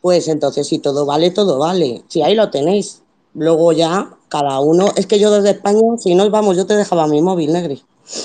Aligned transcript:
Pues 0.00 0.28
entonces, 0.28 0.66
si 0.68 0.78
todo 0.78 1.06
vale, 1.06 1.30
todo 1.30 1.58
vale. 1.58 2.02
Si 2.08 2.22
ahí 2.22 2.34
lo 2.34 2.50
tenéis. 2.50 3.02
Luego 3.34 3.72
ya, 3.72 4.10
cada 4.28 4.60
uno. 4.60 4.88
Es 4.96 5.06
que 5.06 5.18
yo 5.18 5.30
desde 5.30 5.50
España, 5.50 5.80
si 5.98 6.14
nos 6.14 6.30
vamos, 6.30 6.56
yo 6.56 6.66
te 6.66 6.76
dejaba 6.76 7.06
mi 7.06 7.20
móvil, 7.20 7.52
Negri. 7.52 7.82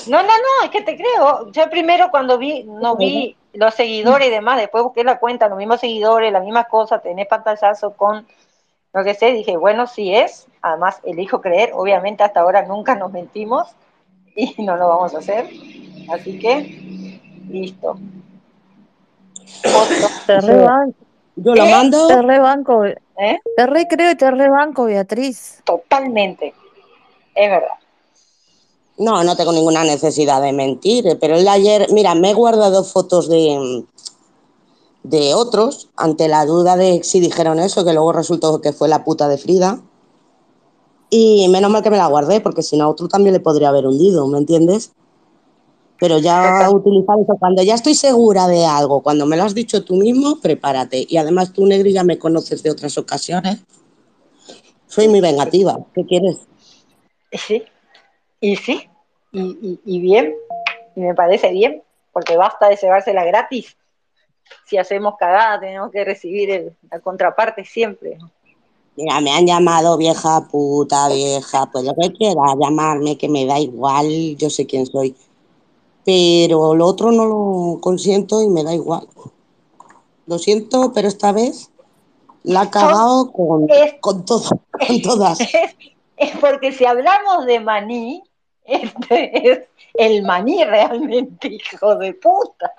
No, 0.08 0.22
no, 0.24 0.28
no, 0.28 0.66
es 0.66 0.70
que 0.72 0.82
te 0.82 0.96
creo. 0.96 1.52
Yo 1.52 1.70
primero 1.70 2.10
cuando 2.10 2.38
vi, 2.38 2.64
no 2.64 2.96
vi 2.96 3.36
los 3.54 3.74
seguidores 3.74 4.28
y 4.28 4.32
demás, 4.32 4.58
después 4.58 4.84
busqué 4.84 5.04
la 5.04 5.20
cuenta, 5.20 5.50
los 5.50 5.58
mismos 5.58 5.82
seguidores, 5.82 6.32
la 6.32 6.40
misma 6.40 6.64
cosa, 6.66 7.00
tenés 7.00 7.28
pantallazo 7.28 7.92
con 7.92 8.26
lo 8.94 9.04
que 9.04 9.14
sé, 9.16 9.32
dije, 9.32 9.58
bueno, 9.58 9.88
sí 9.88 10.14
es. 10.16 10.48
Además, 10.62 11.00
elijo 11.04 11.42
creer, 11.42 11.72
obviamente 11.74 12.24
hasta 12.24 12.40
ahora 12.40 12.66
nunca 12.66 12.96
nos 12.96 13.12
mentimos 13.12 13.68
y 14.36 14.62
no 14.62 14.78
lo 14.78 14.88
vamos 14.88 15.14
a 15.16 15.18
hacer. 15.18 15.50
Así 16.10 16.40
que, 16.40 17.20
listo. 17.50 17.98
Te 20.26 20.42
Yo 21.36 21.56
lo 21.56 21.66
mando. 21.66 22.08
Te 22.08 22.22
rebanco. 22.22 22.86
¿Eh? 22.86 23.40
Te 23.56 23.66
re 23.68 23.88
creo 23.88 24.12
y 24.12 24.16
te 24.16 24.30
rebanco, 24.32 24.86
Beatriz. 24.86 25.62
Totalmente. 25.64 26.54
Es 27.36 27.50
verdad. 27.50 27.68
No, 28.98 29.24
no 29.24 29.36
tengo 29.36 29.52
ninguna 29.52 29.84
necesidad 29.84 30.42
de 30.42 30.54
mentir, 30.54 31.18
pero 31.20 31.36
el 31.36 31.44
de 31.44 31.50
ayer, 31.50 31.88
mira, 31.92 32.14
me 32.14 32.30
he 32.30 32.34
guardado 32.34 32.84
fotos 32.84 33.28
de, 33.28 33.84
de 35.02 35.34
otros 35.34 35.90
ante 35.96 36.28
la 36.28 36.46
duda 36.46 36.78
de 36.78 37.04
si 37.04 37.20
dijeron 37.20 37.60
eso, 37.60 37.84
que 37.84 37.94
luego 37.94 38.14
resultó 38.14 38.62
que 38.62 38.72
fue 38.72 38.88
la 38.88 39.04
puta 39.04 39.28
de 39.28 39.38
Frida. 39.38 39.82
Y 41.10 41.48
menos 41.50 41.72
mal 41.72 41.84
que 41.84 41.90
me 41.90 41.98
la 41.98 42.08
guardé, 42.08 42.40
porque 42.42 42.64
si 42.64 42.78
no, 42.78 42.86
a 42.86 42.90
otro 42.90 43.08
también 43.08 43.34
le 43.34 43.40
podría 43.40 43.70
haber 43.70 43.86
hundido, 43.88 44.28
¿me 44.28 44.38
entiendes? 44.38 44.94
Pero 46.04 46.20
ya 46.20 46.70
utilizar 46.70 47.18
eso, 47.18 47.38
cuando 47.40 47.64
ya 47.64 47.76
estoy 47.76 47.96
segura 47.96 48.46
de 48.50 48.66
algo, 48.66 49.02
cuando 49.02 49.26
me 49.26 49.38
lo 49.38 49.44
has 49.44 49.56
dicho 49.56 49.86
tú 49.86 49.96
mismo, 49.96 50.38
prepárate. 50.42 51.06
Y 51.08 51.16
además 51.16 51.54
tú, 51.54 51.66
Negri, 51.66 51.94
ya 51.94 52.04
me 52.04 52.20
conoces 52.20 52.62
de 52.62 52.72
otras 52.72 52.98
ocasiones. 52.98 53.60
Soy 54.86 55.08
muy 55.08 55.22
vengativa. 55.22 55.80
¿Qué 55.96 56.06
quieres? 56.06 56.40
Sí, 57.32 57.64
y 58.42 58.58
sí, 58.58 58.90
y, 59.32 59.40
y, 59.42 59.80
y 59.86 60.02
bien, 60.02 60.34
y 60.98 61.00
me 61.00 61.16
parece 61.16 61.52
bien, 61.54 61.82
porque 62.12 62.36
basta 62.36 62.68
de 62.68 62.76
llevársela 62.76 63.24
gratis. 63.24 63.78
Si 64.66 64.76
hacemos 64.78 65.14
cagada, 65.18 65.62
tenemos 65.62 65.90
que 65.90 66.04
recibir 66.04 66.52
el- 66.52 66.76
la 66.92 67.00
contraparte 67.00 67.64
siempre. 67.64 68.18
Mira, 68.98 69.22
me 69.22 69.32
han 69.32 69.48
llamado 69.48 69.96
vieja 69.98 70.50
puta, 70.52 71.08
vieja, 71.08 71.70
pues 71.72 71.86
lo 71.86 71.94
que 71.96 72.12
quiera 72.12 72.42
llamarme, 72.60 73.18
que 73.18 73.30
me 73.30 73.46
da 73.46 73.58
igual, 73.58 74.36
yo 74.36 74.50
sé 74.50 74.66
quién 74.66 74.86
soy. 74.86 75.16
Pero 76.06 76.76
lo 76.76 76.86
otro 76.86 77.12
no 77.12 77.26
lo 77.26 77.80
consiento 77.82 78.42
y 78.42 78.50
me 78.50 78.64
da 78.64 78.74
igual. 78.74 79.08
Lo 80.26 80.38
siento, 80.38 80.92
pero 80.94 81.08
esta 81.08 81.32
vez 81.32 81.72
la 82.44 82.62
ha 82.62 82.72
cagado 82.72 83.32
con, 83.32 83.70
Es- 83.70 83.96
con 84.02 84.26
todo, 84.26 84.44
con 84.88 85.02
todas. 85.02 85.40
Es, 86.20 86.32
es 86.32 86.38
porque 86.40 86.72
si 86.72 86.86
hablamos 86.86 87.46
de 87.46 87.60
maní, 87.60 88.24
este 88.64 89.52
es 89.52 89.60
el 89.96 90.24
maní 90.24 90.64
realmente, 90.64 91.48
hijo 91.48 91.96
de 91.96 92.14
puta. 92.14 92.74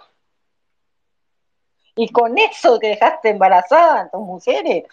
Y 1.96 2.08
con 2.08 2.36
eso 2.38 2.78
que 2.78 2.88
dejaste 2.88 3.30
embarazada 3.30 4.00
a 4.02 4.10
tus 4.10 4.20
mujeres, 4.20 4.84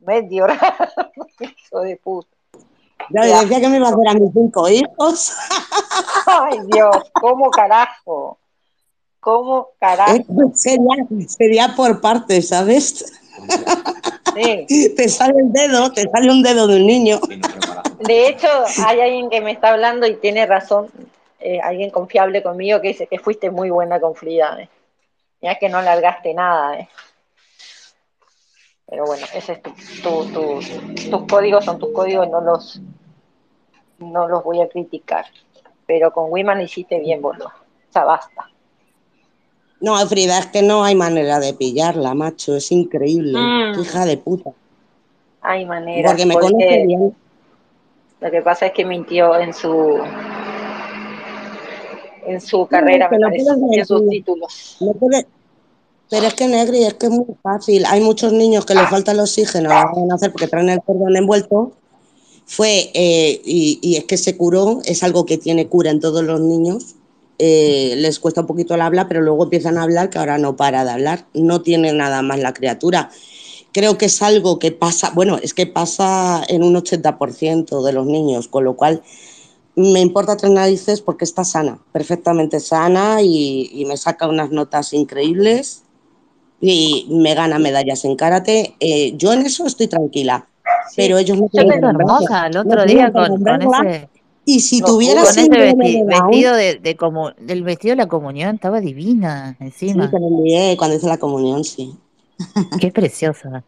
medio 0.00 0.46
raro, 0.46 1.08
hijo 1.40 1.80
de 1.80 1.96
puta. 1.96 2.36
Ya 3.10 3.22
le 3.22 3.28
Ya. 3.30 3.40
decía 3.42 3.60
que 3.60 3.68
me 3.68 3.76
iba 3.78 3.86
a 3.88 3.90
hacer 3.90 4.08
a 4.08 4.14
mis 4.14 4.32
cinco 4.32 4.68
hijos. 4.68 5.32
Ay 6.26 6.58
Dios, 6.66 6.96
¿cómo 7.12 7.50
carajo? 7.50 8.38
¿Cómo 9.20 9.68
carajo? 9.80 10.16
Sería, 10.54 11.06
sería 11.28 11.74
por 11.76 12.00
partes, 12.00 12.48
¿sabes? 12.48 13.12
Sí. 14.34 14.94
Te 14.94 15.08
sale 15.08 15.34
el 15.40 15.52
dedo, 15.52 15.92
te 15.92 16.08
sale 16.10 16.30
un 16.30 16.42
dedo 16.42 16.66
de 16.66 16.76
un 16.76 16.86
niño. 16.86 17.18
De 18.00 18.28
hecho, 18.28 18.48
hay 18.86 19.00
alguien 19.00 19.28
que 19.30 19.40
me 19.40 19.50
está 19.52 19.70
hablando 19.70 20.06
y 20.06 20.14
tiene 20.16 20.46
razón, 20.46 20.88
eh, 21.40 21.60
alguien 21.60 21.90
confiable 21.90 22.42
conmigo 22.42 22.80
que 22.80 22.88
dice 22.88 23.06
que 23.06 23.18
fuiste 23.18 23.50
muy 23.50 23.70
buena 23.70 24.00
con 24.00 24.14
Frida. 24.14 24.58
eh. 24.60 24.68
Ya 25.40 25.56
que 25.58 25.68
no 25.68 25.80
largaste 25.82 26.34
nada. 26.34 26.78
eh. 26.78 26.88
Pero 28.90 29.04
bueno, 29.04 29.26
ese 29.34 29.52
es 29.52 29.62
tu, 29.62 29.70
tu- 30.02 30.24
tu- 30.32 31.10
tus 31.10 31.22
códigos, 31.28 31.64
son 31.64 31.78
tus 31.78 31.90
códigos, 31.92 32.28
no 32.28 32.40
los, 32.40 32.80
no 33.98 34.28
los 34.28 34.42
voy 34.44 34.60
a 34.62 34.68
criticar. 34.68 35.26
Pero 35.86 36.12
con 36.12 36.30
Wiman 36.30 36.60
hiciste 36.60 36.98
bien, 36.98 37.20
boludo. 37.20 37.46
O 37.48 37.92
sea, 37.92 38.04
basta. 38.04 38.48
No, 39.80 39.96
Frida, 40.06 40.38
es 40.38 40.46
que 40.46 40.62
no 40.62 40.84
hay 40.84 40.94
manera 40.94 41.38
de 41.38 41.54
pillarla, 41.54 42.14
macho. 42.14 42.56
Es 42.56 42.72
increíble. 42.72 43.38
Mm. 43.38 43.80
Hija 43.80 44.04
de 44.06 44.16
puta. 44.16 44.50
Hay 45.40 45.64
manera. 45.66 46.08
Porque 46.08 46.26
me 46.26 46.34
conoce 46.34 46.84
bien. 46.86 47.14
Lo 48.20 48.30
que 48.30 48.42
pasa 48.42 48.66
es 48.66 48.72
que 48.72 48.84
mintió 48.84 49.38
en 49.38 49.54
su 49.54 49.98
en 52.26 52.40
su 52.40 52.66
carrera, 52.66 53.08
me 53.08 53.18
parece, 53.20 53.50
en 53.72 53.86
sus 53.86 54.06
títulos. 54.08 54.76
No 54.80 54.92
puede- 54.92 55.26
Pero 56.10 56.26
es 56.26 56.34
que 56.34 56.48
Negri, 56.48 56.84
es 56.84 56.94
que 56.94 57.06
es 57.06 57.12
muy 57.12 57.26
fácil. 57.42 57.84
Hay 57.86 58.00
muchos 58.00 58.32
niños 58.32 58.64
que 58.64 58.74
les 58.74 58.88
falta 58.88 59.12
el 59.12 59.20
oxígeno, 59.20 59.68
lo 59.68 60.00
van 60.00 60.10
a 60.10 60.14
hacer 60.14 60.32
porque 60.32 60.48
traen 60.48 60.70
el 60.70 60.82
cordón 60.82 61.16
envuelto. 61.16 61.72
Fue, 62.46 62.90
eh, 62.94 63.42
y, 63.44 63.78
y 63.82 63.96
es 63.96 64.04
que 64.04 64.16
se 64.16 64.36
curó, 64.36 64.80
es 64.86 65.02
algo 65.02 65.26
que 65.26 65.36
tiene 65.36 65.68
cura 65.68 65.90
en 65.90 66.00
todos 66.00 66.24
los 66.24 66.40
niños. 66.40 66.94
Eh, 67.38 67.94
les 67.98 68.18
cuesta 68.18 68.40
un 68.40 68.46
poquito 68.46 68.74
el 68.74 68.80
habla, 68.80 69.06
pero 69.06 69.20
luego 69.20 69.44
empiezan 69.44 69.76
a 69.76 69.82
hablar, 69.82 70.08
que 70.08 70.18
ahora 70.18 70.38
no 70.38 70.56
para 70.56 70.84
de 70.84 70.92
hablar. 70.92 71.26
No 71.34 71.60
tiene 71.60 71.92
nada 71.92 72.22
más 72.22 72.38
la 72.38 72.54
criatura. 72.54 73.10
Creo 73.72 73.98
que 73.98 74.06
es 74.06 74.22
algo 74.22 74.58
que 74.58 74.72
pasa, 74.72 75.12
bueno, 75.14 75.38
es 75.42 75.52
que 75.52 75.66
pasa 75.66 76.42
en 76.48 76.62
un 76.62 76.74
80% 76.74 77.84
de 77.84 77.92
los 77.92 78.06
niños, 78.06 78.48
con 78.48 78.64
lo 78.64 78.76
cual 78.76 79.02
me 79.76 80.00
importa 80.00 80.38
tres 80.38 80.50
narices 80.50 81.02
porque 81.02 81.24
está 81.24 81.44
sana, 81.44 81.78
perfectamente 81.92 82.60
sana 82.60 83.20
y, 83.22 83.70
y 83.72 83.84
me 83.84 83.98
saca 83.98 84.26
unas 84.26 84.50
notas 84.50 84.94
increíbles 84.94 85.82
y 86.60 87.06
me 87.10 87.34
gana 87.34 87.58
medallas 87.58 88.04
en 88.04 88.16
karate. 88.16 88.74
Eh, 88.80 89.12
yo 89.16 89.32
en 89.32 89.42
eso 89.46 89.66
estoy 89.66 89.86
tranquila, 89.86 90.46
pero 90.96 91.18
ellos 91.18 91.38
no 91.38 91.48
tienen 91.48 91.84
hermosa 91.84 92.46
el 92.46 92.56
otro 92.56 92.84
día 92.84 93.12
con, 93.12 93.42
con 93.42 93.62
ese, 93.62 94.08
Y 94.44 94.60
si 94.60 94.80
No, 94.80 94.86
tuviera 94.86 95.20
con 95.22 95.30
ese 95.30 95.40
síndrome 95.42 95.74
vesti- 95.74 95.92
de 95.92 95.98
Down, 96.16 96.26
vestido 96.30 96.54
de, 96.54 96.74
de 96.76 96.96
como, 96.96 97.30
del 97.32 97.62
vestido 97.62 97.92
de 97.92 97.96
la 97.96 98.06
comunión, 98.08 98.54
estaba 98.56 98.80
divina 98.80 99.56
sí, 99.58 99.64
encima. 99.64 100.10
te 100.10 100.18
lo 100.18 100.26
envié 100.28 100.76
cuando 100.76 100.96
hice 100.96 101.06
la 101.06 101.18
comunión, 101.18 101.64
sí. 101.64 101.94
Qué 102.80 102.90
preciosa. 102.90 103.62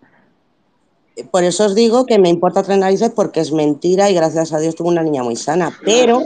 Por 1.30 1.44
eso 1.44 1.66
os 1.66 1.74
digo 1.74 2.06
que 2.06 2.18
me 2.18 2.28
importa 2.30 2.62
tres 2.62 2.78
narices 2.78 3.10
porque 3.10 3.40
es 3.40 3.52
mentira 3.52 4.08
y 4.10 4.14
gracias 4.14 4.52
a 4.52 4.58
Dios 4.58 4.74
tuve 4.74 4.88
una 4.88 5.02
niña 5.02 5.22
muy 5.22 5.36
sana, 5.36 5.70
pero 5.84 6.22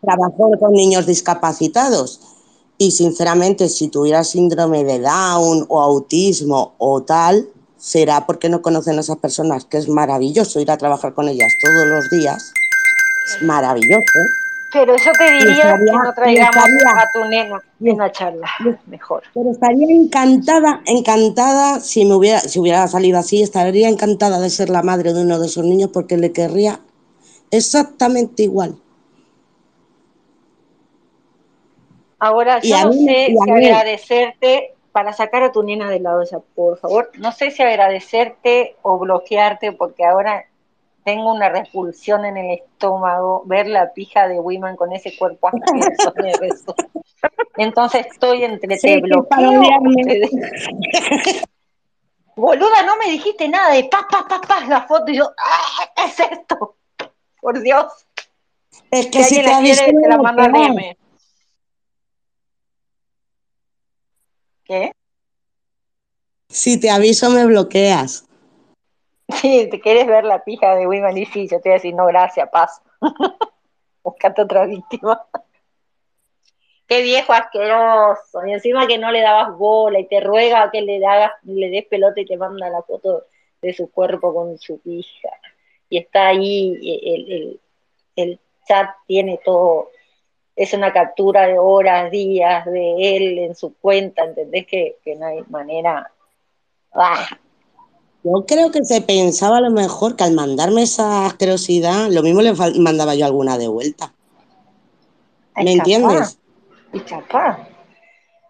trabajó 0.00 0.50
con 0.58 0.72
niños 0.72 1.06
discapacitados 1.06 2.20
y 2.78 2.90
sinceramente 2.90 3.68
si 3.68 3.88
tuviera 3.88 4.24
síndrome 4.24 4.84
de 4.84 5.00
Down 5.00 5.66
o 5.68 5.80
autismo 5.80 6.74
o 6.78 7.02
tal, 7.02 7.48
será 7.76 8.26
porque 8.26 8.48
no 8.48 8.62
conocen 8.62 8.98
a 8.98 9.00
esas 9.00 9.18
personas, 9.18 9.64
que 9.64 9.78
es 9.78 9.88
maravilloso 9.88 10.60
ir 10.60 10.70
a 10.70 10.76
trabajar 10.76 11.14
con 11.14 11.28
ellas 11.28 11.52
todos 11.62 11.86
los 11.86 12.10
días, 12.10 12.52
es 13.28 13.42
maravilloso. 13.42 14.02
Pero 14.72 14.96
yo 14.96 15.12
te 15.12 15.32
diría 15.32 15.52
estaría, 15.52 15.76
que 15.76 15.84
no 15.84 16.14
traigamos 16.14 16.56
estaría, 16.56 17.02
a 17.02 17.06
tu 17.14 17.24
nena 17.24 17.62
en 17.80 17.98
la 17.98 18.12
charla, 18.12 18.48
mejor. 18.86 19.22
pero 19.32 19.50
estaría 19.50 19.94
encantada, 19.94 20.82
encantada, 20.84 21.80
si 21.80 22.04
me 22.04 22.14
hubiera, 22.14 22.40
si 22.40 22.58
hubiera 22.58 22.86
salido 22.88 23.18
así, 23.18 23.42
estaría 23.42 23.88
encantada 23.88 24.38
de 24.40 24.50
ser 24.50 24.68
la 24.68 24.82
madre 24.82 25.14
de 25.14 25.22
uno 25.22 25.38
de 25.38 25.46
esos 25.46 25.64
niños 25.64 25.90
porque 25.92 26.16
le 26.16 26.32
querría 26.32 26.80
exactamente 27.50 28.42
igual. 28.42 28.76
Ahora, 32.18 32.60
Y 32.62 32.70
yo 32.70 32.84
no 32.84 32.90
mí, 32.90 33.04
sé 33.04 33.34
si 33.44 33.50
agradecerte 33.50 34.74
para 34.92 35.12
sacar 35.12 35.42
a 35.42 35.52
tu 35.52 35.62
nena 35.62 35.90
del 35.90 36.04
lado 36.04 36.22
esa, 36.22 36.40
por 36.40 36.78
favor. 36.78 37.10
No 37.18 37.32
sé 37.32 37.50
si 37.50 37.62
agradecerte 37.62 38.76
o 38.82 38.98
bloquearte, 38.98 39.72
porque 39.72 40.04
ahora 40.04 40.46
tengo 41.04 41.32
una 41.32 41.48
repulsión 41.48 42.24
en 42.24 42.36
el 42.36 42.58
estómago 42.58 43.42
ver 43.46 43.68
la 43.68 43.92
pija 43.92 44.26
de 44.26 44.40
Wiman 44.40 44.74
con 44.76 44.92
ese 44.92 45.16
cuerpo 45.16 45.48
asqueroso. 45.48 46.74
Entonces 47.58 48.06
estoy 48.06 48.44
entre 48.44 48.76
sé 48.78 48.88
te 48.88 48.94
que 48.94 49.00
bloqueo 49.02 49.62
te 50.04 50.04
de- 50.04 50.30
Boluda, 52.36 52.82
no 52.84 52.96
me 52.98 53.10
dijiste 53.10 53.48
nada 53.48 53.72
de 53.72 53.84
pa, 53.84 54.06
pa, 54.10 54.26
pa, 54.28 54.40
pa, 54.40 54.64
la 54.66 54.82
foto 54.82 55.10
y 55.10 55.16
yo, 55.16 55.30
¡ah! 55.38 55.90
¿Qué 55.96 56.04
es 56.04 56.20
esto? 56.20 56.76
Por 57.40 57.60
Dios. 57.62 57.86
es 58.90 59.06
que 59.06 59.24
si 59.24 59.36
te 59.36 59.42
la 59.44 59.60
quiere, 59.60 59.92
te 59.92 60.08
la 60.08 60.18
mando 60.18 60.42
a. 60.42 60.48
DM. 60.48 60.95
¿Qué? 64.66 64.92
Si 66.48 66.80
te 66.80 66.90
aviso 66.90 67.30
me 67.30 67.46
bloqueas. 67.46 68.24
Si 69.28 69.68
te 69.68 69.80
quieres 69.80 70.06
ver 70.06 70.24
la 70.24 70.44
pija 70.44 70.76
de 70.76 70.86
Wiman 70.86 71.18
y 71.18 71.26
sí, 71.26 71.48
yo 71.48 71.60
te 71.60 71.68
voy 71.68 71.72
a 71.72 71.74
decir, 71.74 71.94
no, 71.94 72.06
gracias, 72.06 72.48
paso. 72.48 72.80
Buscate 74.04 74.42
otra 74.42 74.66
víctima. 74.66 75.20
qué 76.86 77.02
viejo 77.02 77.32
asqueroso. 77.32 78.46
Y 78.46 78.52
encima 78.52 78.86
que 78.86 78.98
no 78.98 79.10
le 79.10 79.22
dabas 79.22 79.58
bola 79.58 79.98
y 79.98 80.06
te 80.06 80.20
ruega 80.20 80.70
que 80.70 80.80
le, 80.80 81.04
hagas, 81.04 81.32
le 81.42 81.70
des 81.70 81.86
pelota 81.86 82.20
y 82.20 82.24
te 82.24 82.36
manda 82.36 82.70
la 82.70 82.82
foto 82.82 83.24
de 83.60 83.74
su 83.74 83.90
cuerpo 83.90 84.32
con 84.32 84.56
su 84.58 84.80
hija. 84.84 85.30
Y 85.90 85.98
está 85.98 86.28
ahí, 86.28 87.00
el, 87.04 87.32
el, 87.32 87.60
el 88.14 88.40
chat 88.66 88.90
tiene 89.08 89.40
todo, 89.44 89.90
es 90.56 90.72
una 90.72 90.92
captura 90.92 91.46
de 91.46 91.58
horas, 91.58 92.10
días 92.10 92.64
de 92.64 93.16
él 93.16 93.38
en 93.38 93.54
su 93.54 93.74
cuenta, 93.74 94.24
¿entendés? 94.24 94.66
Que, 94.66 94.96
que 95.04 95.14
no 95.14 95.26
hay 95.26 95.42
manera. 95.50 96.10
¡Ah! 96.94 97.26
Yo 98.24 98.44
creo 98.44 98.72
que 98.72 98.84
se 98.84 99.02
pensaba 99.02 99.58
a 99.58 99.60
lo 99.60 99.70
mejor 99.70 100.16
que 100.16 100.24
al 100.24 100.32
mandarme 100.32 100.82
esa 100.82 101.26
asquerosidad, 101.26 102.08
lo 102.10 102.22
mismo 102.22 102.40
le 102.42 102.54
mandaba 102.80 103.14
yo 103.14 103.26
alguna 103.26 103.56
de 103.58 103.68
vuelta. 103.68 104.12
¿Me 105.56 105.74
entiendes? 105.74 106.38
Y 106.92 107.04
chapá. 107.04 107.68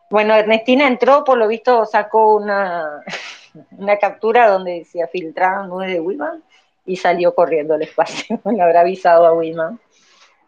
Bueno, 0.09 0.35
Ernestina 0.35 0.87
entró, 0.87 1.25
por 1.25 1.37
lo 1.37 1.49
visto 1.49 1.85
sacó 1.85 2.37
una, 2.37 3.02
una 3.73 3.99
captura 3.99 4.49
donde 4.49 4.85
se 4.85 5.06
filtraron 5.09 5.69
nubes 5.69 5.91
de 5.91 6.00
Wiman 6.00 6.43
y 6.87 6.97
salió 6.97 7.35
corriendo 7.35 7.75
al 7.75 7.82
espacio. 7.82 8.41
Le 8.50 8.62
habrá 8.62 8.81
avisado 8.81 9.26
a 9.26 9.32
Wiman. 9.32 9.79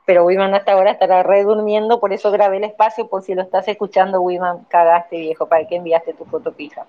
Pero 0.09 0.25
Wiman 0.25 0.55
hasta 0.55 0.73
ahora 0.73 0.93
estará 0.93 1.23
redurmiendo, 1.23 2.01
por 2.01 2.15
eso 2.15 2.31
grabé 2.31 2.57
el 2.57 2.65
espacio, 2.65 3.09
por 3.09 3.23
si 3.23 3.35
lo 3.35 3.43
estás 3.43 3.69
escuchando, 3.69 4.23
Wiman, 4.23 4.65
cagaste 4.71 5.19
viejo, 5.19 5.45
¿para 5.47 5.69
qué 5.69 5.77
enviaste 5.77 6.15
tu 6.15 6.25
foto 6.25 6.51
pija? 6.51 6.87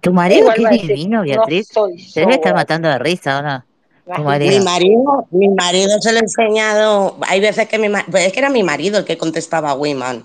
Tu 0.00 0.12
marido 0.12 0.52
qué 0.54 0.68
divino, 0.68 1.22
Beatriz. 1.22 1.72
No 1.74 1.88
Se 1.98 2.20
debe 2.20 2.34
estar 2.34 2.54
matando 2.54 2.88
de 2.88 3.00
risa 3.00 3.34
ahora. 3.34 3.66
Mi 4.06 4.60
marido, 4.60 5.26
mi 5.32 5.48
marido 5.48 6.00
se 6.00 6.12
lo 6.12 6.18
he 6.18 6.20
enseñado. 6.20 7.16
Hay 7.26 7.40
veces 7.40 7.66
que 7.66 7.76
mi 7.80 7.88
marido, 7.88 8.12
pues 8.12 8.24
es 8.24 8.32
que 8.32 8.38
era 8.38 8.48
mi 8.48 8.62
marido 8.62 8.98
el 8.98 9.04
que 9.04 9.18
contestaba 9.18 9.70
a 9.72 9.74
Wiman. 9.74 10.24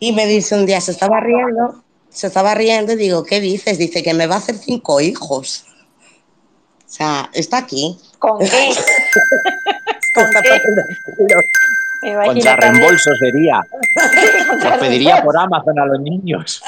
Y 0.00 0.10
me 0.14 0.26
dice 0.26 0.56
un 0.56 0.66
día, 0.66 0.80
se 0.80 0.90
estaba 0.90 1.20
riendo, 1.20 1.84
se 2.08 2.26
estaba 2.26 2.56
riendo 2.56 2.94
y 2.94 2.96
digo, 2.96 3.22
¿qué 3.22 3.40
dices? 3.40 3.78
Dice 3.78 4.02
que 4.02 4.14
me 4.14 4.26
va 4.26 4.34
a 4.34 4.38
hacer 4.38 4.56
cinco 4.56 5.00
hijos. 5.00 5.64
O 6.84 6.94
sea, 6.94 7.30
está 7.32 7.58
aquí. 7.58 8.00
¿Con 8.22 8.38
qué? 8.38 8.70
¿Con 10.14 10.30
qué? 10.30 10.62
Contra 12.24 12.56
reembolso 12.56 13.10
sería. 13.16 13.60
Los 14.62 14.78
pediría 14.78 15.20
por 15.24 15.36
Amazon 15.36 15.76
a 15.80 15.86
los 15.86 16.00
niños. 16.00 16.62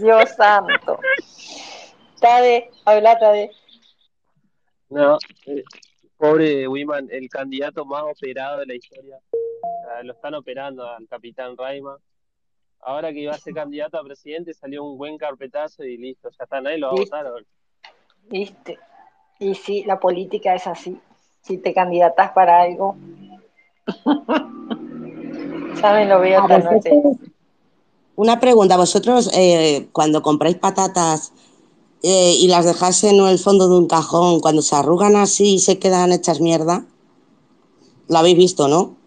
Dios 0.00 0.30
santo. 0.30 0.98
Tade, 2.18 2.70
habla 2.86 3.18
Tade. 3.18 3.50
No, 4.88 5.18
eh, 5.46 5.62
pobre 6.16 6.66
Wiman, 6.66 7.08
el 7.10 7.28
candidato 7.28 7.84
más 7.84 8.02
operado 8.04 8.60
de 8.60 8.66
la 8.66 8.74
historia. 8.74 9.18
lo 10.02 10.12
están 10.14 10.34
operando 10.34 10.88
al 10.90 11.06
capitán 11.08 11.58
Raima. 11.58 11.98
Ahora 12.80 13.12
que 13.12 13.20
iba 13.20 13.34
a 13.34 13.38
ser 13.38 13.52
candidato 13.52 13.98
a 13.98 14.02
presidente 14.04 14.54
salió 14.54 14.84
un 14.84 14.96
buen 14.96 15.18
carpetazo 15.18 15.84
y 15.84 15.98
listo, 15.98 16.30
ya 16.30 16.44
está, 16.44 16.62
nadie 16.62 16.78
lo 16.78 16.86
va 16.86 16.92
a 16.92 16.96
votar. 16.96 17.26
Viste. 18.30 18.78
Y 19.40 19.54
sí, 19.54 19.82
la 19.84 19.98
política 19.98 20.54
es 20.54 20.66
así. 20.66 21.00
Si 21.42 21.56
te 21.58 21.74
candidatas 21.74 22.30
para 22.32 22.60
algo. 22.60 22.94
Saben, 25.80 26.08
lo 26.10 26.20
veo 26.20 26.42
esta 26.42 26.58
noche. 26.58 26.90
Una 28.16 28.38
pregunta, 28.38 28.76
vosotros 28.76 29.30
eh, 29.32 29.88
cuando 29.92 30.20
compráis 30.20 30.56
patatas 30.56 31.32
eh, 32.02 32.34
y 32.38 32.48
las 32.48 32.66
dejas 32.66 33.02
en 33.04 33.18
el 33.18 33.38
fondo 33.38 33.66
de 33.66 33.76
un 33.78 33.86
cajón, 33.86 34.40
cuando 34.40 34.60
se 34.60 34.76
arrugan 34.76 35.16
así 35.16 35.54
y 35.54 35.58
se 35.58 35.78
quedan 35.78 36.12
hechas 36.12 36.40
mierda, 36.42 36.84
lo 38.08 38.18
habéis 38.18 38.36
visto, 38.36 38.68
¿no? 38.68 38.99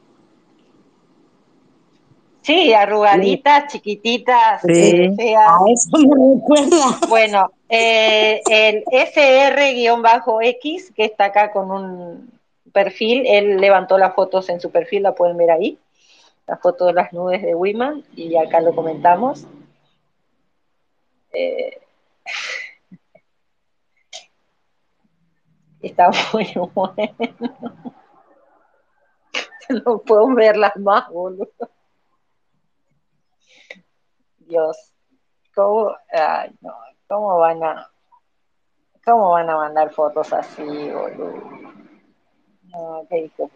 Sí, 2.44 2.74
arrugaditas, 2.74 3.72
chiquititas, 3.72 4.62
sí. 4.62 5.14
feas. 5.16 5.48
A 5.48 5.58
eso 5.74 5.98
me 5.98 6.36
recuerda. 6.36 7.00
Bueno, 7.08 7.52
eh, 7.70 8.42
el 8.50 8.84
SR-X, 8.92 10.92
que 10.96 11.06
está 11.06 11.26
acá 11.26 11.52
con 11.52 11.72
un 11.72 12.40
perfil, 12.74 13.24
él 13.26 13.58
levantó 13.58 13.98
las 13.98 14.14
fotos 14.14 14.50
en 14.50 14.60
su 14.60 14.72
perfil, 14.72 15.04
la 15.04 15.16
pueden 15.16 15.38
ver 15.38 15.52
ahí, 15.52 15.80
la 16.46 16.58
foto 16.58 16.86
de 16.86 16.94
las 16.94 17.14
nubes 17.14 17.42
de 17.42 17.56
Wiman, 17.56 18.04
y 18.16 18.36
acá 18.36 18.60
lo 18.60 18.76
comentamos. 18.76 19.46
Eh, 21.32 21.80
Está 25.84 26.10
muy 26.32 26.48
bueno. 26.74 26.98
No 29.86 30.00
puedo 30.00 30.28
verlas 30.36 30.76
más, 30.76 31.10
boludo. 31.10 31.48
Dios, 34.48 34.94
¿cómo, 35.56 35.96
ay, 36.12 36.56
no, 36.62 36.74
¿cómo 37.08 37.38
van 37.38 37.64
a, 37.64 37.90
cómo 39.06 39.32
van 39.32 39.50
a 39.50 39.56
mandar 39.56 39.92
fotos 39.92 40.32
así, 40.34 40.64
boludo? 40.64 41.42
No, 42.64 43.06
qué 43.10 43.26
hijo 43.26 43.50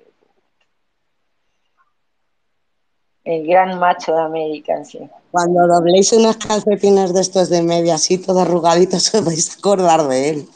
El 3.24 3.46
gran 3.46 3.78
macho 3.78 4.14
de 4.14 4.22
América, 4.22 4.84
sí. 4.86 5.00
Cuando 5.32 5.68
dobléis 5.68 6.14
unas 6.14 6.38
calcetines 6.38 7.14
de 7.14 7.22
estos 7.22 7.50
de 7.50 7.62
media 7.62 7.96
así, 7.96 8.18
todo 8.18 8.40
arrugaditos, 8.40 9.14
os 9.14 9.26
vais 9.26 9.50
a 9.50 9.60
acordar 9.60 10.08
de 10.08 10.30
él. 10.30 10.50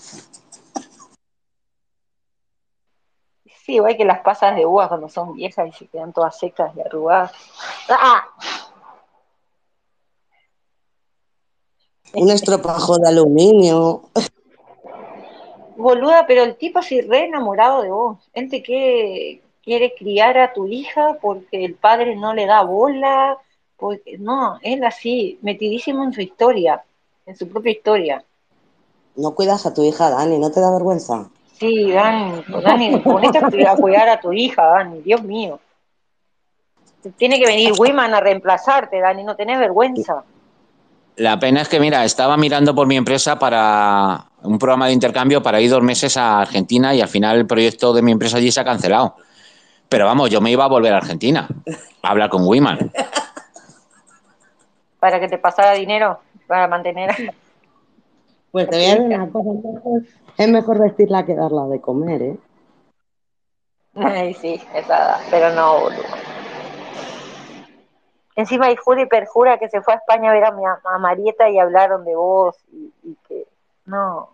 Sí, 3.66 3.76
igual 3.76 3.98
que 3.98 4.06
las 4.06 4.22
pasas 4.22 4.56
de 4.56 4.66
uvas 4.66 4.88
cuando 4.88 5.10
son 5.10 5.34
viejas 5.34 5.68
y 5.68 5.72
se 5.72 5.88
quedan 5.88 6.14
todas 6.14 6.38
secas 6.38 6.72
y 6.76 6.82
arrugadas. 6.82 7.32
¡Ah! 7.90 8.24
Un 12.14 12.30
estropajo 12.30 12.98
de 12.98 13.08
aluminio. 13.08 14.04
Boluda, 15.78 16.26
pero 16.28 16.44
el 16.44 16.56
tipo 16.56 16.80
así 16.80 17.02
re 17.02 17.26
enamorado 17.26 17.82
de 17.82 17.90
vos. 17.90 18.18
Él 18.34 18.50
te 18.50 18.62
quiere, 18.62 19.42
quiere 19.64 19.96
criar 19.96 20.38
a 20.38 20.54
tu 20.54 20.68
hija 20.68 21.18
porque 21.22 21.66
el 21.66 21.76
padre 21.76 22.16
no 22.16 22.34
le 22.34 22.46
da 22.46 22.64
bola. 22.64 23.38
Porque, 23.78 24.18
no, 24.20 24.60
él 24.62 24.84
así, 24.84 25.40
metidísimo 25.42 26.04
en 26.04 26.14
su 26.14 26.22
historia, 26.22 26.84
en 27.26 27.36
su 27.36 27.48
propia 27.48 27.72
historia. 27.72 28.24
No 29.16 29.34
cuidas 29.34 29.66
a 29.66 29.74
tu 29.74 29.84
hija, 29.84 30.10
Dani, 30.10 30.38
¿no 30.38 30.52
te 30.52 30.60
da 30.60 30.72
vergüenza? 30.72 31.30
Sí, 31.54 31.92
Dani, 31.92 32.44
Dani, 32.64 32.98
ponete 33.00 33.40
a 33.40 33.76
cuidar 33.76 34.10
a 34.10 34.20
tu 34.20 34.34
hija, 34.34 34.64
Dani, 34.66 35.02
Dios 35.02 35.24
mío. 35.24 35.60
Tiene 37.18 37.40
que 37.40 37.48
venir 37.48 37.74
Wiman 37.80 38.14
a 38.14 38.20
reemplazarte, 38.20 39.00
Dani, 39.00 39.24
no 39.24 39.36
tenés 39.36 39.58
vergüenza. 39.58 40.24
La 41.18 41.40
pena 41.40 41.62
es 41.62 41.70
que, 41.70 41.80
mira, 41.80 42.06
estaba 42.06 42.38
mirando 42.38 42.74
por 42.74 42.88
mi 42.88 42.96
empresa 42.96 43.38
para 43.38 44.26
un 44.44 44.58
programa 44.58 44.88
de 44.88 44.94
intercambio 44.94 45.44
para 45.44 45.62
ir 45.62 45.70
dos 45.70 45.84
meses 45.84 46.18
a 46.18 46.40
Argentina 46.40 46.96
y 46.96 47.02
al 47.02 47.10
final 47.10 47.38
el 47.38 47.46
proyecto 47.46 47.94
de 47.94 48.02
mi 48.02 48.12
empresa 48.12 48.38
allí 48.38 48.52
se 48.52 48.62
ha 48.62 48.66
cancelado. 48.66 49.16
Pero 49.90 50.06
vamos, 50.06 50.30
yo 50.30 50.42
me 50.42 50.52
iba 50.52 50.64
a 50.64 50.70
volver 50.70 50.94
a 50.94 50.98
Argentina 50.98 51.48
a 52.02 52.10
hablar 52.10 52.30
con 52.30 52.48
Wiman. 52.48 52.92
Para 55.00 55.20
que 55.20 55.28
te 55.28 55.38
pasara 55.38 55.74
dinero, 55.74 56.20
para 56.48 56.68
mantener. 56.68 57.34
Pues 58.52 58.70
te 58.70 58.76
voy 58.76 58.86
a 58.86 58.90
decir 58.90 59.02
una 59.02 59.30
cosa, 59.30 59.50
es 60.38 60.48
mejor 60.48 60.80
vestirla 60.80 61.26
que 61.26 61.34
darla 61.34 61.66
de 61.66 61.82
comer, 61.82 62.22
¿eh? 62.22 62.38
Ay, 63.96 64.36
sí, 64.36 64.62
esa, 64.76 65.20
pero 65.32 65.56
no, 65.56 65.82
boludo. 65.82 66.04
Encima 68.36 68.68
hay 68.68 68.76
jura 68.76 69.02
y 69.02 69.06
perjura 69.08 69.58
que 69.60 69.70
se 69.70 69.82
fue 69.82 69.94
a 69.94 69.98
España 69.98 70.32
a 70.32 70.34
ver 70.34 70.46
a, 70.46 70.52
mi, 70.52 70.64
a 70.66 70.98
Marieta 71.00 71.50
y 71.50 71.60
hablaron 71.60 72.06
de 72.06 72.16
vos 72.16 72.56
y, 72.72 73.16
que 73.28 73.46
no, 73.86 74.30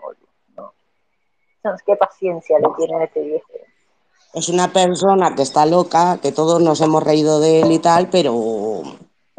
no. 0.55 0.73
Qué 1.85 1.95
paciencia 1.95 2.59
le 2.59 2.67
tienen 2.77 3.01
a 3.01 3.05
este 3.05 3.21
viejo. 3.21 3.47
Es 4.33 4.49
una 4.49 4.71
persona 4.71 5.33
que 5.35 5.41
está 5.41 5.65
loca, 5.65 6.19
que 6.21 6.31
todos 6.31 6.61
nos 6.61 6.79
hemos 6.81 7.03
reído 7.03 7.39
de 7.39 7.61
él 7.61 7.71
y 7.71 7.79
tal, 7.79 8.09
pero 8.09 8.83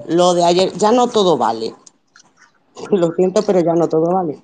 lo 0.06 0.34
de 0.34 0.44
ayer, 0.44 0.72
ya 0.72 0.90
no 0.92 1.08
todo 1.08 1.38
vale. 1.38 1.74
Lo 2.90 3.12
siento, 3.12 3.42
pero 3.42 3.60
ya 3.60 3.74
no 3.74 3.88
todo 3.88 4.12
vale. 4.12 4.42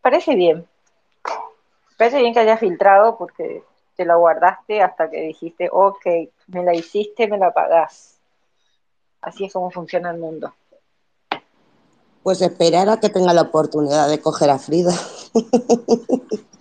Parece 0.00 0.34
bien. 0.34 0.66
Parece 1.96 2.18
bien 2.18 2.34
que 2.34 2.40
hayas 2.40 2.60
filtrado 2.60 3.16
porque 3.16 3.62
te 3.96 4.04
la 4.04 4.16
guardaste 4.16 4.82
hasta 4.82 5.10
que 5.10 5.20
dijiste, 5.20 5.68
ok, 5.70 6.06
me 6.48 6.64
la 6.64 6.74
hiciste, 6.74 7.28
me 7.28 7.38
la 7.38 7.52
pagás. 7.52 8.18
Así 9.20 9.44
es 9.44 9.52
como 9.52 9.70
funciona 9.70 10.10
el 10.10 10.18
mundo. 10.18 10.52
Pues 12.22 12.40
esperar 12.40 12.88
a 12.88 13.00
que 13.00 13.10
tenga 13.10 13.32
la 13.32 13.42
oportunidad 13.42 14.08
de 14.08 14.20
coger 14.20 14.50
a 14.50 14.58
Frida. 14.58 14.92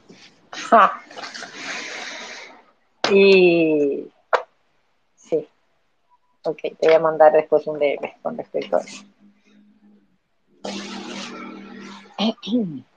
Y 3.12 4.10
sí. 5.16 5.48
Ok, 6.44 6.62
te 6.80 6.88
voy 6.88 6.94
a 6.94 7.00
mandar 7.00 7.34
después 7.34 7.68
un 7.68 7.78
DM 7.78 8.14
con 8.22 8.38
respecto 8.38 8.78
a 8.78 8.80
eso. 8.80 9.04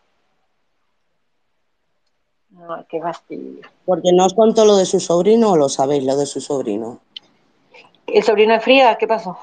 No, 2.57 2.87
qué 2.89 3.01
fastidio. 3.01 3.61
Porque 3.85 4.13
no 4.13 4.25
os 4.25 4.35
contó 4.35 4.65
lo 4.65 4.77
de 4.77 4.87
su 4.87 4.99
sobrino 4.99 5.53
o 5.53 5.57
lo 5.57 5.69
sabéis, 5.69 6.05
lo 6.05 6.17
de 6.17 6.25
su 6.25 6.41
sobrino. 6.41 7.01
¿El 8.07 8.23
sobrino 8.23 8.55
de 8.55 8.61
Frida? 8.61 8.97
¿Qué 8.97 9.07
pasó? 9.07 9.39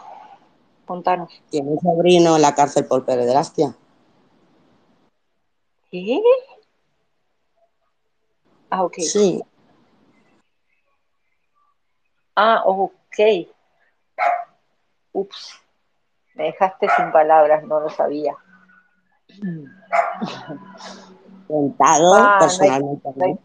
Contanos. 0.86 1.32
Tiene 1.50 1.70
un 1.70 1.80
sobrino 1.80 2.36
en 2.36 2.42
la 2.42 2.56
cárcel 2.56 2.86
por 2.86 3.06
pederastia. 3.06 3.76
¿Qué? 5.92 6.20
Ah, 8.72 8.84
ok. 8.84 9.00
Sí. 9.00 9.44
Ah, 12.36 12.64
ok. 12.66 13.48
Ups. 15.12 15.54
Me 16.34 16.46
dejaste 16.46 16.88
sin 16.98 17.12
palabras, 17.12 17.64
no 17.64 17.80
lo 17.80 17.90
sabía. 17.92 18.36
Ah, 22.14 22.38
personalmente. 22.40 23.10
no 23.16 23.26
hay- 23.26 23.38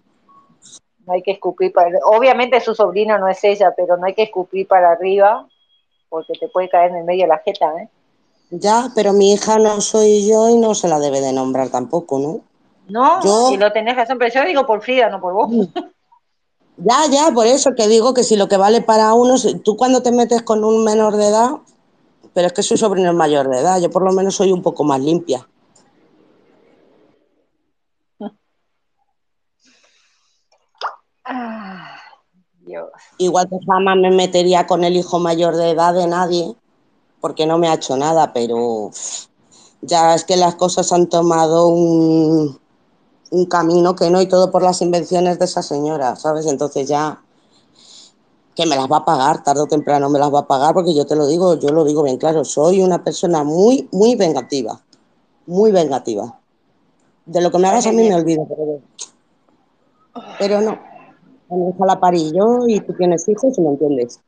No 1.07 1.13
hay 1.15 1.23
que 1.23 1.31
escupir 1.33 1.73
para 1.73 1.91
Obviamente 2.07 2.61
su 2.61 2.75
sobrino 2.75 3.19
no 3.19 3.29
es 3.29 3.43
ella, 3.43 3.73
pero 3.77 3.97
no 3.97 4.07
hay 4.07 4.15
que 4.15 4.25
escupir 4.25 4.67
para 4.69 4.91
arriba 4.93 5.47
porque 6.11 6.35
te 6.39 6.49
puede 6.49 6.69
caer 6.69 6.91
en 6.91 6.99
el 6.99 7.05
medio 7.05 7.23
de 7.25 7.29
la 7.29 7.39
jeta, 7.39 7.67
¿eh? 7.81 7.89
Ya, 8.51 8.91
pero 8.95 9.13
mi 9.13 9.33
hija 9.33 9.59
no 9.59 9.81
soy 9.81 10.27
yo 10.27 10.49
y 10.49 10.57
no 10.57 10.75
se 10.75 10.89
la 10.89 10.99
debe 10.99 11.21
de 11.21 11.33
nombrar 11.33 11.69
tampoco, 11.69 12.19
¿no? 12.19 12.41
No, 12.89 13.23
Yo- 13.23 13.51
y 13.53 13.59
lo 13.59 13.73
tenés 13.73 13.97
razón, 13.97 14.19
pero 14.19 14.33
yo 14.33 14.45
digo 14.45 14.67
por 14.67 14.81
Frida, 14.83 15.11
no 15.11 15.21
por 15.21 15.35
vos. 15.35 15.51
Ya, 16.79 17.07
ya, 17.11 17.31
por 17.35 17.47
eso 17.47 17.75
que 17.75 17.89
digo 17.89 18.15
que 18.15 18.23
si 18.23 18.37
lo 18.37 18.49
que 18.49 18.57
vale 18.57 18.81
para 18.81 19.13
unos, 19.15 19.47
tú 19.65 19.77
cuando 19.77 20.03
te 20.03 20.13
metes 20.13 20.43
con 20.43 20.65
un 20.65 20.85
menor 20.85 21.17
de 21.17 21.27
edad, 21.29 21.51
pero 22.33 22.47
es 22.47 22.53
que 22.53 22.63
su 22.63 22.77
sobrino 22.77 23.11
es 23.11 23.17
mayor 23.17 23.49
de 23.51 23.59
edad, 23.59 23.81
yo 23.81 23.91
por 23.91 24.03
lo 24.03 24.13
menos 24.13 24.37
soy 24.37 24.53
un 24.53 24.63
poco 24.63 24.85
más 24.85 25.01
limpia. 25.01 25.47
Ah. 31.29 31.99
Igual 33.19 33.49
que 33.49 33.59
jamás 33.67 33.97
me 33.97 34.11
metería 34.11 34.67
con 34.67 34.85
el 34.85 34.97
hijo 34.97 35.19
mayor 35.19 35.57
de 35.57 35.71
edad 35.71 35.95
de 35.95 36.07
nadie, 36.07 36.55
porque 37.21 37.47
no 37.47 37.59
me 37.59 37.69
ha 37.69 37.75
hecho 37.75 37.97
nada, 37.97 38.33
pero 38.33 38.91
ya 39.83 40.15
es 40.15 40.25
que 40.25 40.37
las 40.37 40.55
cosas 40.55 40.93
han 40.93 41.09
tomado 41.09 41.69
un, 41.69 42.59
camino 43.49 43.95
que 43.95 44.11
no, 44.11 44.23
y 44.23 44.27
todo 44.27 44.51
por 44.51 44.63
las 44.63 44.81
invenciones 44.81 45.39
de 45.39 45.45
esa 45.45 45.63
señora, 45.63 46.17
¿sabes? 46.17 46.47
Entonces 46.47 46.89
ya 46.89 47.23
que 48.55 48.67
me 48.67 48.75
las 48.75 48.91
va 48.91 48.99
a 48.99 49.05
pagar, 49.05 49.45
tarde 49.45 49.63
o 49.63 49.67
temprano 49.67 50.09
me 50.09 50.19
las 50.19 50.33
va 50.33 50.41
a 50.41 50.47
pagar, 50.47 50.75
porque 50.75 50.95
yo 50.95 51.07
te 51.07 51.15
lo 51.15 51.27
digo, 51.27 51.55
yo 51.59 51.69
lo 51.69 51.85
digo 51.85 52.03
bien 52.03 52.17
claro, 52.17 52.45
soy 52.45 52.81
una 52.81 53.05
persona 53.05 53.45
muy, 53.45 53.89
muy 53.93 54.17
vengativa, 54.17 54.81
muy 55.47 55.71
vengativa. 55.71 56.41
De 57.25 57.41
lo 57.43 57.51
que 57.51 57.59
me 57.59 57.69
hagas 57.69 57.87
a 57.87 57.93
mí 57.93 58.09
me 58.09 58.15
olvido, 58.15 58.47
pero 60.39 60.61
no. 60.61 60.88
Hija 61.51 61.87
la 61.87 61.99
parí 61.99 62.33
yo 62.33 62.67
y 62.67 62.81
tú 62.81 62.93
tienes 62.95 63.27
hijos 63.29 63.57
y 63.57 63.61
me 63.63 63.71
entiendes. 63.71 64.21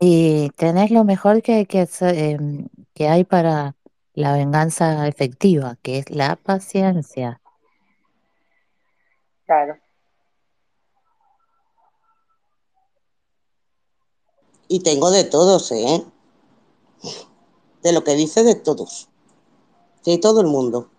Y 0.00 0.50
tenés 0.50 0.90
lo 0.90 1.04
mejor 1.04 1.42
que, 1.42 1.66
em, 2.00 2.68
que 2.94 3.08
hay 3.08 3.24
para 3.24 3.74
la 4.14 4.32
venganza 4.32 5.06
efectiva, 5.06 5.76
que 5.82 5.98
es 5.98 6.10
la 6.10 6.36
paciencia. 6.36 7.40
Claro. 9.44 9.76
Y 14.68 14.82
tengo 14.82 15.10
de 15.10 15.24
todos, 15.24 15.72
¿eh? 15.72 16.04
De 17.82 17.92
lo 17.92 18.04
que 18.04 18.14
dice 18.14 18.44
de 18.44 18.54
todos. 18.54 19.08
De 20.04 20.18
todo 20.18 20.40
el 20.40 20.46
mundo. 20.46 20.90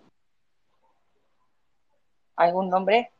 ¿Algún 2.35 2.69
nombre? 2.69 3.11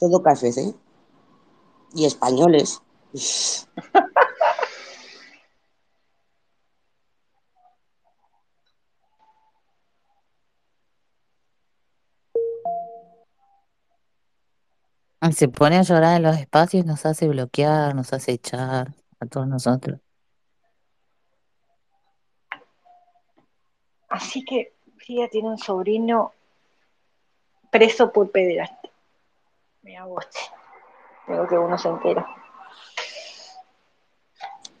Todo 0.00 0.22
cafés, 0.22 0.56
¿eh? 0.56 0.74
Y 1.94 2.06
españoles. 2.06 2.80
Se 15.32 15.48
pone 15.48 15.76
a 15.76 15.82
llorar 15.82 16.16
en 16.16 16.22
los 16.22 16.36
espacios, 16.38 16.86
nos 16.86 17.06
hace 17.06 17.28
bloquear, 17.28 17.94
nos 17.94 18.12
hace 18.12 18.32
echar 18.32 18.94
a 19.20 19.26
todos 19.26 19.46
nosotros. 19.46 20.00
Así 24.08 24.44
que 24.44 24.72
Frida 24.96 25.28
tiene 25.28 25.50
un 25.50 25.58
sobrino 25.58 26.32
preso 27.70 28.10
por 28.12 28.30
pederastia. 28.30 28.79
Me 29.82 29.96
agoste. 29.96 30.38
Creo 31.26 31.46
que 31.46 31.58
uno 31.58 31.78
se 31.78 31.88
entera. 31.88 32.26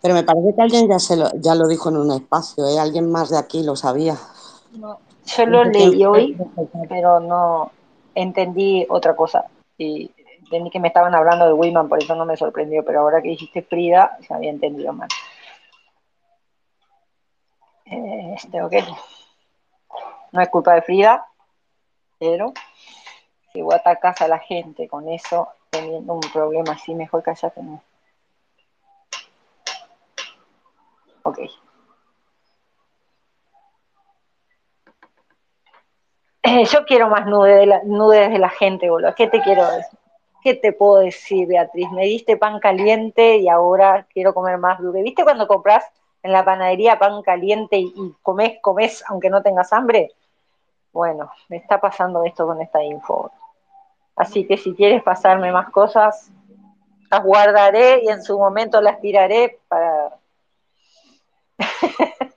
Pero 0.02 0.14
me 0.14 0.22
parece 0.22 0.54
que 0.54 0.62
alguien 0.62 0.88
ya, 0.88 0.98
se 0.98 1.16
lo, 1.16 1.30
ya 1.34 1.54
lo 1.54 1.68
dijo 1.68 1.90
en 1.90 1.98
un 1.98 2.10
espacio, 2.12 2.66
¿eh? 2.66 2.78
Alguien 2.78 3.10
más 3.10 3.30
de 3.30 3.38
aquí 3.38 3.62
lo 3.62 3.76
sabía. 3.76 4.16
No, 4.72 4.98
yo 5.24 5.46
lo 5.46 5.64
leí 5.64 6.04
hoy, 6.04 6.36
pero 6.88 7.20
no 7.20 7.70
entendí 8.14 8.86
otra 8.88 9.14
cosa. 9.14 9.44
Y 9.76 10.10
entendí 10.38 10.70
que 10.70 10.80
me 10.80 10.88
estaban 10.88 11.14
hablando 11.14 11.46
de 11.46 11.52
Wiman, 11.52 11.88
por 11.88 12.02
eso 12.02 12.14
no 12.14 12.24
me 12.24 12.36
sorprendió. 12.36 12.84
Pero 12.84 13.00
ahora 13.00 13.20
que 13.20 13.28
dijiste 13.28 13.62
Frida, 13.62 14.18
ya 14.28 14.36
había 14.36 14.50
entendido 14.50 14.92
mal. 14.92 15.08
Eh, 17.84 18.34
Este, 18.36 18.62
ok. 18.62 18.74
No 20.32 20.40
es 20.40 20.48
culpa 20.48 20.74
de 20.74 20.82
Frida, 20.82 21.26
pero 22.18 22.52
si 23.52 23.62
vos 23.62 23.74
atacás 23.74 24.20
a 24.20 24.28
la 24.28 24.38
gente 24.38 24.88
con 24.88 25.08
eso, 25.08 25.48
teniendo 25.70 26.14
un 26.14 26.20
problema 26.20 26.72
así, 26.72 26.94
mejor 26.94 27.22
callate. 27.22 27.62
No. 27.62 27.82
Ok. 31.22 31.38
Eh, 36.42 36.64
yo 36.64 36.84
quiero 36.86 37.08
más 37.08 37.26
nude 37.26 37.54
de 37.54 37.66
la, 37.66 37.82
nudes 37.84 38.30
de 38.30 38.38
la 38.38 38.48
gente, 38.48 38.88
boludo. 38.90 39.14
¿Qué 39.14 39.26
te 39.28 39.40
quiero? 39.42 39.62
¿Qué 40.42 40.54
te 40.54 40.72
puedo 40.72 41.00
decir, 41.02 41.46
Beatriz? 41.46 41.90
Me 41.92 42.06
diste 42.06 42.36
pan 42.36 42.60
caliente 42.60 43.36
y 43.36 43.48
ahora 43.48 44.06
quiero 44.12 44.32
comer 44.32 44.58
más 44.58 44.80
dulce. 44.80 45.02
¿Viste 45.02 45.22
cuando 45.22 45.46
compras 45.46 45.84
en 46.22 46.32
la 46.32 46.44
panadería 46.44 46.98
pan 46.98 47.22
caliente 47.22 47.76
y, 47.76 47.92
y 47.94 48.14
comes, 48.22 48.58
comes 48.62 49.04
aunque 49.08 49.28
no 49.28 49.42
tengas 49.42 49.72
hambre? 49.72 50.12
Bueno, 50.92 51.30
me 51.48 51.56
está 51.58 51.80
pasando 51.80 52.24
esto 52.24 52.46
con 52.46 52.60
esta 52.60 52.82
info. 52.82 53.30
Así 54.16 54.46
que 54.46 54.56
si 54.56 54.74
quieres 54.74 55.02
pasarme 55.02 55.52
más 55.52 55.70
cosas, 55.70 56.30
las 57.10 57.24
guardaré 57.24 58.02
y 58.04 58.08
en 58.08 58.22
su 58.22 58.38
momento 58.38 58.80
las 58.80 59.00
tiraré 59.00 59.60
para... 59.68 60.16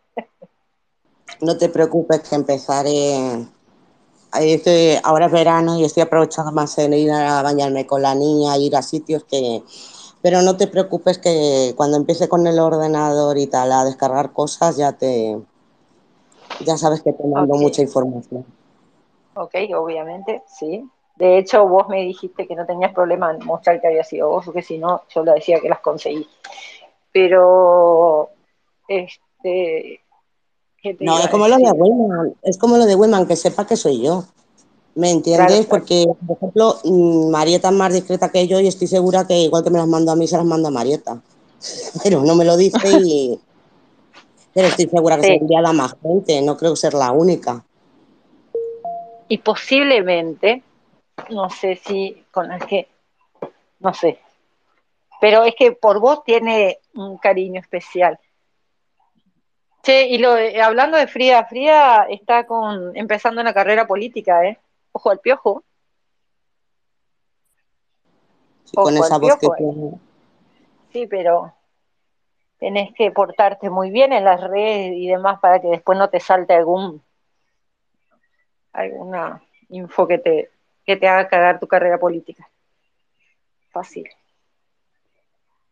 No 1.41 1.57
te 1.57 1.67
preocupes 1.67 2.21
que 2.21 2.35
empezaré. 2.35 3.45
estoy- 4.39 4.97
ahora 5.03 5.25
es 5.25 5.31
verano 5.31 5.77
y 5.77 5.83
estoy 5.83 6.03
aprovechando 6.03 6.51
más 6.51 6.77
en 6.77 6.93
ir 6.93 7.11
a 7.11 7.41
bañarme 7.41 7.85
con 7.85 8.01
la 8.01 8.15
niña, 8.15 8.57
ir 8.57 8.75
a 8.75 8.81
sitios 8.81 9.23
que. 9.25 9.61
Pero 10.21 10.41
no 10.41 10.55
te 10.55 10.67
preocupes 10.67 11.17
que 11.17 11.73
cuando 11.75 11.97
empiece 11.97 12.29
con 12.29 12.47
el 12.47 12.59
ordenador 12.59 13.37
y 13.37 13.47
tal 13.47 13.71
a 13.73 13.83
descargar 13.83 14.31
cosas, 14.31 14.77
ya 14.77 14.93
te. 14.93 15.37
Ya 16.61 16.77
sabes 16.77 17.01
que 17.01 17.13
te 17.13 17.23
mando 17.25 17.55
mucha 17.55 17.81
información. 17.81 18.45
Ok, 19.35 19.55
obviamente, 19.75 20.43
sí. 20.47 20.87
De 21.15 21.37
hecho, 21.37 21.67
vos 21.67 21.87
me 21.89 22.01
dijiste 22.01 22.47
que 22.47 22.55
no 22.55 22.65
tenías 22.65 22.93
problema 22.93 23.31
en 23.31 23.45
mostrar 23.45 23.79
que 23.79 23.87
había 23.87 24.03
sido 24.03 24.29
vos, 24.29 24.45
porque 24.45 24.61
si 24.61 24.77
no, 24.77 25.01
yo 25.13 25.23
le 25.23 25.33
decía 25.33 25.59
que 25.59 25.69
las 25.69 25.79
conseguí. 25.79 26.27
Pero, 27.11 28.29
este, 28.87 30.01
¿qué 30.81 30.93
te 30.93 31.05
No, 31.05 31.19
es 31.19 31.27
como 31.29 31.47
lo 31.47 31.57
de? 31.57 31.71
Wiman, 31.71 32.35
es 32.41 32.57
como 32.57 32.77
lo 32.77 32.85
de 32.85 32.95
Wiman, 32.95 33.27
que 33.27 33.35
sepa 33.35 33.67
que 33.67 33.75
soy 33.75 34.01
yo. 34.01 34.23
¿Me 34.95 35.11
entiendes? 35.11 35.65
Claro. 35.65 35.69
Porque, 35.69 36.05
por 36.25 36.37
ejemplo, 36.37 36.77
mm, 36.83 37.29
Marieta 37.29 37.69
es 37.69 37.73
más 37.75 37.93
discreta 37.93 38.29
que 38.29 38.47
yo 38.47 38.59
y 38.59 38.67
estoy 38.67 38.87
segura 38.87 39.25
que 39.25 39.39
igual 39.39 39.63
que 39.63 39.69
me 39.69 39.79
las 39.79 39.87
mando 39.87 40.11
a 40.11 40.15
mí, 40.15 40.27
se 40.27 40.37
las 40.37 40.45
manda 40.45 40.69
a 40.69 40.71
Marieta. 40.71 41.21
Pero 42.03 42.21
no 42.23 42.35
me 42.35 42.45
lo 42.45 42.57
dice 42.57 42.89
y... 43.03 43.39
Pero 44.53 44.67
estoy 44.67 44.87
segura 44.87 45.15
que 45.17 45.23
Sí. 45.23 45.27
se 45.29 45.35
envía 45.35 45.59
a 45.59 45.73
más 45.73 45.95
gente, 46.01 46.41
no 46.41 46.55
creo 46.57 46.75
ser 46.75 46.93
la 46.93 47.11
única. 47.11 47.63
Y 49.27 49.37
posiblemente, 49.39 50.61
no 51.29 51.49
sé 51.49 51.75
si 51.75 52.25
con 52.31 52.47
las 52.47 52.63
que, 52.65 52.87
no 53.79 53.93
sé, 53.93 54.19
pero 55.19 55.43
es 55.43 55.55
que 55.55 55.71
por 55.71 55.99
vos 55.99 56.23
tiene 56.23 56.79
un 56.93 57.17
cariño 57.17 57.59
especial. 57.61 58.19
Che, 59.81 60.07
y 60.07 60.17
lo 60.17 60.35
hablando 60.63 60.97
de 60.97 61.07
Frida, 61.07 61.45
Frida 61.45 62.05
está 62.09 62.45
con 62.45 62.95
empezando 62.95 63.41
una 63.41 63.53
carrera 63.53 63.87
política, 63.87 64.45
¿eh? 64.45 64.57
Ojo 64.91 65.09
al 65.09 65.19
piojo. 65.19 65.63
Sí, 68.65 68.75
con 68.75 68.95
esa 68.95 69.15
al 69.15 69.21
voz 69.21 69.37
que 69.37 69.47
eh. 69.47 69.49
tiene. 69.57 69.91
Sí, 70.91 71.07
pero 71.07 71.53
tenés 72.63 72.93
que 72.93 73.11
portarte 73.11 73.69
muy 73.69 73.91
bien 73.91 74.13
en 74.13 74.23
las 74.23 74.39
redes 74.39 74.93
y 74.95 75.09
demás 75.09 75.37
para 75.41 75.59
que 75.59 75.67
después 75.67 75.97
no 75.97 76.09
te 76.09 76.21
salte 76.21 76.53
algún 76.53 77.03
alguna 78.71 79.43
info 79.67 80.07
que 80.07 80.17
te, 80.17 80.49
que 80.85 80.95
te 80.95 81.09
haga 81.09 81.27
cagar 81.27 81.59
tu 81.59 81.67
carrera 81.67 81.99
política. 81.99 82.49
Fácil. 83.69 84.09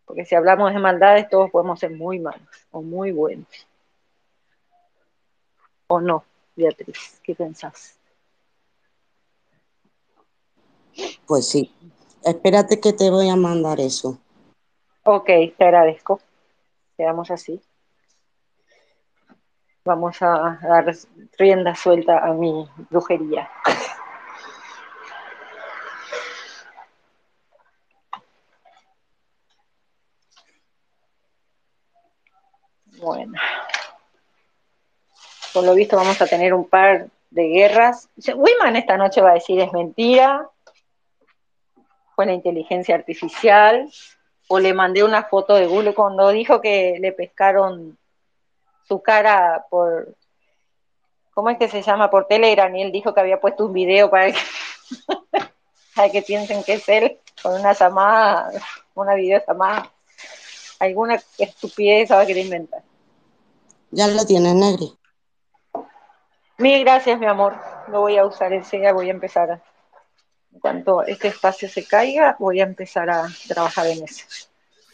Porque 0.04 0.26
si 0.26 0.36
hablamos 0.36 0.74
de 0.74 0.80
maldades, 0.80 1.30
todos 1.30 1.50
podemos 1.50 1.80
ser 1.80 1.92
muy 1.92 2.20
malos 2.20 2.68
o 2.72 2.82
muy 2.82 3.14
buenos. 3.14 3.48
¿O 5.88 6.02
no, 6.02 6.26
Beatriz? 6.58 7.22
¿Qué 7.24 7.36
pensás? 7.36 7.98
Pues 11.26 11.48
sí. 11.48 11.74
Espérate 12.22 12.82
que 12.82 12.92
te 12.92 13.10
voy 13.10 13.30
a 13.30 13.38
mandar 13.38 13.80
eso. 13.80 14.20
Ok, 15.06 15.28
te 15.58 15.64
agradezco. 15.64 16.20
Quedamos 17.02 17.32
así. 17.32 17.60
Vamos 19.84 20.22
a 20.22 20.60
dar 20.62 20.94
rienda 21.36 21.74
suelta 21.74 22.20
a 22.20 22.32
mi 22.32 22.70
brujería. 22.92 23.50
Bueno. 33.00 33.34
Por 35.56 35.64
lo 35.64 35.74
visto 35.74 35.96
vamos 35.96 36.22
a 36.22 36.28
tener 36.28 36.54
un 36.54 36.70
par 36.70 37.10
de 37.32 37.48
guerras. 37.48 38.10
Wiman 38.36 38.76
esta 38.76 38.96
noche 38.96 39.22
va 39.22 39.32
a 39.32 39.34
decir 39.34 39.60
es 39.60 39.74
mentira, 39.74 40.48
fue 42.16 42.28
la 42.28 42.34
inteligencia 42.34 42.94
artificial, 42.94 43.92
o 44.54 44.60
le 44.60 44.74
mandé 44.74 45.02
una 45.02 45.24
foto 45.24 45.56
de 45.56 45.66
Google 45.66 45.94
cuando 45.94 46.28
dijo 46.30 46.60
que 46.60 46.98
le 47.00 47.14
pescaron 47.14 47.98
su 48.86 49.02
cara 49.02 49.66
por, 49.70 50.14
¿cómo 51.34 51.50
es 51.50 51.58
que 51.58 51.70
se 51.70 51.82
llama? 51.82 52.10
Por 52.10 52.28
Telegram, 52.28 52.76
y 52.76 52.82
él 52.82 52.92
dijo 52.92 53.14
que 53.14 53.22
había 53.22 53.40
puesto 53.40 53.66
un 53.66 53.72
video 53.72 54.10
para 54.10 54.34
que, 54.34 54.40
para 55.96 56.10
que 56.10 56.22
piensen 56.22 56.66
que 56.66 56.74
es 56.74 56.90
él, 56.90 57.18
con 57.42 57.54
una 57.62 57.72
llamada, 57.72 58.52
una 58.94 59.16
videollamada. 59.16 59.90
Alguna 60.80 61.18
estupidez 61.38 62.12
va 62.12 62.20
a 62.20 62.26
querer 62.26 62.44
inventar. 62.44 62.82
Ya 63.92 64.08
lo 64.08 64.26
tienes, 64.26 64.54
Negri. 64.54 64.92
Mil 66.58 66.84
gracias, 66.84 67.18
mi 67.18 67.26
amor. 67.26 67.56
Lo 67.88 68.02
voy 68.02 68.18
a 68.18 68.26
usar 68.26 68.52
enseguida, 68.52 68.92
voy 68.92 69.08
a 69.08 69.12
empezar. 69.12 69.50
A, 69.50 69.64
en 70.54 70.60
cuanto 70.60 71.04
este 71.04 71.30
espacio 71.30 71.70
se 71.70 71.86
caiga, 71.86 72.36
voy 72.40 72.60
a 72.60 72.66
empezar 72.66 73.10
a 73.10 73.28
trabajar 73.48 73.88
en 73.88 74.04
eso. 74.04 74.26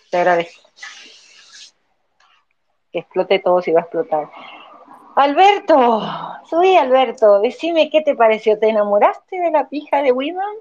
Te 0.10 0.18
agradezco. 0.18 0.70
Que 2.92 3.00
explote 3.00 3.40
todo 3.40 3.62
si 3.62 3.72
va 3.72 3.82
a 3.82 3.84
explotar. 3.84 4.30
Alberto, 5.16 6.02
soy 6.48 6.76
Alberto. 6.76 7.42
Decime 7.42 7.90
qué 7.90 8.02
te 8.02 8.16
pareció. 8.16 8.60
¿Te 8.60 8.70
enamoraste 8.70 9.40
de 9.40 9.52
la 9.52 9.68
pija 9.68 10.02
de 10.02 10.12
Wiman? 10.12 10.56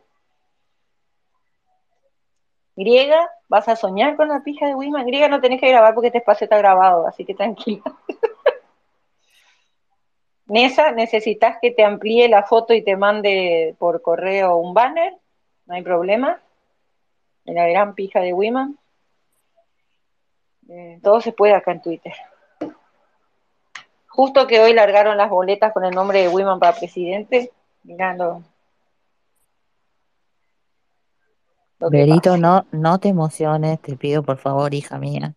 Griega, 2.74 3.30
¿vas 3.48 3.68
a 3.68 3.76
soñar 3.76 4.16
con 4.16 4.28
la 4.28 4.42
pija 4.42 4.66
de 4.66 4.74
Wiman? 4.74 5.06
Griega 5.06 5.28
no 5.28 5.40
tenés 5.40 5.60
que 5.60 5.68
grabar 5.68 5.94
porque 5.94 6.08
este 6.08 6.18
espacio 6.18 6.44
está 6.44 6.58
grabado, 6.58 7.06
así 7.06 7.24
que 7.24 7.34
tranquila. 7.34 7.82
Nesa, 10.46 10.92
¿necesitas 10.92 11.58
que 11.60 11.72
te 11.72 11.84
amplíe 11.84 12.28
la 12.28 12.44
foto 12.44 12.72
y 12.72 12.82
te 12.82 12.96
mande 12.96 13.74
por 13.78 14.00
correo 14.00 14.56
un 14.56 14.74
banner? 14.74 15.12
No 15.66 15.74
hay 15.74 15.82
problema. 15.82 16.40
En 17.44 17.56
la 17.56 17.66
gran 17.66 17.94
pija 17.94 18.20
de 18.20 18.32
Wiman. 18.32 18.78
Eh, 20.68 20.98
todo 21.02 21.20
se 21.20 21.32
puede 21.32 21.54
acá 21.54 21.72
en 21.72 21.82
Twitter. 21.82 22.12
Justo 24.08 24.46
que 24.46 24.60
hoy 24.60 24.72
largaron 24.72 25.16
las 25.16 25.30
boletas 25.30 25.72
con 25.72 25.84
el 25.84 25.94
nombre 25.94 26.22
de 26.22 26.28
Wiman 26.28 26.58
para 26.58 26.76
presidente, 26.76 27.50
mirando. 27.82 28.42
Verito, 31.78 32.36
no, 32.36 32.66
no 32.72 32.98
te 32.98 33.08
emociones, 33.08 33.80
te 33.80 33.96
pido 33.96 34.22
por 34.22 34.38
favor, 34.38 34.72
hija 34.72 34.98
mía. 34.98 35.34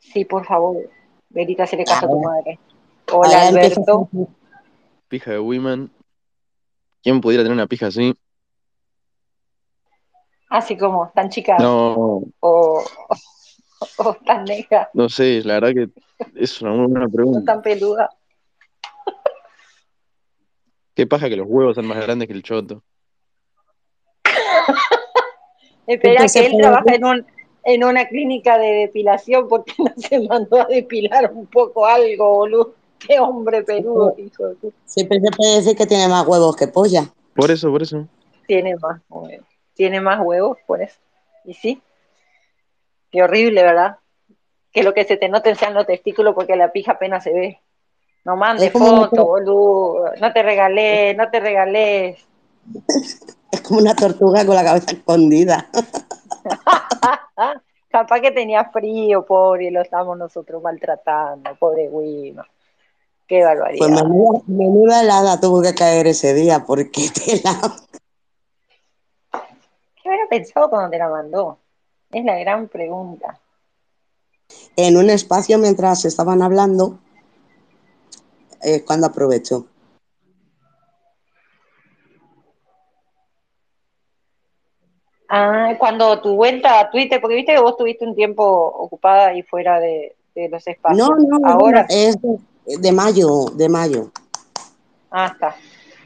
Sí, 0.00 0.24
por 0.24 0.44
favor. 0.44 0.76
Verita, 1.28 1.66
se 1.66 1.76
le 1.76 1.84
caso 1.84 2.06
a 2.06 2.08
tu 2.08 2.20
madre. 2.20 2.58
Hola, 3.12 3.48
Alberto. 3.48 4.08
Pija 5.08 5.32
de 5.32 5.38
Women. 5.38 5.90
¿Quién 7.02 7.20
pudiera 7.20 7.42
tener 7.42 7.54
una 7.54 7.66
pija 7.66 7.88
así? 7.88 8.14
Así 10.48 10.76
como, 10.76 11.10
tan 11.14 11.28
chica. 11.28 11.56
No. 11.58 11.94
O, 11.94 12.24
o, 12.40 12.84
o, 13.98 14.14
tan 14.24 14.44
negra. 14.44 14.88
No 14.94 15.08
sé, 15.08 15.42
la 15.44 15.60
verdad 15.60 15.72
que 15.74 15.88
es 16.34 16.62
una 16.62 16.72
muy 16.72 16.86
buena 16.86 17.08
pregunta. 17.08 17.40
O 17.40 17.44
tan 17.44 17.62
peluda. 17.62 18.10
Qué 20.94 21.06
paja 21.06 21.28
que 21.28 21.36
los 21.36 21.46
huevos 21.48 21.74
son 21.74 21.86
más 21.86 22.00
grandes 22.00 22.28
que 22.28 22.34
el 22.34 22.42
choto. 22.42 22.82
Espera 25.86 26.26
que 26.32 26.46
él 26.46 26.56
trabaja 26.56 26.94
en, 26.94 27.04
un, 27.04 27.26
en 27.64 27.84
una 27.84 28.06
clínica 28.06 28.58
de 28.58 28.72
depilación 28.74 29.48
porque 29.48 29.74
no 29.78 29.92
se 29.96 30.20
mandó 30.20 30.60
a 30.60 30.66
depilar 30.66 31.32
un 31.32 31.46
poco 31.46 31.84
algo, 31.84 32.36
boludo. 32.36 32.74
Qué 33.06 33.20
hombre 33.20 33.62
peludo, 33.62 34.14
hijo 34.16 34.48
de 34.48 34.54
puta. 34.54 34.76
Siempre 34.84 35.20
se 35.20 35.30
puede 35.30 35.56
decir 35.56 35.76
que 35.76 35.86
tiene 35.86 36.08
más 36.08 36.26
huevos 36.26 36.56
que 36.56 36.68
polla. 36.68 37.04
Por 37.34 37.50
eso, 37.50 37.70
por 37.70 37.82
eso. 37.82 38.06
Tiene 38.46 38.76
más 38.76 39.00
huevos. 39.08 39.46
Tiene 39.74 40.00
más 40.00 40.20
huevos, 40.24 40.58
por 40.66 40.82
eso. 40.82 40.98
Y 41.44 41.54
sí. 41.54 41.82
Qué 43.10 43.22
horrible, 43.22 43.62
¿verdad? 43.62 43.98
Que 44.72 44.82
lo 44.82 44.94
que 44.94 45.04
se 45.04 45.16
te 45.16 45.28
noten 45.28 45.56
sean 45.56 45.74
los 45.74 45.86
testículos 45.86 46.34
porque 46.34 46.56
la 46.56 46.72
pija 46.72 46.92
apenas 46.92 47.24
se 47.24 47.32
ve. 47.32 47.60
No 48.24 48.36
mandes 48.36 48.72
fotos, 48.72 49.24
boludo. 49.24 50.12
No 50.20 50.32
te 50.32 50.42
regalé, 50.42 51.14
no 51.14 51.30
te 51.30 51.40
regalé. 51.40 52.16
Es 53.52 53.60
como 53.62 53.80
una 53.80 53.94
tortuga 53.94 54.46
con 54.46 54.54
la 54.54 54.64
cabeza 54.64 54.92
escondida. 54.92 55.68
Capaz 57.90 58.20
que 58.20 58.32
tenía 58.32 58.64
frío, 58.70 59.24
pobre, 59.24 59.66
y 59.66 59.70
lo 59.70 59.82
estamos 59.82 60.18
nosotros 60.18 60.60
maltratando, 60.62 61.54
pobre 61.56 61.88
Wima. 61.88 62.44
Qué 63.26 63.42
barbaridad. 63.42 63.78
Pues 63.78 63.90
menuda, 63.90 64.40
menuda 64.46 65.00
helada 65.00 65.40
tuvo 65.40 65.62
que 65.62 65.74
caer 65.74 66.06
ese 66.06 66.34
día, 66.34 66.64
porque 66.66 67.08
te 67.14 67.40
la... 67.42 67.76
¿Qué 70.02 70.08
había 70.10 70.26
pensado 70.28 70.68
cuando 70.68 70.90
te 70.90 70.98
la 70.98 71.08
mandó? 71.08 71.58
Es 72.10 72.24
la 72.24 72.38
gran 72.38 72.68
pregunta. 72.68 73.40
En 74.76 74.96
un 74.96 75.08
espacio 75.08 75.58
mientras 75.58 76.04
estaban 76.04 76.42
hablando, 76.42 76.98
es 78.60 78.82
cuando 78.82 79.06
aprovechó. 79.06 79.66
Ah, 85.28 85.74
cuando 85.78 86.20
tu 86.20 86.36
vuelta 86.36 86.78
a 86.78 86.90
Twitter, 86.90 87.20
porque 87.20 87.36
viste 87.36 87.54
que 87.54 87.60
vos 87.60 87.76
tuviste 87.76 88.04
un 88.04 88.14
tiempo 88.14 88.44
ocupada 88.44 89.34
y 89.34 89.42
fuera 89.42 89.80
de, 89.80 90.14
de 90.34 90.48
los 90.48 90.66
espacios. 90.66 91.08
No, 91.08 91.16
no, 91.38 91.48
Ahora 91.48 91.82
no, 91.82 91.86
es 91.88 92.16
de, 92.66 92.92
mayo, 92.92 93.46
de 93.54 93.68
mayo. 93.68 94.10
Ah, 95.10 95.30
está. 95.32 95.56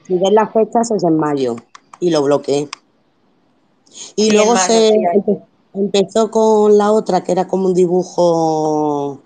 Si 0.07 0.15
ves 0.15 0.33
las 0.33 0.53
fechas 0.53 0.91
es 0.91 1.05
en 1.05 1.17
mayo 1.17 1.57
y 2.01 2.11
lo 2.11 2.23
bloqueé. 2.23 2.69
Y 4.17 4.31
Sí, 4.31 4.33
luego 4.33 4.57
se 4.57 4.93
empe- 4.93 5.43
empezó 5.75 6.31
con 6.31 6.77
la 6.79 6.93
otra, 6.93 7.23
que 7.25 7.33
era 7.33 7.49
como 7.49 7.67
un 7.67 7.75
dibujo 7.75 9.21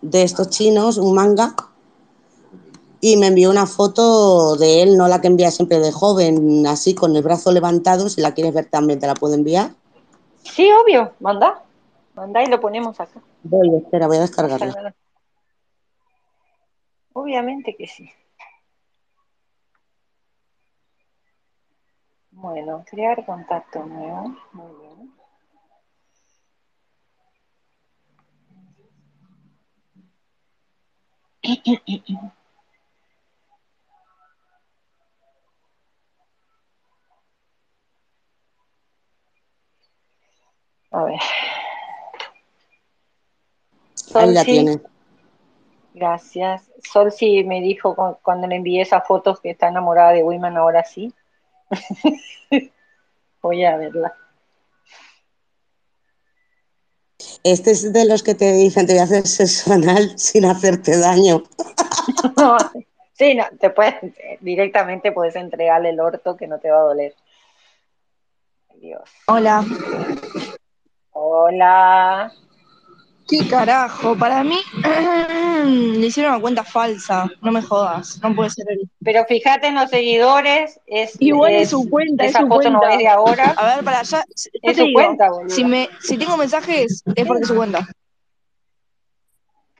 de 0.00 0.22
estos 0.22 0.50
chinos, 0.50 0.98
un 0.98 1.14
manga, 1.14 1.54
y 3.00 3.16
me 3.16 3.26
envió 3.28 3.50
una 3.50 3.66
foto 3.66 4.56
de 4.56 4.82
él, 4.82 4.96
no 4.96 5.08
la 5.08 5.20
que 5.20 5.26
envía 5.26 5.50
siempre 5.50 5.80
de 5.80 5.90
joven, 5.90 6.66
así 6.66 6.94
con 6.94 7.16
el 7.16 7.22
brazo 7.22 7.50
levantado, 7.50 8.08
si 8.08 8.20
la 8.20 8.32
quieres 8.32 8.54
ver 8.54 8.66
también 8.66 9.00
te 9.00 9.06
la 9.06 9.14
puedo 9.14 9.34
enviar. 9.34 9.72
Sí, 10.44 10.68
obvio, 10.72 11.12
manda. 11.20 11.62
Manda 12.14 12.42
y 12.42 12.46
lo 12.46 12.60
ponemos 12.60 13.00
acá. 13.00 13.20
Voy, 13.42 13.74
espera, 13.76 14.06
voy 14.06 14.18
a 14.18 14.20
descargarla. 14.20 14.94
Obviamente 17.14 17.76
que 17.76 17.86
sí. 17.86 18.10
Bueno, 22.30 22.84
crear 22.90 23.24
contacto 23.24 23.84
nuevo. 23.84 24.34
Muy 24.52 24.72
bien. 24.80 25.14
A 40.90 41.04
ver. 41.04 41.20
Ahí 44.14 44.32
la 44.32 44.44
tienes. 44.44 44.91
Gracias. 45.94 46.62
Sol 46.90 47.12
sí 47.12 47.44
me 47.44 47.60
dijo 47.60 47.94
cu- 47.94 48.18
cuando 48.22 48.46
le 48.46 48.56
envié 48.56 48.80
esas 48.82 49.06
fotos 49.06 49.40
que 49.40 49.50
está 49.50 49.68
enamorada 49.68 50.12
de 50.12 50.22
Wiman, 50.22 50.56
ahora 50.56 50.84
sí. 50.84 51.12
Voy 53.42 53.64
a 53.64 53.76
verla. 53.76 54.14
Este 57.44 57.72
es 57.72 57.92
de 57.92 58.04
los 58.04 58.22
que 58.22 58.34
te 58.34 58.52
dicen 58.52 58.86
te 58.86 58.92
voy 58.94 59.00
a 59.00 59.04
hacer 59.04 59.26
sexo 59.26 59.72
anal 59.72 60.12
sin 60.18 60.44
hacerte 60.44 60.98
daño. 60.98 61.42
No, 62.36 62.56
Sí, 63.14 63.34
no, 63.34 63.44
te 63.60 63.70
puedes, 63.70 63.94
directamente 64.40 65.12
puedes 65.12 65.36
entregarle 65.36 65.90
el 65.90 66.00
orto 66.00 66.36
que 66.36 66.48
no 66.48 66.58
te 66.58 66.70
va 66.70 66.78
a 66.78 66.82
doler. 66.82 67.14
Dios. 68.80 69.02
Hola. 69.28 69.64
Hola. 71.12 72.32
¿Qué 73.32 73.48
carajo? 73.48 74.14
Para 74.14 74.44
mí 74.44 74.58
le 75.64 76.06
hicieron 76.06 76.32
una 76.34 76.40
cuenta 76.42 76.64
falsa. 76.64 77.30
No 77.40 77.50
me 77.50 77.62
jodas. 77.62 78.20
No 78.22 78.34
puede 78.34 78.50
ser 78.50 78.66
él. 78.70 78.82
Pero 79.02 79.24
fíjate 79.24 79.68
en 79.68 79.74
los 79.76 79.88
seguidores, 79.88 80.78
es, 80.86 81.16
Igual 81.18 81.54
es 81.54 81.70
su 81.70 81.88
cuenta, 81.88 82.26
esa 82.26 82.40
es 82.40 82.44
su 82.44 82.48
foto 82.50 82.68
no 82.68 82.86
es 82.86 82.98
de 82.98 83.08
ahora. 83.08 83.54
A 83.56 83.74
ver, 83.76 83.84
para 83.84 84.00
allá. 84.00 84.22
Es 84.60 84.76
su 84.76 84.86
cuenta, 84.92 85.30
boludo. 85.30 85.48
Si, 85.48 85.64
me, 85.64 85.88
si 86.00 86.18
tengo 86.18 86.36
mensajes, 86.36 87.02
es 87.14 87.26
porque 87.26 87.42
es 87.44 87.48
su 87.48 87.56
cuenta. 87.56 87.88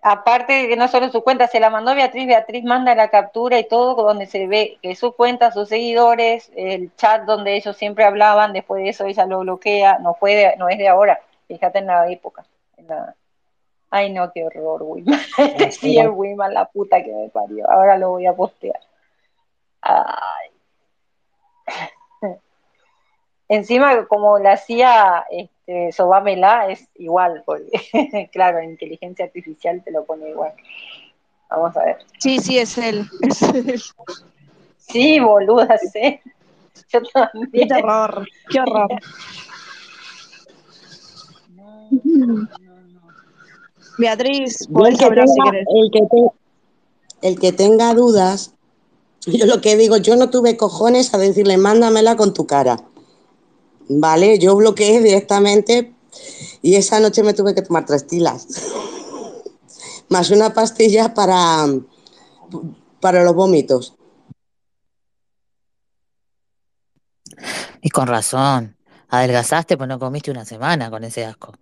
Aparte 0.00 0.54
de 0.54 0.68
que 0.68 0.76
no 0.76 0.88
solo 0.88 1.10
su 1.12 1.22
cuenta, 1.22 1.46
se 1.46 1.60
la 1.60 1.68
mandó 1.68 1.94
Beatriz, 1.94 2.26
Beatriz 2.26 2.64
manda 2.64 2.94
la 2.94 3.08
captura 3.10 3.58
y 3.58 3.68
todo 3.68 3.94
donde 4.02 4.24
se 4.24 4.46
ve 4.46 4.78
que 4.80 4.96
su 4.96 5.12
cuenta, 5.12 5.52
sus 5.52 5.68
seguidores, 5.68 6.50
el 6.56 6.90
chat 6.96 7.24
donde 7.24 7.54
ellos 7.54 7.76
siempre 7.76 8.04
hablaban, 8.06 8.54
después 8.54 8.82
de 8.82 8.88
eso 8.88 9.04
ella 9.04 9.26
lo 9.26 9.40
bloquea, 9.40 9.98
no 9.98 10.14
fue 10.14 10.34
de- 10.34 10.56
no 10.56 10.70
es 10.70 10.78
de 10.78 10.88
ahora, 10.88 11.20
fíjate 11.48 11.80
en 11.80 11.86
la 11.88 12.10
época. 12.10 12.46
en 12.78 12.88
la- 12.88 13.14
Ay 13.94 14.11
no, 14.11 14.33
qué 14.33 14.42
horror, 14.42 14.83
Wiman. 14.85 15.20
sí 15.70 15.98
es 15.98 16.09
Wiman, 16.11 16.55
la 16.55 16.64
puta 16.64 17.05
que 17.05 17.12
me 17.12 17.28
parió. 17.28 17.70
Ahora 17.70 17.98
lo 17.98 18.09
voy 18.09 18.24
a 18.24 18.33
postear. 18.33 18.81
Ay. 19.83 20.48
Encima, 23.48 24.07
como 24.07 24.38
la 24.38 24.52
hacía 24.52 25.26
este, 25.31 25.92
Sobamela, 25.92 26.70
es 26.70 26.88
igual, 26.94 27.42
porque, 27.44 28.31
claro, 28.33 28.62
inteligencia 28.62 29.26
artificial 29.26 29.85
te 29.85 29.90
lo 29.90 30.07
pone 30.07 30.31
igual. 30.31 30.55
Vamos 31.50 31.76
a 31.76 31.85
ver. 31.85 31.98
Sí, 32.16 32.38
sí, 32.38 32.59
es 32.59 32.78
él. 32.78 33.07
Es 33.20 33.42
él. 33.42 33.78
Sí, 34.78 35.20
boluda, 35.20 35.76
sí. 35.76 36.18
Yo 36.88 37.02
Qué 37.02 37.11
también. 37.12 37.68
Qué 37.68 38.59
horror. 38.59 38.88
No, 41.55 41.88
no, 41.90 42.48
no. 42.59 42.71
Beatriz, 43.98 44.68
el 44.74 44.98
que, 44.98 45.05
hablar 45.05 45.28
si 45.28 45.35
tenga, 45.35 45.50
querés. 45.50 45.66
el, 45.74 45.90
que 45.90 46.00
te- 46.00 47.28
el 47.28 47.38
que 47.38 47.52
tenga 47.52 47.94
dudas, 47.94 48.55
yo 49.26 49.46
lo 49.46 49.61
que 49.61 49.76
digo, 49.76 49.96
yo 49.96 50.16
no 50.16 50.31
tuve 50.31 50.57
cojones 50.57 51.12
a 51.14 51.18
decirle, 51.18 51.57
mándamela 51.57 52.16
con 52.16 52.35
tu 52.35 52.46
cara. 52.46 52.85
¿Vale? 53.88 54.38
Yo 54.38 54.57
bloqueé 54.57 55.02
directamente 55.02 55.94
y 56.62 56.76
esa 56.76 57.00
noche 57.00 57.22
me 57.22 57.35
tuve 57.35 57.55
que 57.55 57.62
tomar 57.62 57.85
tres 57.85 58.07
tilas. 58.07 58.46
Más 60.09 60.31
una 60.31 60.52
pastilla 60.55 61.14
para, 61.14 61.66
para 63.00 63.24
los 63.24 63.35
vómitos. 63.35 63.94
Y 67.81 67.90
con 67.90 68.07
razón. 68.07 68.76
Adelgazaste, 69.09 69.76
pues 69.76 69.88
no 69.88 69.98
comiste 69.98 70.31
una 70.31 70.44
semana 70.44 70.90
con 70.90 71.05
ese 71.05 71.24
asco. 71.26 71.52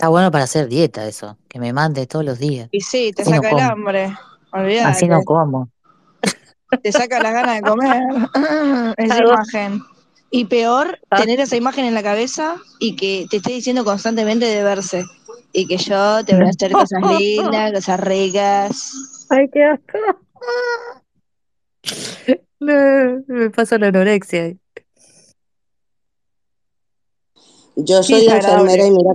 Está 0.00 0.08
bueno 0.08 0.30
para 0.30 0.44
hacer 0.44 0.66
dieta 0.66 1.06
eso, 1.06 1.36
que 1.46 1.60
me 1.60 1.74
mande 1.74 2.06
todos 2.06 2.24
los 2.24 2.38
días. 2.38 2.70
Y 2.72 2.80
sí, 2.80 3.12
te 3.14 3.20
Así 3.20 3.32
no 3.32 3.36
saca 3.36 3.50
el 3.50 3.60
hambre. 3.60 4.04
Así 4.06 4.16
Olvídate. 4.50 5.08
no 5.08 5.22
como. 5.24 5.68
Te 6.82 6.90
saca 6.90 7.22
las 7.22 7.34
ganas 7.34 7.56
de 7.56 7.68
comer. 7.68 8.02
Esa 8.96 9.16
Claro. 9.16 9.28
imagen. 9.34 9.82
Y 10.30 10.46
peor, 10.46 10.98
Ah. 11.10 11.18
tener 11.20 11.38
esa 11.40 11.54
imagen 11.56 11.84
en 11.84 11.92
la 11.92 12.02
cabeza 12.02 12.56
y 12.78 12.96
que 12.96 13.26
te 13.30 13.36
esté 13.36 13.52
diciendo 13.52 13.84
constantemente 13.84 14.46
de 14.46 14.62
verse. 14.62 15.04
Y 15.52 15.66
que 15.66 15.76
yo 15.76 16.24
te 16.24 16.34
voy 16.34 16.46
a 16.46 16.48
hacer 16.48 16.72
cosas 16.72 17.02
lindas, 17.18 17.72
cosas 17.74 18.00
ricas. 18.00 18.92
Ay, 19.28 19.50
qué 19.52 19.64
asco. 19.64 19.98
No, 22.58 23.22
me 23.26 23.50
pasa 23.50 23.76
la 23.76 23.88
anorexia. 23.88 24.54
Yo 27.76 28.02
soy 28.02 28.26
enfermera 28.28 28.86
y 28.86 28.90
mira, 28.92 29.10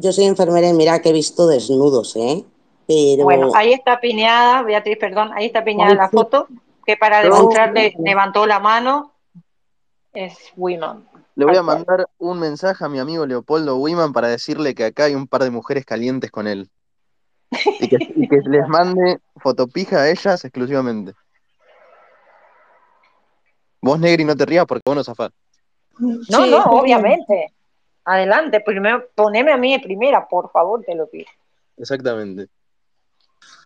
yo 0.00 0.12
soy 0.12 0.24
enfermera 0.24 0.68
y 0.68 0.72
mira 0.72 1.00
que 1.00 1.10
he 1.10 1.12
visto 1.12 1.46
desnudos, 1.46 2.16
¿eh? 2.16 2.44
Pero 2.86 3.24
Bueno, 3.24 3.50
ahí 3.54 3.72
está 3.72 4.00
piñada, 4.00 4.62
Beatriz, 4.62 4.96
perdón, 4.98 5.30
ahí 5.34 5.46
está 5.46 5.62
piñada 5.62 5.94
la 5.94 6.08
foto, 6.08 6.48
que 6.86 6.96
para 6.96 7.22
demostrarle 7.22 7.94
levantó 7.98 8.46
la 8.46 8.60
mano, 8.60 9.12
es 10.12 10.34
Wiman. 10.56 11.06
Le 11.34 11.44
voy 11.44 11.56
a 11.56 11.62
mandar 11.62 12.08
un 12.18 12.40
mensaje 12.40 12.84
a 12.84 12.88
mi 12.88 12.98
amigo 12.98 13.26
Leopoldo 13.26 13.76
Wiman 13.76 14.12
para 14.12 14.28
decirle 14.28 14.74
que 14.74 14.86
acá 14.86 15.04
hay 15.04 15.14
un 15.14 15.28
par 15.28 15.44
de 15.44 15.50
mujeres 15.50 15.84
calientes 15.84 16.30
con 16.30 16.48
él. 16.48 16.68
Y 17.78 17.88
que, 17.88 17.98
y 18.00 18.28
que 18.28 18.40
les 18.44 18.66
mande 18.68 19.20
fotopija 19.36 19.98
a 19.98 20.10
ellas 20.10 20.44
exclusivamente. 20.44 21.14
Vos, 23.80 23.98
Negri, 24.00 24.24
no 24.24 24.36
te 24.36 24.44
rías 24.46 24.66
porque 24.66 24.82
vos 24.84 24.96
no 24.96 25.04
zafás. 25.04 25.30
No, 25.98 26.22
Sí, 26.24 26.50
no, 26.50 26.64
obviamente. 26.64 27.52
Adelante, 28.10 28.60
primero 28.60 29.06
poneme 29.14 29.52
a 29.52 29.58
mí 29.58 29.70
de 29.72 29.80
primera, 29.80 30.26
por 30.26 30.50
favor, 30.50 30.82
te 30.82 30.94
lo 30.94 31.06
pido. 31.10 31.26
Exactamente. 31.76 32.46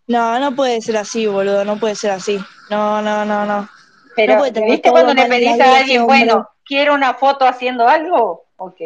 No, 0.08 0.40
no 0.40 0.52
puede 0.56 0.80
ser 0.82 0.96
así, 0.96 1.28
boludo. 1.28 1.64
No 1.64 1.78
puede 1.78 1.94
ser 1.94 2.10
así. 2.10 2.40
No, 2.68 3.00
no, 3.00 3.24
no, 3.24 3.46
no. 3.46 3.68
Pero, 4.16 4.32
No 4.32 4.38
puede 4.40 4.52
tener 4.52 4.70
¿viste 4.70 4.90
cuando 4.90 5.14
le 5.14 5.26
pedís 5.26 5.60
a 5.60 5.78
alguien, 5.78 6.02
hombre. 6.02 6.18
bueno, 6.24 6.48
quiero 6.64 6.94
una 6.94 7.14
foto 7.14 7.46
haciendo 7.46 7.86
algo? 7.86 8.46
Ok, 8.56 8.80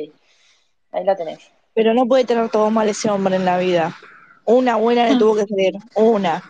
ahí 0.92 1.04
la 1.04 1.16
tenés. 1.16 1.50
Pero 1.72 1.94
no 1.94 2.04
puede 2.06 2.24
tener 2.26 2.50
todo 2.50 2.70
mal 2.70 2.86
ese 2.90 3.08
hombre 3.08 3.36
en 3.36 3.46
la 3.46 3.56
vida. 3.56 3.96
Una 4.44 4.76
buena 4.76 5.08
le 5.08 5.16
tuvo 5.18 5.36
que 5.36 5.46
salir. 5.46 5.72
Una. 5.94 6.42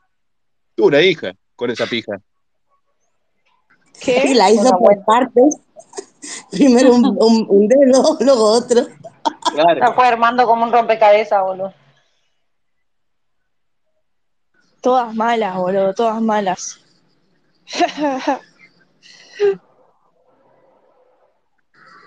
Tú, 0.74 0.86
una 0.86 1.00
hija 1.00 1.32
con 1.54 1.70
esa 1.70 1.86
pija. 1.86 2.18
sí, 3.92 4.12
¿Qué? 4.12 4.34
la 4.34 4.50
hizo 4.50 4.68
por 4.70 4.80
buena. 4.80 5.04
partes. 5.04 5.58
Primero 6.50 6.94
un, 6.94 7.04
un- 7.20 7.46
un 7.48 7.68
dedo, 7.68 8.16
luego 8.20 8.44
otro. 8.52 8.86
Claro. 9.52 9.80
La 9.80 9.92
fue 9.92 10.06
armando 10.06 10.46
como 10.46 10.64
un 10.64 10.72
rompecabezas, 10.72 11.42
boludo. 11.42 11.72
Todas 14.80 15.14
malas, 15.14 15.56
boludo. 15.56 15.94
Todas 15.94 16.20
malas. 16.22 16.80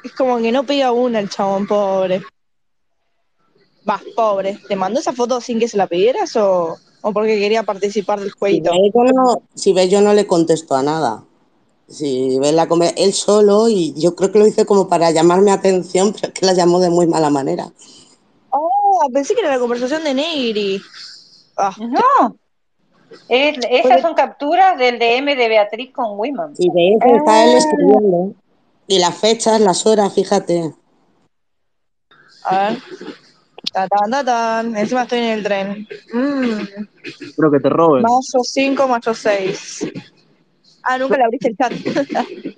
Es 0.03 0.13
como 0.13 0.37
que 0.37 0.51
no 0.51 0.63
pega 0.63 0.91
una 0.93 1.19
el 1.19 1.29
chabón, 1.29 1.67
pobre. 1.67 2.23
Vas, 3.83 4.01
pobre. 4.15 4.57
¿Te 4.67 4.75
mandó 4.75 4.99
esa 4.99 5.13
foto 5.13 5.41
sin 5.41 5.59
que 5.59 5.67
se 5.67 5.75
la 5.77 5.87
pidieras 5.87 6.35
o, 6.37 6.77
o 7.01 7.11
porque 7.13 7.37
quería 7.37 7.63
participar 7.63 8.19
del 8.19 8.31
Si 8.31 8.37
jueguito? 8.39 8.71
yo 8.71 9.03
no, 9.03 9.41
si 9.55 9.73
ves, 9.73 9.89
yo 9.89 9.99
no 10.01 10.13
le 10.13 10.25
contesto 10.25 10.75
a 10.75 10.83
nada. 10.83 11.23
Si 11.89 12.37
ves 12.39 12.53
la 12.53 12.67
come- 12.67 12.93
él 12.97 13.13
solo, 13.13 13.67
y 13.67 13.93
yo 13.99 14.15
creo 14.15 14.31
que 14.31 14.39
lo 14.39 14.45
hice 14.47 14.65
como 14.65 14.87
para 14.87 15.09
llamarme 15.11 15.51
atención, 15.51 16.13
pero 16.13 16.27
es 16.27 16.33
que 16.39 16.45
la 16.45 16.53
llamó 16.53 16.79
de 16.79 16.89
muy 16.89 17.07
mala 17.07 17.29
manera. 17.29 17.71
Oh, 18.51 19.07
pensé 19.13 19.33
que 19.33 19.41
era 19.41 19.49
la 19.51 19.59
conversación 19.59 20.03
de 20.03 20.13
Negri. 20.13 20.81
Ah, 21.57 21.75
No, 21.79 22.35
es- 23.27 23.57
esas 23.69 24.01
son 24.01 24.13
capturas 24.13 24.77
del 24.77 24.99
DM 24.99 25.35
de 25.35 25.47
Beatriz 25.47 25.91
con 25.91 26.19
Wiman. 26.19 26.55
Si 26.55 26.69
ves, 26.69 26.97
está 27.01 27.43
él 27.43 27.55
escribiendo. 27.55 28.33
Y 28.87 28.99
las 28.99 29.15
fechas, 29.17 29.59
las 29.61 29.85
horas, 29.85 30.13
fíjate. 30.13 30.73
a 32.43 32.69
ver. 32.69 32.77
Ta, 33.73 33.87
tan, 33.87 34.09
ta, 34.11 34.23
tan. 34.23 34.75
Encima 34.77 35.03
estoy 35.03 35.19
en 35.19 35.25
el 35.25 35.43
tren. 35.43 35.87
Mm. 36.13 36.59
Espero 37.03 37.51
que 37.51 37.59
te 37.59 37.69
roben. 37.69 38.03
Mayo 38.03 38.43
5, 38.43 38.87
mayo 38.87 39.13
6. 39.13 39.85
Ah, 40.91 40.97
nunca 40.97 41.17
le 41.17 41.23
abriste 41.23 41.49
el 41.49 41.55
chat. 41.55 41.71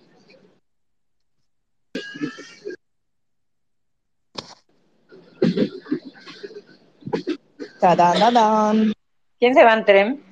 Ta, 7.81 7.93
tan. 7.97 8.93
¿Quién 9.37 9.53
se 9.53 9.65
va 9.65 9.73
en 9.73 9.83
tren? 9.83 10.23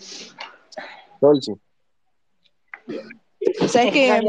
Dolce. 1.19 1.55
¿Sabes 3.67 3.91
que 3.91 4.21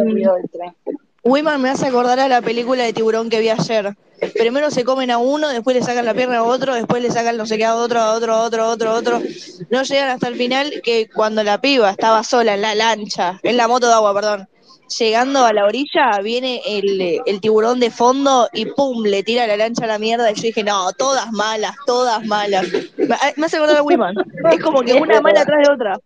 Ya 1.22 1.58
me 1.58 1.68
hace 1.68 1.86
acordar 1.86 2.18
a 2.20 2.28
la 2.28 2.40
película 2.40 2.84
de 2.84 2.92
tiburón 2.92 3.28
que 3.28 3.40
vi 3.40 3.50
ayer. 3.50 3.94
Primero 4.34 4.70
se 4.70 4.84
comen 4.84 5.10
a 5.10 5.18
uno, 5.18 5.48
después 5.48 5.76
le 5.76 5.82
sacan 5.82 6.04
la 6.04 6.14
pierna 6.14 6.38
a 6.38 6.42
otro, 6.42 6.74
después 6.74 7.02
le 7.02 7.10
sacan 7.10 7.36
no 7.36 7.46
sé 7.46 7.56
qué 7.56 7.64
a 7.64 7.74
otro, 7.74 8.00
a 8.00 8.12
otro, 8.14 8.34
a 8.34 8.42
otro, 8.42 8.62
a 8.64 8.68
otro, 8.68 8.90
a 8.90 8.94
otro. 8.94 9.22
No 9.70 9.82
llegan 9.82 10.10
hasta 10.10 10.28
el 10.28 10.36
final 10.36 10.80
que 10.82 11.08
cuando 11.08 11.42
la 11.42 11.60
piba 11.60 11.90
estaba 11.90 12.22
sola 12.22 12.54
en 12.54 12.62
la 12.62 12.74
lancha, 12.74 13.38
en 13.42 13.56
la 13.56 13.68
moto 13.68 13.88
de 13.88 13.94
agua, 13.94 14.14
perdón. 14.14 14.48
Llegando 14.98 15.44
a 15.44 15.52
la 15.52 15.64
orilla, 15.64 16.18
viene 16.22 16.60
el, 16.66 17.20
el 17.24 17.40
tiburón 17.40 17.78
de 17.80 17.90
fondo 17.90 18.48
y 18.52 18.66
pum, 18.66 19.04
le 19.04 19.22
tira 19.22 19.46
la 19.46 19.56
lancha 19.56 19.84
a 19.84 19.88
la 19.88 19.98
mierda. 19.98 20.30
Y 20.30 20.34
yo 20.34 20.42
dije, 20.42 20.64
no, 20.64 20.92
todas 20.92 21.30
malas, 21.32 21.76
todas 21.86 22.24
malas. 22.26 22.66
Me, 22.96 23.16
me 23.36 23.46
hace 23.46 23.56
acordar 23.56 23.76
a 23.76 23.82
Wiman. 23.82 24.14
Es 24.50 24.60
como 24.60 24.82
que 24.82 24.94
una 24.94 25.20
mala 25.20 25.42
atrás 25.42 25.66
de 25.66 25.72
otra. 25.72 25.98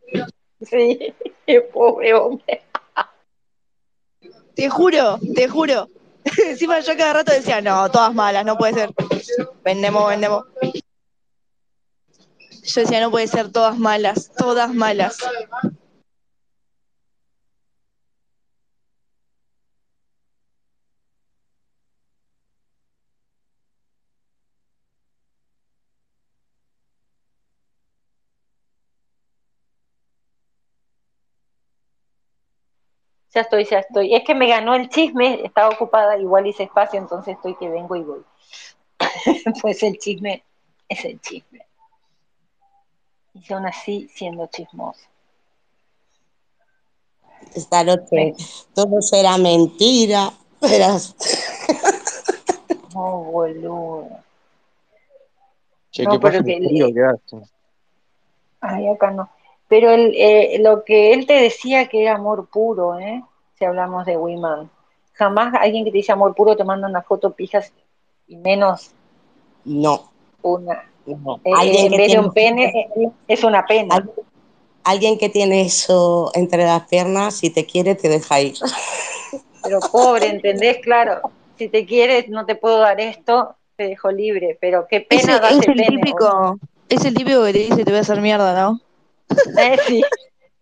Sí, 0.61 1.15
pobre 1.73 2.15
hombre. 2.15 2.63
Te 4.55 4.69
juro, 4.69 5.19
te 5.35 5.49
juro. 5.49 5.89
Encima 6.47 6.81
yo 6.81 6.97
cada 6.97 7.13
rato 7.13 7.33
decía, 7.33 7.61
no, 7.61 7.91
todas 7.91 8.15
malas, 8.15 8.45
no 8.45 8.57
puede 8.57 8.75
ser. 8.75 8.91
Vendemos, 9.65 10.09
vendemos. 10.09 10.45
Yo 12.63 12.81
decía, 12.81 13.01
no 13.01 13.11
puede 13.11 13.27
ser 13.27 13.51
todas 13.51 13.79
malas, 13.79 14.31
todas 14.37 14.73
malas. 14.73 15.19
Ya 33.35 33.41
estoy, 33.41 33.65
ya 33.65 33.81
estoy. 33.81 34.15
Es 34.15 34.23
que 34.25 34.35
me 34.35 34.49
ganó 34.49 34.75
el 34.75 34.89
chisme, 34.89 35.45
estaba 35.45 35.69
ocupada, 35.69 36.17
igual 36.19 36.47
hice 36.47 36.65
espacio, 36.65 37.01
entonces 37.01 37.35
estoy 37.37 37.57
que 37.57 37.69
vengo 37.69 37.97
y 37.97 38.03
voy. 38.03 38.25
pues 39.61 39.83
el 39.83 39.99
chisme 39.99 40.45
es 40.89 41.05
el 41.05 41.21
chisme. 41.21 41.67
Y 43.35 43.53
aún 43.53 43.67
así 43.67 44.09
siendo 44.15 44.47
chismosa. 44.47 45.09
Esta 47.55 47.83
noche 47.83 48.35
todo 48.73 49.03
será 49.03 49.37
mentira. 49.37 50.31
Verás. 50.61 51.15
Oh, 52.95 53.25
boludo. 53.25 54.09
Che, 55.91 56.05
No, 56.05 56.21
qué 56.21 56.31
que. 56.31 57.43
Ay, 58.61 58.89
acá 58.89 59.11
no. 59.11 59.29
Pero 59.75 59.91
el, 59.91 60.15
eh, 60.17 60.59
lo 60.61 60.85
que 60.85 61.13
él 61.13 61.27
te 61.27 61.33
decía 61.33 61.89
que 61.89 62.03
era 62.03 62.15
amor 62.15 62.47
puro, 62.49 62.97
¿eh? 63.01 63.25
Si 63.59 63.65
hablamos 63.65 64.07
de 64.07 64.17
Wiman. 64.17 64.71
Jamás 65.15 65.53
alguien 65.61 65.85
que 65.85 65.91
te 65.91 65.97
dice 65.97 66.13
amor 66.13 66.33
puro 66.37 66.55
te 66.57 66.63
manda 66.63 66.87
una 66.87 67.03
foto 67.03 67.33
pijas 67.33 67.73
y 68.29 68.37
menos 68.37 68.93
No, 69.65 70.13
una. 70.43 70.85
no. 71.07 71.41
Eh, 71.45 71.51
Alguien 71.57 71.87
en 71.87 71.91
que 71.91 71.97
vez 71.97 72.13
de 72.13 72.19
tiene 72.19 72.21
un 72.21 72.33
pene, 72.33 72.67
eh, 72.97 73.11
es 73.27 73.43
una 73.43 73.67
pena. 73.67 73.97
Alguien, 73.97 74.15
alguien 74.85 75.19
que 75.19 75.29
tiene 75.29 75.63
eso 75.63 76.31
entre 76.35 76.65
las 76.65 76.87
piernas, 76.87 77.35
si 77.35 77.51
te 77.51 77.67
quiere, 77.67 77.97
te 77.97 78.09
deja 78.09 78.41
ir. 78.41 78.55
Pero 79.63 79.81
pobre, 79.91 80.29
¿entendés? 80.29 80.79
Claro, 80.83 81.21
si 81.59 81.69
te 81.69 81.85
quieres, 81.85 82.29
no 82.29 82.47
te 82.47 82.55
puedo 82.55 82.79
dar 82.79 83.01
esto, 83.01 83.57
te 83.77 83.89
dejo 83.89 84.13
libre. 84.13 84.57
Pero 84.61 84.87
qué 84.89 85.01
pena 85.01 85.41
es 85.41 85.41
darse 85.41 85.67
el 85.67 85.75
pene. 85.75 85.87
típico, 85.89 86.59
es 86.89 87.05
el 87.05 87.15
típico 87.15 87.45
que 87.45 87.53
te 87.53 87.59
dice 87.59 87.85
te 87.85 87.91
voy 87.91 87.99
a 87.99 88.03
hacer 88.03 88.21
mierda, 88.21 88.55
¿no? 88.63 88.81
Eh, 89.59 89.77
sí, 89.87 90.03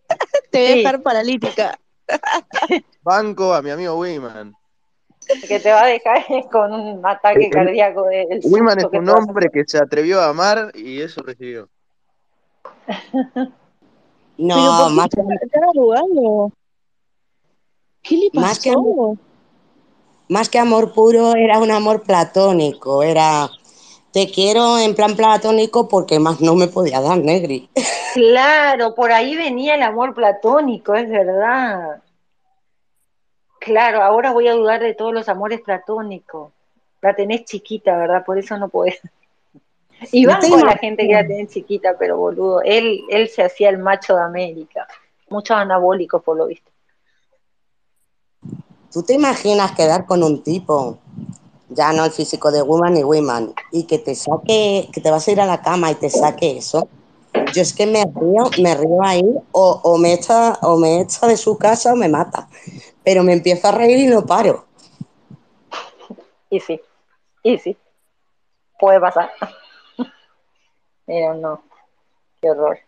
Te 0.50 0.58
voy 0.58 0.66
a 0.66 0.72
Sí. 0.72 0.78
dejar 0.78 1.02
paralítica. 1.02 1.78
Banco 3.02 3.52
a 3.54 3.62
mi 3.62 3.70
amigo 3.70 3.98
Wiman. 3.98 4.54
que 5.48 5.60
te 5.60 5.72
va 5.72 5.84
a 5.84 5.86
dejar 5.86 6.24
con 6.52 6.72
un 6.72 7.06
ataque 7.06 7.46
El- 7.46 7.50
cardíaco 7.50 8.04
del 8.04 8.40
Wiman 8.44 8.78
es 8.78 8.86
que 8.90 8.98
un 8.98 9.08
hombre 9.08 9.48
que 9.52 9.64
se 9.66 9.78
atrevió 9.78 10.20
a 10.20 10.28
amar 10.28 10.72
y 10.74 11.00
eso 11.00 11.22
recibió. 11.22 11.68
No, 14.36 14.54
¿por 14.78 14.88
qué 14.88 14.94
más, 14.94 15.08
arrugado? 15.70 16.52
¿Qué 18.02 18.16
le 18.32 18.40
Más 18.40 18.60
que 18.60 18.70
pasó? 18.72 19.16
más 20.28 20.48
que 20.48 20.58
amor 20.58 20.92
puro, 20.94 21.34
era 21.34 21.58
un 21.58 21.70
amor 21.70 22.02
platónico. 22.02 23.02
Era 23.02 23.48
te 24.12 24.30
quiero 24.30 24.78
en 24.78 24.94
plan 24.94 25.16
platónico 25.16 25.88
porque 25.88 26.18
más 26.18 26.40
no 26.40 26.54
me 26.54 26.68
podía 26.68 27.00
dar, 27.00 27.18
Negri. 27.18 27.68
Claro, 28.14 28.94
por 28.94 29.10
ahí 29.10 29.36
venía 29.36 29.74
el 29.74 29.82
amor 29.82 30.14
platónico, 30.14 30.94
es 30.94 31.08
verdad. 31.08 32.02
Claro, 33.58 34.02
ahora 34.02 34.32
voy 34.32 34.48
a 34.48 34.54
dudar 34.54 34.82
de 34.82 34.94
todos 34.94 35.14
los 35.14 35.28
amores 35.28 35.62
platónicos. 35.62 36.52
La 37.00 37.14
tenés 37.14 37.44
chiquita, 37.44 37.96
¿verdad? 37.96 38.24
Por 38.24 38.38
eso 38.38 38.58
no 38.58 38.68
podés. 38.68 39.00
Y 40.10 40.24
No 40.24 40.32
a 40.34 40.64
la 40.64 40.76
gente 40.76 41.06
que 41.06 41.14
la 41.14 41.26
tenés 41.26 41.50
chiquita, 41.50 41.96
pero 41.98 42.16
boludo, 42.16 42.60
él, 42.62 43.02
él 43.08 43.28
se 43.28 43.44
hacía 43.44 43.68
el 43.68 43.78
macho 43.78 44.16
de 44.16 44.22
América. 44.22 44.86
Muchos 45.30 45.56
anabólicos, 45.56 46.22
por 46.22 46.36
lo 46.36 46.46
visto. 46.46 46.70
¿Tú 48.92 49.02
te 49.02 49.14
imaginas 49.14 49.72
quedar 49.72 50.04
con 50.04 50.22
un 50.22 50.42
tipo, 50.42 50.98
ya 51.74 51.92
no 51.92 52.04
el 52.04 52.10
físico 52.10 52.50
de 52.50 52.62
Woman 52.62 52.96
y 52.96 53.02
Woman, 53.02 53.54
y 53.70 53.84
que 53.84 53.98
te 53.98 54.14
saque, 54.14 54.88
que 54.92 55.00
te 55.00 55.10
vas 55.10 55.26
a 55.26 55.32
ir 55.32 55.40
a 55.40 55.46
la 55.46 55.62
cama 55.62 55.90
y 55.90 55.94
te 55.94 56.10
saque 56.10 56.58
eso? 56.58 56.88
Yo 57.54 57.62
es 57.62 57.74
que 57.74 57.86
me 57.86 58.04
río, 58.04 58.44
me 58.62 58.74
río 58.74 59.02
ahí, 59.02 59.24
o, 59.52 59.80
o 59.82 59.98
me 59.98 60.12
echa, 60.12 60.52
o 60.62 60.76
me 60.76 61.00
echa 61.00 61.26
de 61.26 61.36
su 61.36 61.56
casa 61.56 61.92
o 61.92 61.96
me 61.96 62.08
mata. 62.08 62.48
Pero 63.04 63.22
me 63.22 63.32
empiezo 63.32 63.68
a 63.68 63.72
reír 63.72 63.98
y 63.98 64.06
no 64.06 64.24
paro. 64.24 64.66
Y 66.50 66.60
sí, 66.60 66.80
y 67.42 67.58
sí, 67.58 67.76
puede 68.78 69.00
pasar. 69.00 69.30
Pero 71.06 71.34
no, 71.34 71.62
qué 72.40 72.50
horror. 72.50 72.78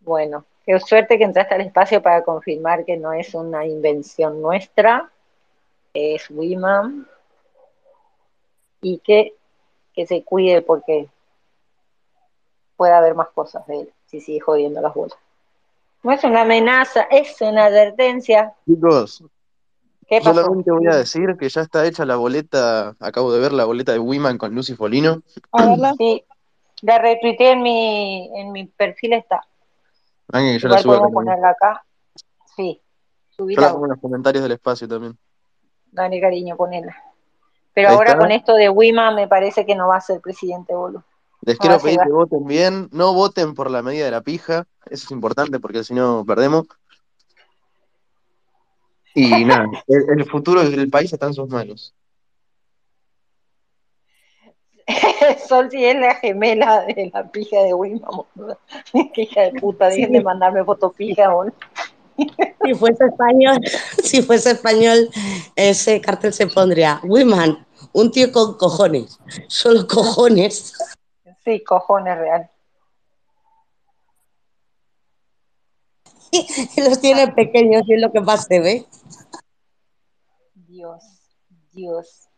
Bueno, 0.00 0.44
qué 0.64 0.78
suerte 0.78 1.18
que 1.18 1.24
entraste 1.24 1.54
al 1.54 1.62
espacio 1.62 2.00
para 2.00 2.22
confirmar 2.22 2.84
que 2.84 2.96
no 2.96 3.12
es 3.12 3.34
una 3.34 3.66
invención 3.66 4.40
nuestra, 4.40 5.10
es 5.92 6.30
Wiman, 6.30 7.08
y 8.80 8.98
que, 8.98 9.34
que 9.94 10.06
se 10.06 10.22
cuide 10.22 10.62
porque 10.62 11.08
puede 12.76 12.92
haber 12.92 13.14
más 13.14 13.28
cosas 13.28 13.66
de 13.66 13.80
él 13.80 13.92
si 14.06 14.20
sigue 14.20 14.40
jodiendo 14.40 14.80
las 14.80 14.94
bolas. 14.94 15.16
No 16.02 16.12
es 16.12 16.22
una 16.22 16.42
amenaza, 16.42 17.02
es 17.10 17.40
una 17.40 17.64
advertencia. 17.64 18.54
Chicos, 18.66 19.24
¿Qué 20.06 20.20
pasó? 20.20 20.34
solamente 20.34 20.70
voy 20.70 20.86
a 20.86 20.96
decir 20.96 21.36
que 21.36 21.48
ya 21.48 21.62
está 21.62 21.84
hecha 21.84 22.04
la 22.04 22.16
boleta, 22.16 22.94
acabo 23.00 23.32
de 23.32 23.40
ver 23.40 23.52
la 23.52 23.64
boleta 23.64 23.92
de 23.92 23.98
Wiman 23.98 24.38
con 24.38 24.54
Lucy 24.54 24.74
Folino. 24.76 25.22
A 25.50 25.66
verla. 25.66 25.94
Sí, 25.98 26.24
la 26.82 26.98
retuiteé 26.98 27.52
en 27.52 27.62
mi, 27.62 28.30
en 28.38 28.52
mi 28.52 28.66
perfil 28.66 29.14
está. 29.14 29.42
Alguien 30.32 30.54
que 30.54 30.60
yo 30.60 30.68
la 30.68 30.82
podemos 30.82 31.06
con 31.06 31.14
ponerla 31.14 31.50
acá. 31.50 31.84
Sí, 32.54 32.80
Yo 33.36 33.46
la 33.48 33.72
pongo 33.72 33.86
en 33.86 33.90
los 33.90 34.00
comentarios 34.00 34.42
del 34.42 34.52
espacio 34.52 34.86
también. 34.86 35.18
Dale 35.90 36.20
cariño, 36.20 36.56
ponela. 36.56 36.96
Pero 37.76 37.90
Ahí 37.90 37.94
ahora 37.94 38.12
está. 38.12 38.20
con 38.22 38.32
esto 38.32 38.54
de 38.54 38.70
Wima 38.70 39.10
me 39.10 39.28
parece 39.28 39.66
que 39.66 39.74
no 39.74 39.88
va 39.88 39.96
a 39.98 40.00
ser 40.00 40.22
presidente, 40.22 40.74
boludo. 40.74 41.04
Les 41.42 41.56
No 41.56 41.60
quiero 41.60 41.78
pedir 41.78 41.98
que 42.00 42.10
voten 42.10 42.46
bien, 42.46 42.88
no 42.90 43.12
voten 43.12 43.52
por 43.52 43.70
la 43.70 43.82
medida 43.82 44.06
de 44.06 44.12
la 44.12 44.22
pija, 44.22 44.66
eso 44.86 45.04
es 45.04 45.10
importante 45.10 45.60
porque 45.60 45.84
si 45.84 45.92
no 45.92 46.24
perdemos. 46.24 46.64
Y 49.14 49.44
nada, 49.44 49.66
el, 49.88 50.20
el 50.20 50.24
futuro 50.24 50.64
del 50.64 50.88
país 50.88 51.12
está 51.12 51.26
en 51.26 51.34
sus 51.34 51.50
manos. 51.50 51.94
Sol 55.46 55.70
si 55.70 55.84
es 55.84 55.96
la 55.96 56.14
gemela 56.14 56.80
de 56.86 57.10
la 57.12 57.30
pija 57.30 57.62
de 57.62 57.74
Wima, 57.74 58.08
boludo. 58.08 58.58
Qué 59.12 59.22
hija 59.24 59.42
de 59.42 59.60
puta, 59.60 59.88
dejen 59.88 60.12
de 60.12 60.22
mandarme 60.22 60.64
fotopija, 60.64 61.28
boludo. 61.28 61.54
Si 62.64 62.74
fuese 62.74 63.04
español, 63.04 63.60
si 64.02 64.22
fuese 64.22 64.52
español, 64.52 65.08
ese 65.54 66.00
cartel 66.00 66.32
se 66.32 66.46
pondría 66.46 67.00
Women, 67.04 67.64
un 67.92 68.10
tío 68.10 68.32
con 68.32 68.56
cojones, 68.56 69.18
solo 69.48 69.86
cojones. 69.86 70.72
Sí, 71.44 71.62
cojones 71.62 72.18
real. 72.18 72.50
Y 76.32 76.80
los 76.88 77.00
tiene 77.00 77.28
pequeños 77.28 77.82
y 77.86 77.94
es 77.94 78.00
lo 78.00 78.12
que 78.12 78.20
más 78.20 78.46
se 78.46 78.60
ve. 78.60 78.86
Dios, 80.54 81.04
Dios. 81.72 82.28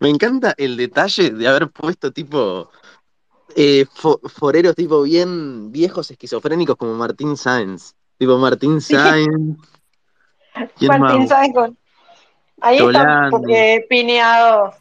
Me 0.00 0.10
encanta 0.10 0.54
el 0.58 0.76
detalle 0.76 1.30
de 1.30 1.48
haber 1.48 1.70
puesto 1.70 2.12
tipo 2.12 2.70
eh, 3.54 3.86
fo- 3.94 4.20
foreros 4.28 4.74
tipo 4.74 5.02
bien 5.02 5.70
viejos 5.72 6.10
esquizofrénicos 6.10 6.76
como 6.76 6.94
Martín 6.94 7.36
Sáenz. 7.36 7.94
Tipo 8.18 8.38
Martín. 8.38 8.80
Sáenz. 8.80 9.58
¿Quién 10.78 10.98
Martín? 11.00 11.28
Sáenz 11.28 11.54
con- 11.54 11.78
Ahí 12.60 12.78
están 12.78 13.30
eh, 13.50 13.84
pineados. 13.88 14.74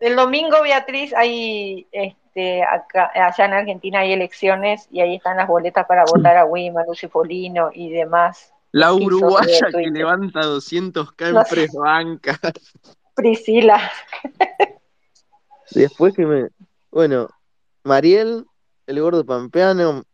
El 0.00 0.16
domingo, 0.16 0.62
Beatriz, 0.62 1.12
hay 1.14 1.86
este, 1.92 2.62
acá, 2.64 3.10
allá 3.14 3.44
en 3.44 3.52
Argentina 3.52 4.00
hay 4.00 4.12
elecciones 4.12 4.88
y 4.90 5.00
ahí 5.00 5.14
están 5.16 5.36
las 5.36 5.46
boletas 5.46 5.86
para 5.86 6.04
votar 6.04 6.36
a 6.36 6.44
Wima, 6.44 6.82
Lucy 6.88 7.06
Folino 7.06 7.70
y 7.72 7.90
demás. 7.90 8.52
La 8.72 8.92
uruguaya 8.94 9.66
que 9.72 9.90
levanta 9.90 10.40
200k 10.40 11.28
en 11.28 11.34
No 11.34 11.44
sé. 11.44 11.54
press 11.54 11.72
banca. 11.74 12.38
Priscila. 13.14 13.90
Después 15.72 16.14
que 16.14 16.26
me. 16.26 16.48
Bueno, 16.90 17.28
Mariel, 17.84 18.46
el 18.86 19.00
gordo 19.00 19.24
pampeano, 19.24 20.04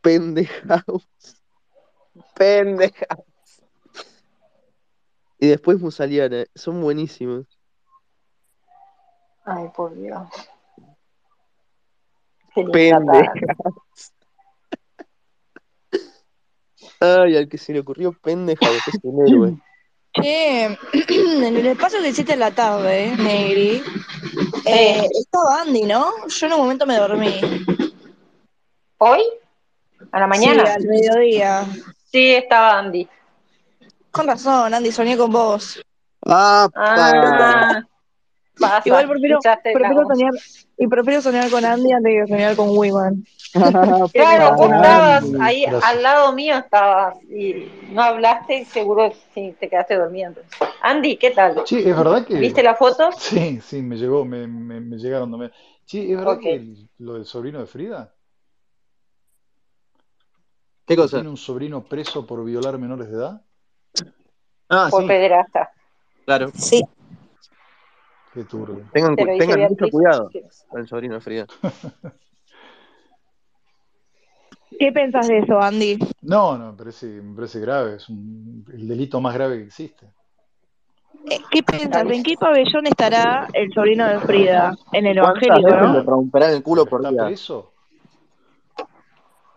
pendejaus. 0.00 1.06
Pendeja. 2.34 3.06
Y 5.38 5.48
después 5.48 5.80
Musaliana, 5.80 6.44
son 6.54 6.80
buenísimos. 6.80 7.46
Ay, 9.44 9.68
por 9.74 9.94
Dios. 9.94 10.28
Qué 12.54 12.62
linda 12.62 12.72
Pendeja. 12.72 13.32
cara. 13.32 13.56
Ay, 17.24 17.36
al 17.36 17.48
que 17.48 17.58
se 17.58 17.72
le 17.72 17.80
ocurrió 17.80 18.12
Pendejaus 18.12 18.88
es 18.88 18.98
un 19.02 19.26
héroe. 19.26 19.58
Che, 20.12 20.64
en 21.46 21.56
el 21.56 21.66
espacio 21.66 22.02
de 22.02 22.12
7 22.12 22.32
de 22.32 22.38
la 22.38 22.50
tarde, 22.50 23.14
Negri, 23.16 23.82
Eh, 24.64 25.08
estaba 25.12 25.62
Andy, 25.62 25.82
¿no? 25.82 26.26
Yo 26.26 26.46
en 26.46 26.52
un 26.52 26.58
momento 26.60 26.86
me 26.86 26.96
dormí. 26.96 27.40
¿Hoy? 28.98 29.22
¿A 30.12 30.20
la 30.20 30.26
mañana? 30.26 30.66
Sí, 30.66 30.72
al 30.72 30.84
mediodía. 30.84 31.66
Sí, 32.10 32.34
estaba 32.34 32.78
Andy. 32.78 33.08
Con 34.10 34.26
razón, 34.26 34.74
Andy, 34.74 34.90
soñé 34.90 35.16
con 35.16 35.30
vos. 35.30 35.80
¡Ah! 36.26 36.68
Ah, 36.74 37.82
pasa, 38.58 38.82
Igual 38.88 39.08
prefiero, 39.08 39.40
soñar, 39.40 40.32
y 40.76 40.86
prefiero 40.86 41.22
soñar 41.22 41.50
con 41.50 41.64
Andy 41.64 41.92
antes 41.92 42.12
que 42.12 42.26
soñar 42.26 42.56
con 42.56 42.68
Wiman. 42.70 43.24
Claro, 44.12 44.54
vos 44.56 44.70
estabas 44.70 45.24
ahí, 45.40 45.62
gracias. 45.62 45.84
al 45.84 46.02
lado 46.02 46.32
mío 46.32 46.58
estabas 46.58 47.16
y 47.24 47.66
no 47.92 48.02
hablaste 48.02 48.58
y 48.58 48.64
seguro 48.66 49.12
sí, 49.32 49.54
te 49.58 49.68
quedaste 49.68 49.96
durmiendo. 49.96 50.42
Andy, 50.82 51.16
¿qué 51.16 51.30
tal? 51.30 51.62
Sí, 51.64 51.78
es 51.78 51.96
verdad 51.96 52.26
que. 52.26 52.34
¿Viste 52.34 52.62
la 52.62 52.74
foto? 52.74 53.10
Sí, 53.12 53.60
sí, 53.62 53.82
me 53.82 53.96
llegó, 53.96 54.24
me, 54.24 54.46
me, 54.46 54.80
me 54.80 54.96
llegaron. 54.98 55.30
me- 55.38 55.50
Sí, 55.84 56.12
es 56.12 56.18
verdad 56.18 56.38
que 56.40 56.74
lo 56.98 57.14
del 57.14 57.24
sobrino 57.24 57.60
de 57.60 57.66
Frida. 57.66 58.14
¿Qué 60.86 60.96
cosa? 60.96 61.16
¿Tiene 61.18 61.30
un 61.30 61.36
sobrino 61.36 61.84
preso 61.84 62.26
por 62.26 62.44
violar 62.44 62.78
menores 62.78 63.08
de 63.10 63.16
edad? 63.16 63.42
Ah, 64.68 64.88
Por 64.90 65.02
sí, 65.02 65.08
pederasta. 65.08 65.70
claro. 66.24 66.50
Sí, 66.54 66.84
Qué 68.38 68.44
turbio. 68.44 68.84
Tengan, 68.92 69.16
mucho 69.68 69.88
cuidado 69.90 70.30
al 70.70 70.86
sobrino 70.86 71.14
de 71.14 71.20
Frida. 71.20 71.44
¿Qué 74.78 74.92
pensás 74.92 75.26
de 75.26 75.38
eso, 75.38 75.60
Andy? 75.60 75.98
No, 76.22 76.56
no, 76.56 76.70
me 76.70 76.78
parece, 76.78 77.06
me 77.06 77.34
parece 77.34 77.58
grave. 77.58 77.96
Es 77.96 78.08
un- 78.08 78.64
el 78.72 78.86
delito 78.86 79.20
más 79.20 79.34
grave 79.34 79.56
que 79.56 79.64
existe. 79.64 80.06
Eh, 81.28 81.40
¿Qué 81.50 81.64
pensás? 81.64 82.08
¿En 82.08 82.22
qué 82.22 82.36
pabellón 82.36 82.86
estará 82.86 83.48
el 83.54 83.72
sobrino 83.72 84.06
de 84.06 84.20
Frida? 84.20 84.72
En 84.92 85.06
el 85.06 85.18
¿Cuántas 85.18 85.40
evangélico, 85.40 85.70
veces 85.70 85.82
le 85.90 85.98
¿no? 85.98 86.04
romperán 86.04 86.52
el 86.52 86.62
culo 86.62 86.86
por 86.86 87.00
¿Está 87.00 87.10
día? 87.10 87.24
preso? 87.26 87.72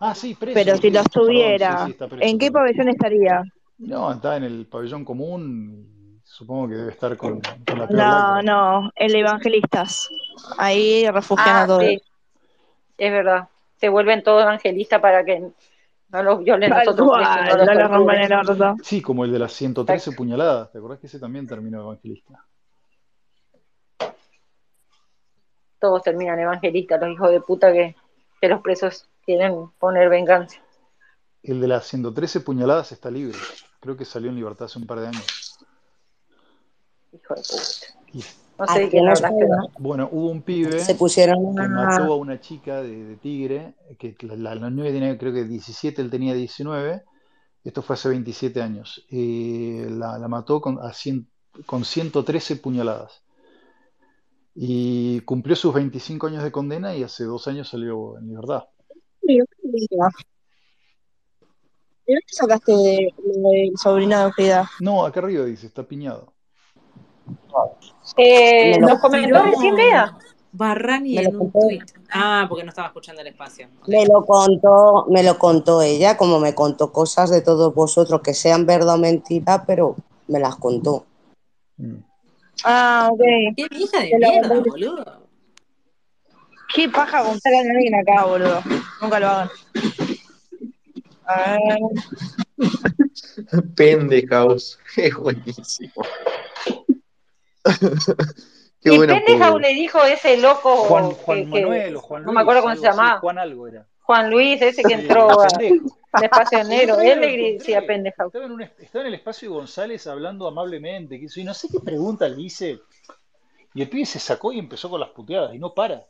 Ah, 0.00 0.16
sí, 0.16 0.34
preso. 0.34 0.58
Pero 0.58 0.76
si 0.78 0.90
lo 0.90 1.02
estuviera, 1.02 1.78
sí, 1.78 1.84
sí, 1.84 1.90
está 1.92 2.08
preso, 2.08 2.24
¿en 2.24 2.36
qué 2.36 2.50
pabellón 2.50 2.88
estaría? 2.88 3.44
No, 3.78 4.10
está 4.10 4.36
en 4.38 4.42
el 4.42 4.66
pabellón 4.66 5.04
común. 5.04 6.01
Supongo 6.32 6.68
que 6.68 6.74
debe 6.76 6.92
estar 6.92 7.14
con, 7.18 7.42
con 7.42 7.78
la 7.78 7.86
No, 7.88 8.42
no, 8.42 8.90
el 8.96 9.14
evangelistas. 9.14 10.08
Ahí 10.56 11.06
refugian 11.10 11.56
a 11.56 11.62
Ah, 11.64 11.66
todos. 11.66 11.82
sí, 11.84 12.02
es 12.96 13.12
verdad. 13.12 13.48
Se 13.76 13.90
vuelven 13.90 14.22
todos 14.22 14.42
evangelistas 14.42 14.98
para 15.02 15.26
que 15.26 15.50
no 16.08 16.22
los 16.22 16.42
violen 16.42 16.70
Tal 16.70 16.86
nosotros 16.86 17.10
presos, 17.18 17.66
no 17.66 17.74
los 17.74 17.90
rompan 17.90 18.18
el 18.20 18.32
orto. 18.32 18.76
Sí, 18.82 19.02
como 19.02 19.26
el 19.26 19.32
de 19.32 19.40
las 19.40 19.52
113 19.52 20.12
puñaladas. 20.12 20.72
¿Te 20.72 20.78
acordás 20.78 21.00
que 21.00 21.06
ese 21.06 21.18
también 21.20 21.46
terminó 21.46 21.82
evangelista? 21.82 22.42
Todos 25.78 26.02
terminan 26.02 26.38
evangelistas, 26.38 26.98
los 26.98 27.10
hijos 27.10 27.30
de 27.30 27.40
puta 27.42 27.72
que, 27.74 27.94
que 28.40 28.48
los 28.48 28.62
presos 28.62 29.06
quieren 29.26 29.68
poner 29.78 30.08
venganza. 30.08 30.58
El 31.42 31.60
de 31.60 31.68
las 31.68 31.84
113 31.88 32.40
puñaladas 32.40 32.90
está 32.92 33.10
libre. 33.10 33.36
Creo 33.80 33.98
que 33.98 34.06
salió 34.06 34.30
en 34.30 34.36
libertad 34.36 34.64
hace 34.64 34.78
un 34.78 34.86
par 34.86 35.00
de 35.00 35.08
años. 35.08 35.41
Hijo 37.12 37.34
de 37.34 37.42
puta. 37.42 37.62
Y, 38.12 38.24
No 38.58 38.66
sé 38.66 38.78
de 38.78 38.84
aquí 38.86 38.90
quién 38.90 39.04
bueno, 39.78 40.08
hubo 40.12 40.30
un 40.30 40.42
pibe 40.42 40.78
se 40.78 40.94
pusieron 40.94 41.54
que 41.54 41.62
a... 41.62 41.68
mató 41.68 42.12
a 42.12 42.16
una 42.16 42.40
chica 42.40 42.82
de, 42.82 43.04
de 43.04 43.16
Tigre, 43.16 43.74
que 43.98 44.16
la, 44.22 44.54
la 44.54 44.70
niña 44.70 44.90
tenía 44.90 45.18
creo 45.18 45.32
que 45.32 45.44
17, 45.44 46.02
él 46.02 46.10
tenía 46.10 46.34
19. 46.34 47.02
Esto 47.64 47.82
fue 47.82 47.94
hace 47.94 48.08
27 48.08 48.60
años. 48.60 49.06
Eh, 49.10 49.86
la, 49.90 50.18
la 50.18 50.28
mató 50.28 50.60
con, 50.60 50.78
a 50.80 50.92
100 50.92 51.28
con 51.66 51.84
113 51.84 52.56
puñaladas. 52.56 53.22
Y 54.54 55.20
cumplió 55.20 55.56
sus 55.56 55.72
25 55.72 56.26
años 56.26 56.42
de 56.42 56.52
condena 56.52 56.94
y 56.94 57.02
hace 57.02 57.24
dos 57.24 57.48
años 57.48 57.68
salió 57.68 58.18
en 58.18 58.28
libertad. 58.28 58.64
¿De 59.22 59.38
dónde 62.06 62.22
sacaste 62.26 62.72
de- 62.72 63.14
del 63.16 63.78
sobrino 63.78 64.26
de 64.26 64.32
Frida? 64.32 64.68
No, 64.80 65.06
acá 65.06 65.20
arriba 65.20 65.44
dice, 65.44 65.66
está 65.66 65.84
piñado. 65.84 66.31
Eh, 68.16 68.78
nos 68.78 68.98
comentó 69.00 69.42
recién 69.42 69.74
Bea. 69.74 70.18
Barrani 70.52 71.16
en 71.16 71.36
un 71.36 71.50
tuit. 71.50 71.82
Ah, 72.12 72.44
porque 72.46 72.62
no 72.62 72.68
estaba 72.68 72.88
escuchando 72.88 73.22
el 73.22 73.28
espacio. 73.28 73.68
Me 73.86 74.04
lo 74.06 74.24
contó, 74.24 75.06
me 75.08 75.22
lo 75.22 75.38
contó 75.38 75.80
ella, 75.80 76.18
como 76.18 76.38
me 76.38 76.54
contó 76.54 76.92
cosas 76.92 77.30
de 77.30 77.40
todos 77.40 77.74
vosotros, 77.74 78.20
que 78.20 78.34
sean 78.34 78.66
verdad 78.66 78.96
o 78.96 78.98
mentira, 78.98 79.64
pero 79.66 79.96
me 80.28 80.38
las 80.38 80.56
contó. 80.56 81.06
Mm. 81.78 81.96
Ah, 82.64 83.08
ok. 83.10 83.20
Qué 83.56 83.66
vieja 83.70 84.00
de 84.00 84.18
mierda, 84.18 84.60
boludo. 84.60 85.22
Qué 86.74 86.88
paja 86.88 87.24
contar 87.24 87.54
a 87.54 87.60
alguien 87.60 87.94
acá, 87.94 88.26
boludo. 88.26 88.60
Nunca 89.00 89.20
lo 89.20 89.28
hagan. 89.28 89.50
A 91.24 91.56
ver. 91.56 91.78
Pendejaos. 93.76 94.78
Es 94.96 95.14
buenísimo. 95.16 96.02
Qué 98.82 98.94
y 98.94 98.98
pendeja 98.98 99.50
Pobre. 99.50 99.68
le 99.68 99.74
dijo 99.74 100.04
ese 100.04 100.36
loco 100.38 100.74
Juan, 100.76 101.10
que- 101.10 101.14
Juan 101.14 101.38
que- 101.38 101.46
Manuel 101.46 101.96
o 101.96 102.00
Juan 102.00 102.22
no 102.22 102.26
Luis, 102.26 102.34
me 102.34 102.40
acuerdo 102.42 102.62
cómo 102.62 102.74
se 102.74 102.82
llamaba. 102.82 103.20
Juan 103.20 103.38
algo 103.38 103.68
era. 103.68 103.86
Juan 104.00 104.30
Luis, 104.30 104.60
ese 104.60 104.82
que 104.82 104.94
entró 104.94 105.30
a- 105.40 105.46
al 106.12 106.24
espacio 106.24 106.64
día 106.64 106.82
Él 106.82 107.20
le 107.20 107.52
decía 107.54 107.86
pendeja. 107.86 108.24
Estaba 108.26 108.44
en, 108.46 108.52
un, 108.52 108.62
estaba 108.62 109.02
en 109.02 109.06
el 109.08 109.14
espacio 109.14 109.48
de 109.48 109.54
González 109.54 110.06
hablando 110.08 110.48
amablemente, 110.48 111.20
que 111.20 111.26
y 111.34 111.44
no 111.44 111.54
sé 111.54 111.68
qué 111.70 111.78
pregunta 111.78 112.28
le 112.28 112.42
hice. 112.42 112.80
Y 113.74 113.82
el 113.82 113.88
pibe 113.88 114.04
se 114.04 114.18
sacó 114.18 114.52
y 114.52 114.58
empezó 114.58 114.90
con 114.90 115.00
las 115.00 115.10
puteadas, 115.10 115.54
y 115.54 115.58
no 115.58 115.72
para. 115.72 116.04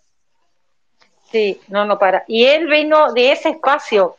Sí, 1.31 1.61
no, 1.69 1.85
no 1.85 1.99
para. 1.99 2.25
Y 2.27 2.45
él 2.45 2.67
vino 2.67 3.13
de 3.13 3.33
ese 3.33 3.51
espacio, 3.51 4.17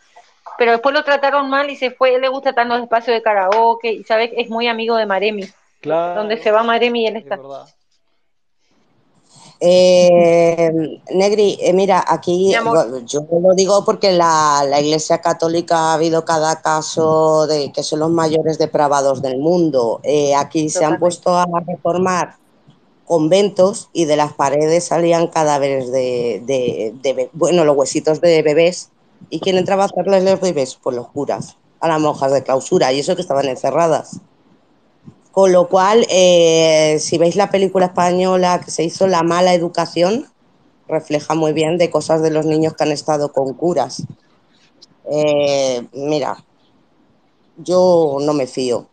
pero 0.57 0.71
después 0.71 0.93
lo 0.93 1.03
trataron 1.03 1.49
mal 1.49 1.69
y 1.69 1.75
se 1.75 1.91
fue. 1.91 2.15
Él 2.15 2.21
le 2.21 2.29
gusta 2.29 2.49
estar 2.49 2.63
en 2.65 2.69
los 2.69 2.81
espacios 2.81 3.15
de 3.15 3.21
karaoke 3.21 3.91
y 3.91 4.03
sabe 4.03 4.29
que 4.29 4.41
es 4.41 4.49
muy 4.49 4.67
amigo 4.67 4.95
de 4.95 5.05
Maremi. 5.05 5.43
Claro. 5.83 6.21
Donde 6.21 6.41
se 6.41 6.49
va 6.49 6.63
Maremi, 6.63 7.05
él 7.07 7.17
Es 7.17 7.23
está. 7.23 7.37
Eh, 9.59 10.71
Negri, 11.13 11.57
eh, 11.61 11.73
mira, 11.73 12.03
aquí 12.07 12.51
yo 13.05 13.25
lo 13.41 13.53
digo 13.53 13.83
porque 13.85 14.11
la, 14.11 14.63
la 14.67 14.79
Iglesia 14.81 15.19
Católica 15.19 15.77
ha 15.77 15.93
habido 15.93 16.25
cada 16.25 16.61
caso 16.61 17.47
de 17.47 17.71
que 17.71 17.83
son 17.83 17.99
los 17.99 18.09
mayores 18.09 18.57
depravados 18.57 19.21
del 19.21 19.37
mundo. 19.39 19.99
Eh, 20.03 20.35
aquí 20.35 20.69
se 20.69 20.83
han 20.85 20.99
puesto 20.99 21.35
a 21.37 21.45
reformar 21.65 22.35
conventos 23.05 23.89
y 23.93 24.05
de 24.05 24.15
las 24.15 24.33
paredes 24.33 24.85
salían 24.85 25.27
cadáveres 25.27 25.91
de, 25.91 26.41
de- 26.45 27.29
bueno, 27.33 27.65
los 27.65 27.75
huesitos 27.77 28.21
de 28.21 28.41
bebés. 28.41 28.89
¿Y 29.29 29.39
quién 29.39 29.57
entraba 29.57 29.83
a 29.83 29.85
hacerles 29.87 30.23
los 30.23 30.39
bebés? 30.41 30.77
Pues 30.81 30.95
los 30.95 31.07
curas, 31.09 31.55
a 31.79 31.87
las 31.89 31.99
monjas 32.01 32.31
de 32.33 32.43
clausura, 32.43 32.91
y 32.91 32.99
eso 32.99 33.15
que 33.15 33.21
estaban 33.21 33.47
encerradas. 33.47 34.19
Con 35.33 35.51
lo 35.51 35.67
cual, 35.67 36.05
eh, 36.11 36.97
si 36.99 37.17
veis 37.17 37.35
la 37.35 37.49
película 37.49 37.87
española 37.87 38.61
que 38.63 38.69
se 38.69 38.83
hizo 38.83 39.07
La 39.07 39.23
mala 39.23 39.55
educación, 39.55 40.27
refleja 40.87 41.33
muy 41.33 41.53
bien 41.53 41.79
de 41.79 41.89
cosas 41.89 42.21
de 42.21 42.29
los 42.29 42.45
niños 42.45 42.75
que 42.75 42.83
han 42.83 42.91
estado 42.91 43.31
con 43.31 43.55
curas. 43.55 44.03
Eh, 45.09 45.87
mira, 45.91 46.37
yo 47.57 48.17
no 48.21 48.33
me 48.33 48.45
fío. 48.45 48.87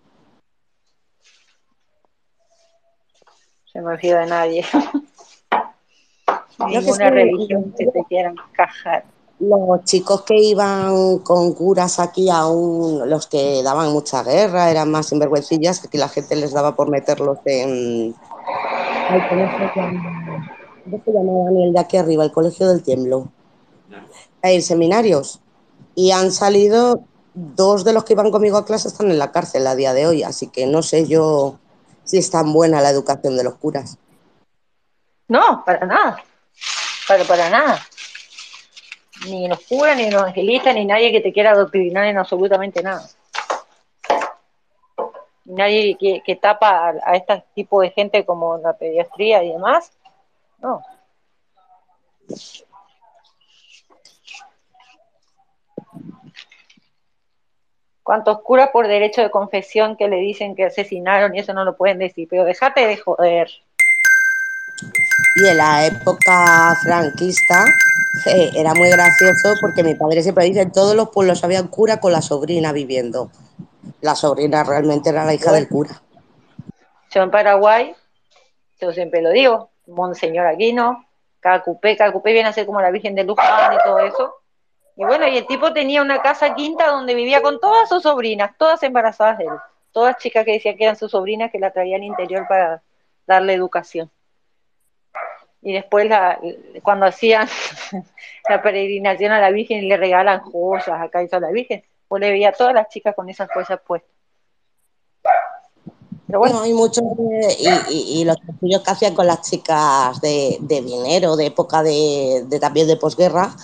Se 3.70 3.83
me 3.83 3.92
olvida 3.92 4.20
de 4.20 4.26
nadie. 4.26 4.64
Ninguna 6.66 7.11
religión 7.11 7.74
que 7.76 7.85
te 7.85 8.03
quieran 8.09 8.37
cajar. 8.53 9.05
Los 9.40 9.85
chicos 9.85 10.22
que 10.22 10.37
iban 10.37 11.20
con 11.20 11.55
curas 11.55 11.98
aquí 11.98 12.29
aún, 12.29 13.09
los 13.09 13.26
que 13.26 13.62
daban 13.62 13.90
mucha 13.90 14.22
guerra, 14.22 14.70
eran 14.70 14.90
más 14.90 15.07
sinvergüencillas, 15.07 15.88
que 15.88 15.96
la 15.96 16.11
gente 16.11 16.37
les 16.37 16.53
daba 16.53 16.76
por 16.76 16.90
meterlos 16.90 17.38
en... 17.46 18.14
Ay, 19.09 19.20
¿cómo 19.31 19.46
se 19.50 19.81
llama? 19.81 20.57
¿Cómo 20.85 21.03
se 21.03 21.12
llama 21.12 21.44
Daniel 21.46 21.72
de 21.72 21.81
aquí 21.81 21.96
arriba? 21.96 22.22
El 22.22 22.33
Colegio 22.33 22.68
del 22.68 22.83
Tiemblo. 22.83 23.29
En 24.42 24.62
seminarios. 24.62 25.41
Y 25.95 26.11
han 26.11 26.32
salido, 26.32 27.03
dos 27.32 27.84
de 27.84 27.95
los 27.95 28.05
que 28.05 28.12
iban 28.12 28.30
conmigo 28.30 28.59
a 28.59 28.66
clase 28.66 28.88
están 28.88 29.11
en 29.11 29.18
la 29.18 29.32
cárcel 29.32 29.66
a 29.66 29.74
día 29.74 29.95
de 29.95 30.07
hoy, 30.07 30.22
así 30.22 30.49
que 30.49 30.66
no 30.66 30.82
sé 30.82 31.07
yo 31.07 31.59
si 32.05 32.18
es 32.18 32.30
tan 32.30 32.53
buena 32.53 32.82
la 32.82 32.91
educación 32.91 33.38
de 33.38 33.45
los 33.45 33.55
curas. 33.55 33.97
No, 35.28 35.62
para 35.64 35.86
nada. 35.86 36.22
Para, 37.09 37.24
para 37.24 37.49
nada. 37.49 37.80
Ni 39.29 39.49
los 39.49 39.61
curas, 39.61 39.97
ni 39.97 40.11
los 40.11 40.23
evangelistas, 40.23 40.75
ni 40.75 40.85
nadie 40.85 41.12
que 41.12 41.21
te 41.21 41.33
quiera 41.33 41.51
adoctrinar 41.51 42.07
en 42.07 42.18
absolutamente 42.18 42.83
nada. 42.83 43.07
Nadie 45.45 45.97
que, 45.99 46.23
que 46.25 46.37
tapa 46.37 46.89
a, 46.89 46.95
a 47.05 47.16
este 47.16 47.45
tipo 47.55 47.81
de 47.81 47.91
gente 47.91 48.25
como 48.25 48.59
la 48.59 48.73
pediatría 48.73 49.43
y 49.43 49.53
demás. 49.53 49.93
No. 50.59 50.83
¿Cuántos 58.03 58.41
curas 58.41 58.71
por 58.73 58.89
derecho 58.89 59.23
de 59.23 59.31
confesión 59.31 59.97
que 59.97 60.09
le 60.09 60.16
dicen 60.16 60.57
que 60.57 60.64
asesinaron 60.64 61.35
y 61.35 61.41
eso 61.41 61.53
no 61.53 61.64
lo 61.64 61.77
pueden 61.77 61.99
decir? 61.99 62.27
Pero 62.29 62.45
déjate 62.45 62.87
de 62.87 62.97
joder. 62.97 63.49
Y 65.37 65.47
en 65.47 65.57
la 65.57 65.87
época 65.87 66.77
franquista 66.83 67.64
eh, 68.27 68.51
era 68.55 68.75
muy 68.75 68.91
gracioso 68.91 69.55
porque 69.61 69.85
mi 69.85 69.95
padre 69.95 70.23
siempre 70.23 70.45
dice, 70.45 70.63
en 70.63 70.73
todos 70.73 70.95
los 70.97 71.11
pueblos 71.11 71.45
había 71.45 71.61
un 71.61 71.69
cura 71.69 72.01
con 72.01 72.13
la 72.13 72.23
sobrina 72.23 72.73
viviendo. 72.73 73.31
La 74.01 74.15
sobrina 74.15 74.65
realmente 74.65 75.11
era 75.11 75.25
la 75.25 75.35
hija 75.35 75.53
del 75.53 75.69
cura. 75.69 76.03
Yo 77.11 77.23
en 77.23 77.31
Paraguay, 77.31 77.95
yo 78.81 78.93
siempre 78.93 79.23
lo 79.23 79.31
digo, 79.31 79.71
Monseñor 79.87 80.47
Aquino, 80.47 81.07
Cacupé, 81.41 81.97
Cacupé 81.97 82.33
viene 82.33 82.49
a 82.49 82.53
ser 82.53 82.67
como 82.67 82.81
la 82.81 82.91
Virgen 82.91 83.15
de 83.15 83.25
Luján 83.25 83.75
y 83.75 83.79
todo 83.85 83.99
eso. 84.01 84.35
Y 84.97 85.05
bueno, 85.05 85.27
y 85.27 85.39
el 85.39 85.47
tipo 85.47 85.73
tenía 85.73 86.03
una 86.03 86.21
casa 86.21 86.55
quinta 86.55 86.89
donde 86.89 87.15
vivía 87.15 87.41
con 87.41 87.59
todas 87.59 87.89
sus 87.89 88.03
sobrinas, 88.03 88.53
todas 88.59 88.83
embarazadas 88.83 89.39
de 89.39 89.45
él. 89.45 89.53
Todas 89.93 90.19
chicas 90.19 90.45
que 90.45 90.53
decían 90.53 90.77
que 90.77 90.85
eran 90.85 90.97
sus 90.97 91.11
sobrinas 91.11 91.51
que 91.51 91.59
la 91.59 91.73
traían 91.73 92.03
al 92.03 92.09
interior 92.09 92.47
para 92.49 92.83
darle 93.27 93.55
educación. 93.55 94.11
Y 95.63 95.73
después 95.75 96.09
la, 96.09 96.41
cuando 96.83 97.07
hacían 97.07 97.49
la 98.49 98.63
peregrinación 98.63 99.33
a 99.33 99.41
la 99.41 99.51
Virgen 99.51 99.85
y 99.85 99.89
le 99.89 99.97
regalan 99.97 100.41
joyas, 100.41 100.89
acá 100.89 101.23
hizo 101.23 101.39
la 101.41 101.51
Virgen, 101.51 101.85
pues 102.09 102.21
le 102.21 102.31
veía 102.31 102.51
a 102.51 102.53
todas 102.53 102.75
las 102.75 102.89
chicas 102.89 103.15
con 103.15 103.29
esas 103.29 103.49
joyas 103.53 103.81
puestas. 103.87 104.11
Pero 106.27 106.39
bueno, 106.39 106.65
No, 106.65 106.75
muchos 106.77 107.05
y 107.91 108.25
los 108.25 108.37
estudios 108.49 108.83
que 108.83 108.91
hacían 108.91 109.15
con 109.15 109.27
las 109.27 109.43
chicas 109.43 110.21
de, 110.21 110.59
de 110.61 110.81
dinero, 110.81 111.37
de 111.37 111.47
época 111.47 111.83
de, 111.83 112.45
de 112.47 112.61
también 112.61 112.87
de 112.87 112.97
posguerra, 112.97 113.55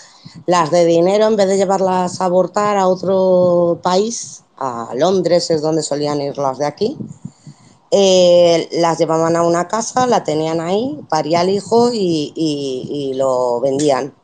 las 0.47 0.73
de 0.73 0.85
dinero, 0.85 1.27
en 1.29 1.37
vez 1.37 1.47
de 1.49 1.59
llevarlas 1.59 2.21
a 2.21 2.25
abortar 2.25 2.77
a 2.77 2.89
otro 2.89 3.79
país, 3.83 4.43
a 4.59 4.91
Londres 4.95 5.51
es 5.51 5.63
donde 5.63 5.83
solían 5.83 6.21
ir 6.21 6.39
las 6.39 6.59
de 6.59 6.67
aquí, 6.67 6.99
eh, 7.99 8.69
las 8.73 8.99
llevaban 8.99 9.37
a 9.37 9.43
una 9.43 9.69
casa, 9.69 10.07
la 10.07 10.23
tenían 10.23 10.61
ahí, 10.61 11.01
paría 11.09 11.41
el 11.41 11.49
hijo 11.49 11.91
y, 11.95 13.15
lo 13.17 13.59
vendían 13.61 14.15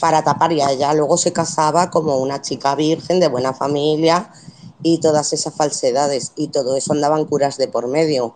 para 0.00 0.24
tapar. 0.24 0.50
Y 0.50 0.60
ella 0.60 0.92
luego 0.94 1.16
se 1.16 1.32
casaba 1.32 1.90
como 1.90 2.16
una 2.16 2.42
chica 2.42 2.74
virgen 2.74 3.20
de 3.20 3.28
buena 3.28 3.54
familia 3.54 4.32
y 4.82 4.98
todas 4.98 5.32
esas 5.32 5.54
falsedades. 5.54 6.32
Y 6.34 6.48
todo 6.48 6.74
eso 6.74 6.92
andaban 6.92 7.26
curas 7.26 7.56
de 7.56 7.68
por 7.68 7.86
medio. 7.86 8.34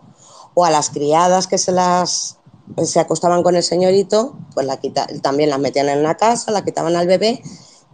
O 0.53 0.63
a 0.63 0.71
las 0.71 0.89
criadas 0.91 1.47
que 1.47 1.57
se 1.57 1.73
las 1.73 2.37
se 2.81 3.01
acostaban 3.01 3.43
con 3.43 3.57
el 3.57 3.63
señorito 3.63 4.37
pues 4.53 4.65
la 4.65 4.77
quita- 4.77 5.07
también 5.21 5.49
las 5.49 5.59
metían 5.59 5.89
en 5.89 5.99
una 5.99 6.15
casa 6.15 6.49
la 6.49 6.63
quitaban 6.63 6.95
al 6.95 7.07
bebé 7.07 7.43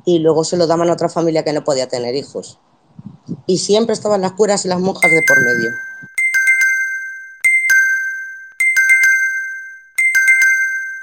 y 0.06 0.20
luego 0.20 0.44
se 0.44 0.58
lo 0.58 0.68
daban 0.68 0.92
a 0.92 0.94
otra 0.94 1.10
familia 1.10 1.44
que 1.44 1.54
no 1.54 1.64
podía 1.64 1.88
tener 1.88 2.14
hijos. 2.16 2.60
Y 3.48 3.58
siempre 3.58 3.94
estaban 3.94 4.22
las 4.22 4.34
curas 4.34 4.66
y 4.66 4.68
las 4.68 4.80
monjas 4.80 5.10
de 5.10 5.24
por 5.28 5.42
medio 5.42 5.72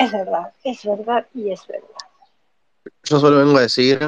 es 0.06 0.12
verdad, 0.12 0.52
es 0.64 0.84
verdad 0.84 1.26
y 1.34 1.50
es 1.50 1.66
verdad. 1.66 1.88
Yo 3.04 3.20
solo 3.20 3.38
vengo 3.38 3.58
a 3.58 3.62
decir, 3.62 3.98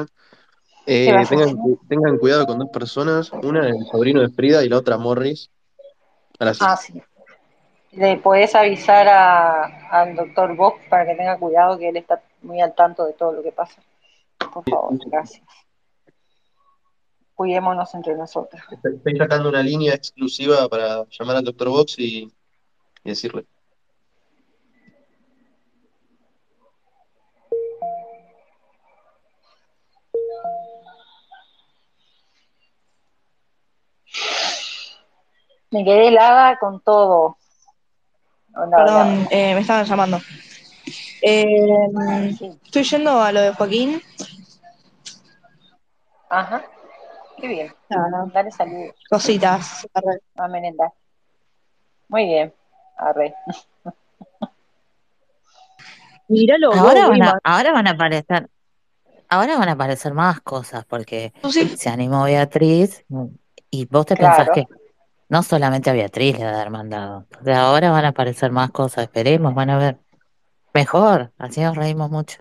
¿Qué 0.85 1.05
eh, 1.05 1.11
a 1.11 1.23
tengan, 1.25 2.17
cuidado 2.17 2.47
con 2.47 2.57
dos 2.57 2.69
personas, 2.69 3.31
una 3.31 3.67
el 3.67 3.85
sobrino 3.91 4.21
de 4.21 4.29
Frida 4.29 4.63
y 4.63 4.69
la 4.69 4.77
otra 4.77 4.97
Morris. 4.97 5.51
Ah, 6.39 6.77
sí. 6.77 7.01
Le 7.91 8.17
podés 8.17 8.55
avisar 8.55 9.07
a, 9.07 9.89
al 9.89 10.15
doctor 10.15 10.55
Box 10.55 10.81
para 10.89 11.05
que 11.05 11.15
tenga 11.15 11.37
cuidado, 11.37 11.77
que 11.77 11.89
él 11.89 11.97
está 11.97 12.21
muy 12.41 12.61
al 12.61 12.73
tanto 12.73 13.05
de 13.05 13.13
todo 13.13 13.33
lo 13.33 13.43
que 13.43 13.51
pasa. 13.51 13.81
Por 14.51 14.63
favor, 14.67 14.97
gracias. 15.05 15.43
Cuidémonos 17.35 17.93
entre 17.93 18.15
nosotros. 18.15 18.61
Estoy 18.71 18.95
estoy 18.95 19.17
sacando 19.17 19.49
una 19.49 19.61
línea 19.61 19.93
exclusiva 19.93 20.67
para 20.69 21.05
llamar 21.09 21.37
al 21.37 21.43
doctor 21.43 21.69
Box 21.69 21.99
y, 21.99 22.23
y 23.03 23.09
decirle. 23.09 23.45
Me 35.71 35.83
quedé 35.83 36.07
helada 36.09 36.57
con 36.57 36.81
todo. 36.81 37.37
No, 38.49 38.65
no, 38.65 38.77
Perdón, 38.77 39.27
eh, 39.29 39.53
me 39.53 39.61
estaban 39.61 39.85
llamando. 39.85 40.19
Eh, 41.21 41.89
Sí. 42.37 42.59
estoy 42.65 42.83
yendo 42.83 43.21
a 43.21 43.31
lo 43.31 43.41
de 43.41 43.53
Joaquín. 43.53 44.01
Ajá. 46.29 46.63
Qué 47.37 47.47
bien. 47.47 47.73
Dale 48.33 48.51
saludos. 48.51 48.95
cositas. 49.09 49.87
Arre. 49.93 50.19
A 50.37 50.47
merendar. 50.47 50.91
Muy 52.07 52.25
bien. 52.25 52.53
Arre. 52.97 53.33
Míralo, 56.27 56.71
Ahora 56.73 57.07
vos, 57.07 57.17
van 57.17 57.23
a, 57.23 57.39
ahora 57.43 57.71
van 57.71 57.87
a 57.87 57.91
aparecer, 57.91 58.49
ahora 59.29 59.57
van 59.57 59.69
a 59.69 59.71
aparecer 59.71 60.13
más 60.13 60.41
cosas, 60.41 60.85
porque 60.85 61.33
sí. 61.49 61.75
se 61.75 61.89
animó 61.89 62.25
Beatriz 62.25 63.03
y 63.71 63.85
vos 63.85 64.05
te 64.05 64.15
pensás 64.15 64.47
Claro. 64.47 64.53
que 64.53 64.65
no 65.29 65.43
solamente 65.43 65.89
a 65.89 65.93
Beatriz 65.93 66.37
le 66.37 66.45
va 66.45 66.51
a 66.51 66.57
dar 66.57 66.69
mandado. 66.69 67.25
Sea, 67.43 67.61
ahora 67.61 67.91
van 67.91 68.05
a 68.05 68.09
aparecer 68.09 68.51
más 68.51 68.71
cosas, 68.71 69.05
esperemos, 69.05 69.53
van 69.53 69.69
a 69.69 69.77
ver. 69.77 69.97
Mejor, 70.73 71.31
así 71.37 71.61
nos 71.61 71.75
reímos 71.75 72.11
mucho. 72.11 72.39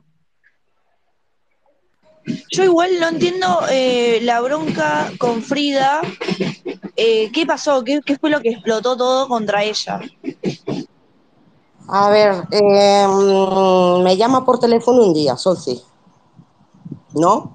Yo 2.51 2.65
igual 2.65 2.91
no 3.01 3.09
entiendo 3.09 3.61
eh, 3.71 4.19
la 4.23 4.41
bronca 4.41 5.11
con 5.19 5.43
Frida. 5.43 6.01
Eh, 6.97 7.31
¿Qué 7.33 7.47
pasó? 7.47 7.85
¿Qué, 7.85 8.01
qué 8.05 8.19
fue 8.19 8.29
lo 8.29 8.41
que 8.41 8.51
explotó 8.51 8.97
todo 8.97 9.29
contra 9.29 9.63
ella? 9.63 10.01
a 11.89 12.11
ver 12.11 12.45
eh, 12.51 13.07
me 14.03 14.17
llama 14.17 14.45
por 14.45 14.59
teléfono 14.59 15.05
un 15.05 15.15
día 15.15 15.37
Solci 15.37 15.83
¿no? 17.15 17.53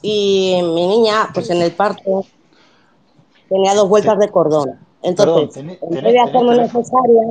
y 0.00 0.60
mi 0.62 0.86
niña 0.86 1.30
pues 1.34 1.50
en 1.50 1.60
el 1.60 1.72
parto 1.72 2.24
tenía 3.48 3.74
dos 3.74 3.88
vueltas 3.88 4.18
de 4.18 4.28
cordón. 4.28 4.64
perdón, 5.02 5.40
Entonces, 5.50 5.56
en 5.56 5.90
vez 5.90 6.02
de 6.12 6.20
hacerme 6.20 6.50
una 6.54 6.68
cesárea, 6.68 7.22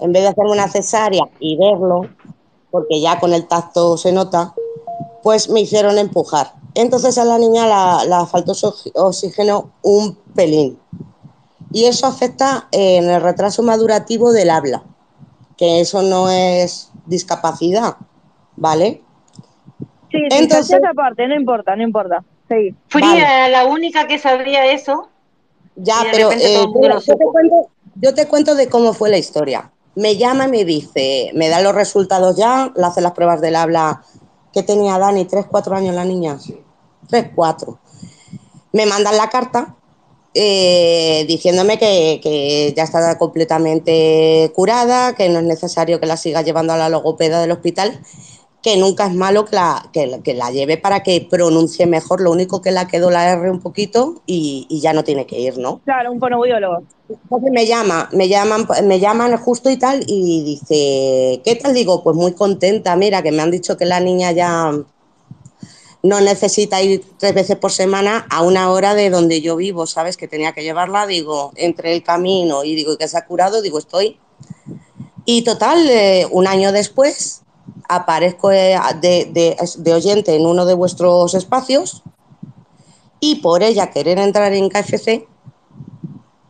en 0.00 0.12
vez 0.12 0.22
de 0.22 0.28
hacerme 0.28 0.50
una 0.52 0.68
cesárea 0.68 1.22
y 1.40 1.56
verlo, 1.56 2.02
porque 2.70 3.00
ya 3.00 3.18
con 3.20 3.32
el 3.32 3.46
tacto 3.46 3.96
se 3.96 4.12
nota, 4.12 4.54
pues 5.22 5.48
me 5.48 5.60
hicieron 5.60 5.98
empujar. 5.98 6.52
Entonces 6.74 7.18
a 7.18 7.24
la 7.24 7.38
niña 7.38 7.66
la, 7.66 8.04
la 8.04 8.26
faltó 8.26 8.52
oxígeno 8.94 9.70
un 9.82 10.16
pelín. 10.34 10.78
Y 11.72 11.84
eso 11.86 12.06
afecta 12.06 12.68
eh, 12.72 12.96
en 12.98 13.08
el 13.08 13.20
retraso 13.20 13.62
madurativo 13.62 14.32
del 14.32 14.50
habla, 14.50 14.82
que 15.56 15.80
eso 15.80 16.02
no 16.02 16.28
es 16.28 16.90
discapacidad, 17.06 17.96
¿vale? 18.56 19.02
Sí, 20.10 20.18
sí, 20.30 20.36
Entonces- 20.38 20.76
esa 20.76 20.92
parte, 20.94 21.26
no 21.26 21.34
importa, 21.34 21.74
no 21.76 21.82
importa. 21.82 22.24
Vale. 22.48 23.18
era 23.18 23.48
la 23.48 23.66
única 23.66 24.06
que 24.06 24.18
sabría 24.18 24.70
eso. 24.72 25.08
Ya, 25.76 26.04
pero 26.12 26.30
eh, 26.32 26.64
yo, 27.06 27.16
te 27.16 27.24
cuento, 27.24 27.68
yo 27.96 28.14
te 28.14 28.28
cuento 28.28 28.54
de 28.54 28.68
cómo 28.68 28.92
fue 28.92 29.10
la 29.10 29.18
historia. 29.18 29.72
Me 29.96 30.16
llama 30.16 30.46
y 30.46 30.50
me 30.50 30.64
dice, 30.64 31.30
me 31.34 31.48
da 31.48 31.60
los 31.60 31.74
resultados 31.74 32.36
ya, 32.36 32.72
le 32.76 32.84
hace 32.84 33.00
las 33.00 33.12
pruebas 33.12 33.40
del 33.40 33.56
habla 33.56 34.02
que 34.52 34.62
tenía 34.62 34.98
Dani, 34.98 35.24
tres, 35.24 35.46
cuatro 35.48 35.74
años 35.74 35.94
la 35.94 36.04
niña. 36.04 36.38
Tres, 37.08 37.26
cuatro. 37.34 37.78
Me 38.72 38.86
mandan 38.86 39.16
la 39.16 39.28
carta 39.28 39.76
eh, 40.32 41.24
diciéndome 41.28 41.78
que, 41.78 42.20
que 42.20 42.72
ya 42.76 42.82
está 42.82 43.16
completamente 43.18 44.50
curada, 44.54 45.14
que 45.14 45.28
no 45.28 45.38
es 45.38 45.44
necesario 45.44 46.00
que 46.00 46.06
la 46.06 46.16
siga 46.16 46.42
llevando 46.42 46.72
a 46.72 46.76
la 46.76 46.88
logopeda 46.88 47.40
del 47.40 47.52
hospital, 47.52 48.00
que 48.64 48.78
nunca 48.78 49.06
es 49.06 49.14
malo 49.14 49.44
que 49.44 49.56
la, 49.56 49.90
que, 49.92 50.06
la- 50.06 50.20
que 50.20 50.32
la 50.32 50.50
lleve 50.50 50.78
para 50.78 51.02
que 51.02 51.20
pronuncie 51.30 51.84
mejor. 51.86 52.22
Lo 52.22 52.30
único 52.30 52.62
que 52.62 52.70
la 52.70 52.88
quedó 52.88 53.10
la 53.10 53.30
R 53.30 53.50
un 53.50 53.60
poquito 53.60 54.22
y, 54.26 54.66
y 54.70 54.80
ya 54.80 54.94
no 54.94 55.04
tiene 55.04 55.26
que 55.26 55.38
ir, 55.38 55.58
¿no? 55.58 55.82
Claro, 55.84 56.10
un 56.12 56.18
fonoaudiólogo. 56.18 56.82
Entonces 57.10 57.50
me 57.52 57.66
llama, 57.66 58.08
me 58.12 58.26
llaman, 58.26 58.66
me 58.84 58.98
llaman 58.98 59.36
justo 59.36 59.68
y 59.68 59.76
tal, 59.76 60.02
y 60.06 60.42
dice, 60.42 61.42
¿qué 61.44 61.60
tal? 61.62 61.74
Digo, 61.74 62.02
pues 62.02 62.16
muy 62.16 62.32
contenta, 62.32 62.96
mira, 62.96 63.22
que 63.22 63.32
me 63.32 63.42
han 63.42 63.50
dicho 63.50 63.76
que 63.76 63.84
la 63.84 64.00
niña 64.00 64.32
ya 64.32 64.72
no 66.02 66.20
necesita 66.22 66.80
ir 66.80 67.04
tres 67.18 67.34
veces 67.34 67.56
por 67.56 67.70
semana 67.70 68.26
a 68.30 68.40
una 68.42 68.70
hora 68.70 68.94
de 68.94 69.10
donde 69.10 69.42
yo 69.42 69.56
vivo, 69.56 69.86
¿sabes? 69.86 70.16
Que 70.16 70.26
tenía 70.26 70.52
que 70.52 70.62
llevarla, 70.62 71.06
digo, 71.06 71.52
entre 71.56 71.92
el 71.94 72.02
camino 72.02 72.64
y 72.64 72.74
digo, 72.74 72.94
y 72.94 72.96
que 72.96 73.08
se 73.08 73.18
ha 73.18 73.26
curado, 73.26 73.60
digo, 73.60 73.78
estoy. 73.78 74.18
Y 75.26 75.42
total, 75.44 75.86
eh, 75.90 76.26
un 76.30 76.46
año 76.46 76.72
después, 76.72 77.42
aparezco 77.88 78.50
eh, 78.50 78.76
de, 79.00 79.26
de- 79.32 79.56
de 79.78 79.94
oyente 79.94 80.34
en 80.36 80.46
uno 80.46 80.64
de 80.66 80.74
vuestros 80.74 81.34
espacios 81.34 82.02
y 83.20 83.36
por 83.36 83.62
ella 83.62 83.90
querer 83.90 84.18
entrar 84.18 84.52
en 84.52 84.68
KFC, 84.68 85.26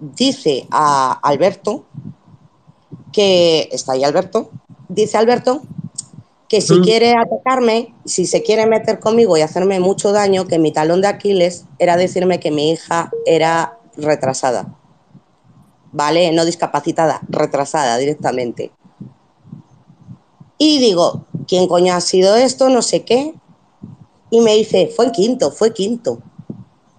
dice 0.00 0.66
a 0.70 1.12
Alberto, 1.22 1.84
que 3.12 3.68
está 3.72 3.92
ahí 3.92 4.04
Alberto, 4.04 4.50
dice 4.88 5.16
Alberto 5.16 5.62
que 6.48 6.60
si 6.60 6.74
Mm. 6.78 6.82
quiere 6.82 7.14
atacarme, 7.16 7.94
si 8.04 8.26
se 8.26 8.42
quiere 8.42 8.66
meter 8.66 9.00
conmigo 9.00 9.36
y 9.36 9.40
hacerme 9.40 9.80
mucho 9.80 10.12
daño, 10.12 10.46
que 10.46 10.58
mi 10.58 10.72
talón 10.72 11.00
de 11.00 11.08
Aquiles 11.08 11.64
era 11.78 11.96
decirme 11.96 12.38
que 12.38 12.50
mi 12.50 12.70
hija 12.70 13.10
era 13.24 13.78
retrasada. 13.96 14.66
¿Vale? 15.92 16.32
No 16.32 16.44
discapacitada, 16.44 17.20
retrasada 17.28 17.96
directamente. 17.98 18.72
Y 20.66 20.78
digo, 20.78 21.26
¿quién 21.46 21.68
coño 21.68 21.92
ha 21.92 22.00
sido 22.00 22.36
esto? 22.36 22.70
No 22.70 22.80
sé 22.80 23.04
qué. 23.04 23.34
Y 24.30 24.40
me 24.40 24.54
dice, 24.54 24.86
fue 24.86 25.04
en 25.04 25.12
quinto, 25.12 25.50
fue 25.50 25.74
quinto. 25.74 26.20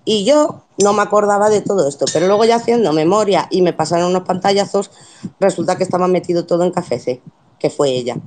Y 0.06 0.24
yo 0.24 0.62
no 0.78 0.94
me 0.94 1.02
acordaba 1.02 1.50
de 1.50 1.62
todo 1.62 1.88
esto, 1.88 2.06
pero 2.14 2.28
luego 2.28 2.46
ya 2.46 2.58
haciendo 2.58 2.94
memoria 2.94 3.48
y 3.50 3.64
me 3.64 3.74
pasaron 3.74 4.12
unos 4.12 4.22
pantallazos, 4.22 4.92
resulta 5.40 5.78
que 5.78 5.84
estaba 5.84 6.08
metido 6.08 6.46
todo 6.46 6.64
en 6.64 6.70
Café 6.70 7.00
C, 7.00 7.24
que 7.58 7.72
fue 7.72 7.90
ella. 7.90 8.18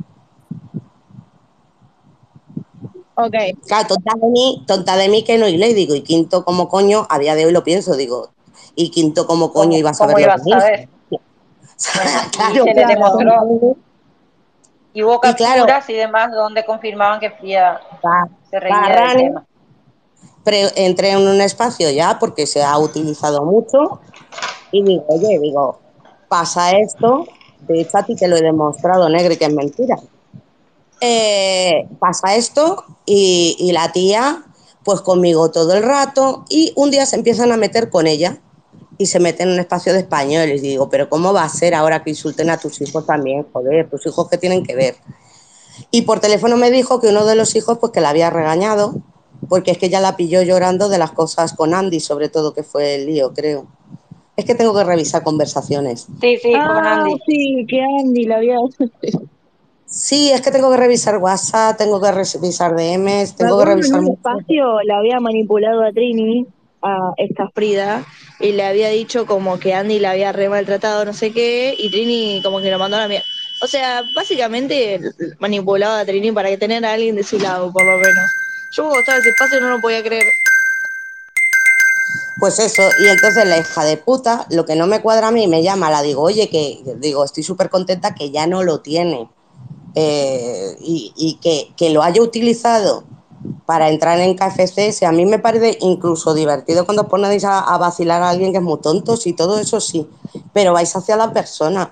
Ok. 3.14 3.34
Claro, 3.64 3.86
tonta 3.86 4.14
de 4.20 4.26
mí, 4.26 4.64
tonta 4.66 4.96
de 4.96 5.08
mí 5.08 5.22
que 5.22 5.38
no 5.38 5.46
y 5.46 5.56
le 5.56 5.72
digo, 5.72 5.94
y 5.94 6.00
quinto 6.00 6.44
como 6.44 6.68
coño, 6.68 7.06
a 7.08 7.20
día 7.20 7.36
de 7.36 7.46
hoy 7.46 7.52
lo 7.52 7.62
pienso, 7.62 7.94
digo, 7.94 8.30
y 8.74 8.90
quinto 8.90 9.28
como 9.28 9.52
coño 9.52 9.68
¿Cómo, 9.68 9.78
iba 9.78 9.90
a 9.90 9.94
saber 9.94 10.16
cómo 10.16 10.26
que 10.26 10.52
a 10.52 10.60
saber? 10.60 10.88
Claro, 12.32 12.64
se 12.64 12.74
le 12.74 12.86
demostró. 12.86 13.76
Y 14.98 15.02
hubo 15.04 15.20
Y 15.22 15.32
claro, 15.34 15.60
capturas 15.60 15.88
y 15.90 15.92
demás 15.92 16.32
donde 16.32 16.64
confirmaban 16.64 17.20
que 17.20 17.30
Frida 17.30 17.80
se 18.50 18.58
reía 18.58 19.06
del 19.14 19.16
tema. 19.16 19.46
entré 20.74 21.10
en 21.12 21.18
un 21.18 21.40
espacio 21.40 21.88
ya 21.90 22.18
porque 22.18 22.48
se 22.48 22.64
ha 22.64 22.76
utilizado 22.76 23.44
mucho 23.44 24.00
y 24.72 24.82
digo, 24.82 25.04
oye, 25.06 25.38
digo, 25.38 25.78
pasa 26.26 26.72
esto, 26.72 27.28
de 27.60 27.82
hecho 27.82 27.96
a 27.96 28.02
ti 28.02 28.16
te 28.16 28.26
lo 28.26 28.38
he 28.38 28.42
demostrado, 28.42 29.08
negro, 29.08 29.34
y 29.34 29.36
que 29.36 29.44
es 29.44 29.54
mentira. 29.54 30.00
Eh, 31.00 31.86
pasa 32.00 32.34
esto 32.34 32.84
y, 33.06 33.54
y 33.56 33.70
la 33.70 33.92
tía, 33.92 34.42
pues 34.82 35.00
conmigo 35.00 35.52
todo 35.52 35.74
el 35.74 35.84
rato 35.84 36.44
y 36.48 36.72
un 36.74 36.90
día 36.90 37.06
se 37.06 37.14
empiezan 37.14 37.52
a 37.52 37.56
meter 37.56 37.88
con 37.88 38.08
ella 38.08 38.40
y 38.98 39.06
se 39.06 39.20
meten 39.20 39.48
en 39.48 39.54
un 39.54 39.60
espacio 39.60 39.92
de 39.92 40.00
españoles. 40.00 40.62
Y 40.62 40.68
digo, 40.68 40.88
pero 40.90 41.08
¿cómo 41.08 41.32
va 41.32 41.44
a 41.44 41.48
ser 41.48 41.74
ahora 41.74 42.02
que 42.02 42.10
insulten 42.10 42.50
a 42.50 42.58
tus 42.58 42.80
hijos 42.80 43.06
también? 43.06 43.46
Joder, 43.52 43.88
tus 43.88 44.04
hijos 44.06 44.28
que 44.28 44.36
tienen 44.38 44.64
que 44.64 44.74
ver. 44.74 44.96
Y 45.90 46.02
por 46.02 46.20
teléfono 46.20 46.56
me 46.56 46.70
dijo 46.70 47.00
que 47.00 47.08
uno 47.08 47.24
de 47.24 47.36
los 47.36 47.54
hijos 47.54 47.78
pues 47.78 47.92
que 47.92 48.00
la 48.00 48.10
había 48.10 48.28
regañado, 48.30 48.96
porque 49.48 49.70
es 49.70 49.78
que 49.78 49.86
ella 49.86 50.00
la 50.00 50.16
pilló 50.16 50.42
llorando 50.42 50.88
de 50.88 50.98
las 50.98 51.12
cosas 51.12 51.52
con 51.52 51.72
Andy, 51.72 52.00
sobre 52.00 52.28
todo 52.28 52.52
que 52.52 52.64
fue 52.64 52.96
el 52.96 53.06
lío, 53.06 53.32
creo. 53.32 53.66
Es 54.36 54.44
que 54.44 54.54
tengo 54.54 54.74
que 54.74 54.84
revisar 54.84 55.22
conversaciones. 55.22 56.06
Sí, 56.20 56.36
sí, 56.36 56.50
fue 56.52 56.52
con 56.52 56.60
Ah, 56.86 57.02
Andy. 57.02 57.16
sí, 57.26 57.66
que 57.68 57.80
Andy 57.80 58.24
la 58.26 58.36
había. 58.36 58.56
Sí, 59.86 60.30
es 60.30 60.42
que 60.42 60.50
tengo 60.50 60.70
que 60.70 60.76
revisar 60.76 61.16
WhatsApp, 61.18 61.78
tengo 61.78 62.00
que 62.00 62.12
revisar 62.12 62.76
DMs, 62.76 63.34
tengo 63.36 63.56
que 63.56 63.62
acuerdo 63.62 63.72
en 63.72 63.78
revisar 63.78 64.00
un 64.00 64.08
espacio 64.12 64.82
la 64.82 64.98
había 64.98 65.18
manipulado 65.18 65.82
a 65.82 65.90
Trini, 65.92 66.46
a 66.82 67.12
esta 67.16 67.48
Frida, 67.50 68.04
y 68.40 68.52
le 68.52 68.64
había 68.64 68.88
dicho 68.88 69.26
como 69.26 69.58
que 69.58 69.74
Andy 69.74 69.98
la 69.98 70.12
había 70.12 70.32
re 70.32 70.48
maltratado, 70.48 71.04
no 71.04 71.12
sé 71.12 71.32
qué, 71.32 71.74
y 71.76 71.90
Trini 71.90 72.40
como 72.42 72.60
que 72.60 72.70
lo 72.70 72.78
mandó 72.78 72.96
a 72.96 73.00
la 73.00 73.08
mierda. 73.08 73.24
O 73.62 73.66
sea, 73.66 74.02
básicamente 74.14 75.00
manipulaba 75.38 76.00
a 76.00 76.04
Trini 76.04 76.30
para 76.32 76.48
que 76.48 76.58
tener 76.58 76.84
a 76.84 76.92
alguien 76.92 77.16
de 77.16 77.24
su 77.24 77.38
lado, 77.38 77.72
por 77.72 77.84
lo 77.84 77.98
menos. 77.98 78.30
Yo 78.72 78.92
estaba 78.92 79.18
ese 79.18 79.30
espacio 79.30 79.60
no 79.60 79.70
lo 79.70 79.80
podía 79.80 80.02
creer. 80.02 80.26
Pues 82.38 82.60
eso, 82.60 82.82
y 83.00 83.08
entonces 83.08 83.44
la 83.46 83.58
hija 83.58 83.84
de 83.84 83.96
puta, 83.96 84.46
lo 84.50 84.64
que 84.64 84.76
no 84.76 84.86
me 84.86 85.00
cuadra 85.00 85.28
a 85.28 85.32
mí, 85.32 85.48
me 85.48 85.64
llama, 85.64 85.90
la 85.90 86.02
digo, 86.02 86.22
oye, 86.22 86.48
que 86.48 86.80
digo, 86.98 87.24
estoy 87.24 87.42
súper 87.42 87.68
contenta 87.68 88.14
que 88.14 88.30
ya 88.30 88.46
no 88.46 88.62
lo 88.62 88.80
tiene. 88.80 89.28
Eh, 89.96 90.76
y, 90.80 91.12
y 91.16 91.38
que, 91.42 91.72
que 91.76 91.90
lo 91.90 92.02
haya 92.04 92.22
utilizado 92.22 93.02
para 93.68 93.90
entrar 93.90 94.18
en 94.18 94.34
KFC, 94.34 94.92
si 94.92 95.04
a 95.04 95.12
mí 95.12 95.26
me 95.26 95.38
parece 95.38 95.76
incluso 95.82 96.32
divertido 96.32 96.86
cuando 96.86 97.02
os 97.02 97.08
ponéis 97.10 97.44
a, 97.44 97.58
a 97.58 97.76
vacilar 97.76 98.22
a 98.22 98.30
alguien 98.30 98.50
que 98.50 98.56
es 98.56 98.64
muy 98.64 98.80
tonto, 98.80 99.14
sí, 99.18 99.34
todo 99.34 99.58
eso 99.58 99.78
sí, 99.78 100.08
pero 100.54 100.72
vais 100.72 100.96
hacia 100.96 101.16
la 101.16 101.34
persona. 101.34 101.90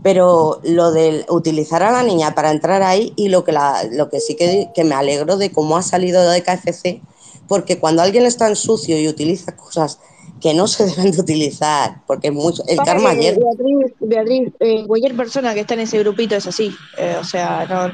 Pero 0.00 0.60
lo 0.62 0.92
de 0.92 1.26
utilizar 1.28 1.82
a 1.82 1.90
la 1.90 2.04
niña 2.04 2.36
para 2.36 2.52
entrar 2.52 2.84
ahí 2.84 3.14
y 3.16 3.30
lo 3.30 3.42
que, 3.42 3.50
la, 3.50 3.82
lo 3.90 4.08
que 4.08 4.20
sí 4.20 4.36
que, 4.36 4.68
que 4.72 4.84
me 4.84 4.94
alegro 4.94 5.36
de 5.36 5.50
cómo 5.50 5.76
ha 5.76 5.82
salido 5.82 6.22
de 6.30 6.40
KFC, 6.40 7.02
porque 7.48 7.80
cuando 7.80 8.02
alguien 8.02 8.24
es 8.24 8.36
tan 8.36 8.54
sucio 8.54 8.96
y 8.96 9.08
utiliza 9.08 9.56
cosas 9.56 9.98
que 10.40 10.54
no 10.54 10.68
se 10.68 10.86
deben 10.86 11.10
de 11.10 11.20
utilizar, 11.20 12.00
porque 12.06 12.30
mucho, 12.30 12.62
el 12.68 12.78
karma 12.78 13.14
llega. 13.14 13.38
Beatriz, 13.40 13.94
Beatriz 13.98 14.52
eh, 14.60 14.86
cualquier 14.86 15.16
persona 15.16 15.52
que 15.52 15.60
está 15.60 15.74
en 15.74 15.80
ese 15.80 15.98
grupito 15.98 16.36
es 16.36 16.46
así, 16.46 16.72
eh, 16.96 17.16
o 17.20 17.24
sea, 17.24 17.66
no, 17.66 17.90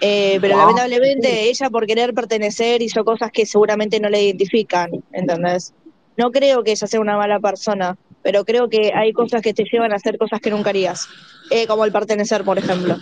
eh, 0.00 0.38
pero 0.40 0.56
lamentablemente 0.56 1.48
ella 1.50 1.70
por 1.70 1.86
querer 1.86 2.14
pertenecer 2.14 2.82
hizo 2.82 3.04
cosas 3.04 3.30
que 3.32 3.46
seguramente 3.46 4.00
no 4.00 4.08
le 4.08 4.22
identifican, 4.24 4.90
¿entendés? 5.12 5.74
No 6.16 6.30
creo 6.30 6.62
que 6.62 6.72
ella 6.72 6.86
sea 6.86 7.00
una 7.00 7.16
mala 7.16 7.40
persona, 7.40 7.96
pero 8.22 8.44
creo 8.44 8.68
que 8.68 8.92
hay 8.94 9.12
cosas 9.12 9.42
que 9.42 9.54
te 9.54 9.64
llevan 9.70 9.92
a 9.92 9.96
hacer 9.96 10.18
cosas 10.18 10.40
que 10.40 10.50
nunca 10.50 10.70
harías, 10.70 11.06
eh, 11.50 11.66
como 11.66 11.84
el 11.84 11.92
pertenecer, 11.92 12.44
por 12.44 12.58
ejemplo. 12.58 12.96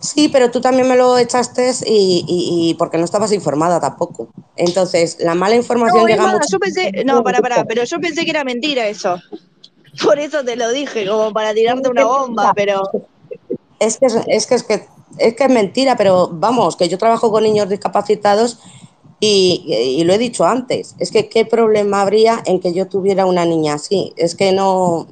Sí, 0.00 0.28
pero 0.28 0.50
tú 0.50 0.60
también 0.60 0.88
me 0.88 0.96
lo 0.96 1.16
echaste 1.18 1.70
y, 1.86 2.24
y- 2.28 2.70
y 2.70 2.74
porque 2.74 2.98
no 2.98 3.04
estabas 3.04 3.32
informada 3.32 3.80
tampoco. 3.80 4.30
Entonces, 4.56 5.16
la 5.20 5.34
mala 5.34 5.54
No, 5.54 5.60
información 5.62 6.04
es 6.08 6.16
llega 6.16 6.26
mucho. 6.32 6.46
yo 6.50 6.58
pensé, 6.58 6.92
no, 7.04 7.22
pará, 7.22 7.40
pará, 7.40 7.64
pero 7.64 7.84
yo 7.84 7.98
pensé 8.00 8.24
que 8.24 8.30
era 8.30 8.44
mentira 8.44 8.86
eso. 8.88 9.16
Por 10.04 10.18
eso 10.18 10.44
te 10.44 10.56
lo 10.56 10.70
dije, 10.70 11.06
como 11.06 11.32
para 11.32 11.54
tirarte 11.54 11.88
una 11.88 12.04
bomba, 12.04 12.52
pero 12.54 12.82
Es 13.78 13.98
que 13.98 14.06
es 14.06 14.46
que 14.46 14.54
es 14.54 14.62
que 14.64 14.86
es 15.18 15.34
que 15.34 15.44
es 15.44 15.50
mentira, 15.50 15.96
pero 15.96 16.28
vamos, 16.32 16.76
que 16.76 16.88
yo 16.88 16.98
trabajo 16.98 17.30
con 17.30 17.42
niños 17.42 17.68
discapacitados 17.68 18.58
y, 19.20 20.02
lo 20.04 20.12
he 20.12 20.18
dicho 20.18 20.44
antes. 20.44 20.94
Es 20.98 21.10
que 21.10 21.28
qué 21.28 21.44
problema 21.44 22.02
habría 22.02 22.42
en 22.44 22.60
que 22.60 22.72
yo 22.72 22.86
tuviera 22.86 23.26
una 23.26 23.44
niña 23.44 23.74
así. 23.74 24.12
Es 24.16 24.34
que 24.34 24.52
no, 24.52 25.06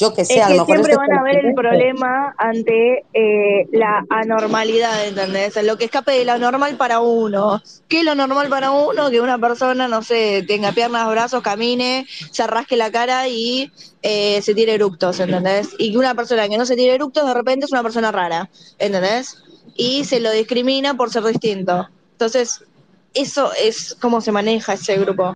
yo 0.00 0.14
que 0.14 0.24
sé, 0.24 0.38
Es 0.38 0.42
a 0.42 0.54
lo 0.54 0.64
que 0.64 0.72
mejor 0.72 0.86
siempre 0.86 0.96
van 0.96 1.18
a 1.18 1.22
ver 1.22 1.44
el 1.44 1.54
problema 1.54 2.34
ante 2.38 3.04
eh, 3.12 3.68
la 3.70 4.02
anormalidad, 4.08 5.06
¿entendés? 5.06 5.62
Lo 5.62 5.76
que 5.76 5.84
escape 5.84 6.12
de 6.12 6.24
lo 6.24 6.38
normal 6.38 6.76
para 6.76 7.00
uno. 7.00 7.62
¿Qué 7.86 7.98
es 7.98 8.04
lo 8.04 8.14
normal 8.14 8.48
para 8.48 8.70
uno? 8.70 9.10
Que 9.10 9.20
una 9.20 9.38
persona, 9.38 9.88
no 9.88 10.02
sé, 10.02 10.42
tenga 10.48 10.72
piernas, 10.72 11.06
brazos, 11.10 11.42
camine, 11.42 12.06
se 12.30 12.46
rasque 12.46 12.78
la 12.78 12.90
cara 12.90 13.28
y 13.28 13.70
eh, 14.00 14.40
se 14.40 14.54
tire 14.54 14.72
eructos, 14.72 15.20
¿entendés? 15.20 15.68
Y 15.78 15.92
que 15.92 15.98
una 15.98 16.14
persona 16.14 16.48
que 16.48 16.56
no 16.56 16.64
se 16.64 16.76
tire 16.76 16.94
eructos 16.94 17.26
de 17.26 17.34
repente 17.34 17.66
es 17.66 17.72
una 17.72 17.82
persona 17.82 18.10
rara, 18.10 18.48
¿entendés? 18.78 19.36
Y 19.76 20.04
se 20.04 20.20
lo 20.20 20.30
discrimina 20.30 20.94
por 20.94 21.10
ser 21.10 21.24
distinto. 21.24 21.88
Entonces, 22.12 22.64
eso 23.12 23.50
es 23.62 23.98
cómo 24.00 24.22
se 24.22 24.32
maneja 24.32 24.72
ese 24.72 24.96
grupo, 24.96 25.34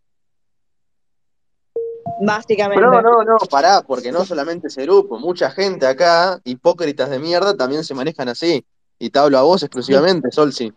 básicamente. 2.20 2.84
No, 2.84 3.00
no, 3.02 3.22
no, 3.22 3.36
pará, 3.50 3.82
porque 3.82 4.10
no 4.12 4.24
solamente 4.24 4.68
ese 4.68 4.82
grupo, 4.82 5.18
mucha 5.18 5.50
gente 5.50 5.86
acá, 5.86 6.40
hipócritas 6.44 7.10
de 7.10 7.18
mierda, 7.18 7.56
también 7.56 7.84
se 7.84 7.94
manejan 7.94 8.28
así. 8.28 8.64
Y 8.98 9.10
te 9.10 9.18
hablo 9.18 9.38
a 9.38 9.42
vos 9.42 9.62
exclusivamente, 9.62 10.30
Solsi. 10.30 10.72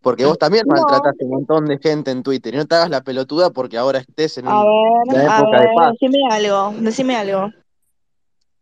Porque 0.00 0.24
vos 0.24 0.38
también 0.38 0.64
No, 0.66 0.74
maltrataste 0.74 1.24
un 1.24 1.30
montón 1.30 1.66
de 1.66 1.78
gente 1.78 2.10
en 2.10 2.22
Twitter. 2.22 2.54
Y 2.54 2.56
no 2.58 2.66
te 2.66 2.74
hagas 2.76 2.90
la 2.90 3.02
pelotuda 3.02 3.50
porque 3.50 3.76
ahora 3.76 3.98
estés 3.98 4.38
en 4.38 4.46
a 4.46 4.62
un- 4.64 5.08
ver, 5.08 5.20
una 5.20 5.34
a 5.34 5.40
época 5.40 5.60
de 5.60 5.68
paz. 5.74 5.92
decime 6.00 6.18
algo, 6.30 6.74
decime 6.78 7.16
algo. 7.16 7.50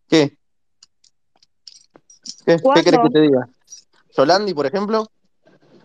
¿Qué? 0.08 0.36
¿Qué, 2.44 2.56
¿Qué 2.74 2.82
querés 2.84 3.00
que 3.00 3.10
te 3.10 3.20
diga? 3.20 3.48
¿Solandi, 4.10 4.54
por 4.54 4.66
ejemplo? 4.66 5.06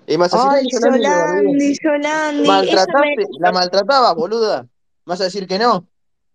Y 0.08 0.14
me 0.14 0.18
vas 0.18 0.34
a 0.34 0.38
decir, 0.38 0.52
ay. 0.52 0.68
Yolandi, 0.72 1.78
Yolandi, 1.84 2.42
me... 2.42 2.48
¿Maltrataste? 2.48 3.28
¿La 3.40 3.52
maltratabas, 3.52 4.16
boluda? 4.16 4.62
¿Me 4.64 4.68
vas 5.06 5.22
a 5.22 5.26
decir 5.26 5.48
que 5.48 5.60
no? 5.60 5.88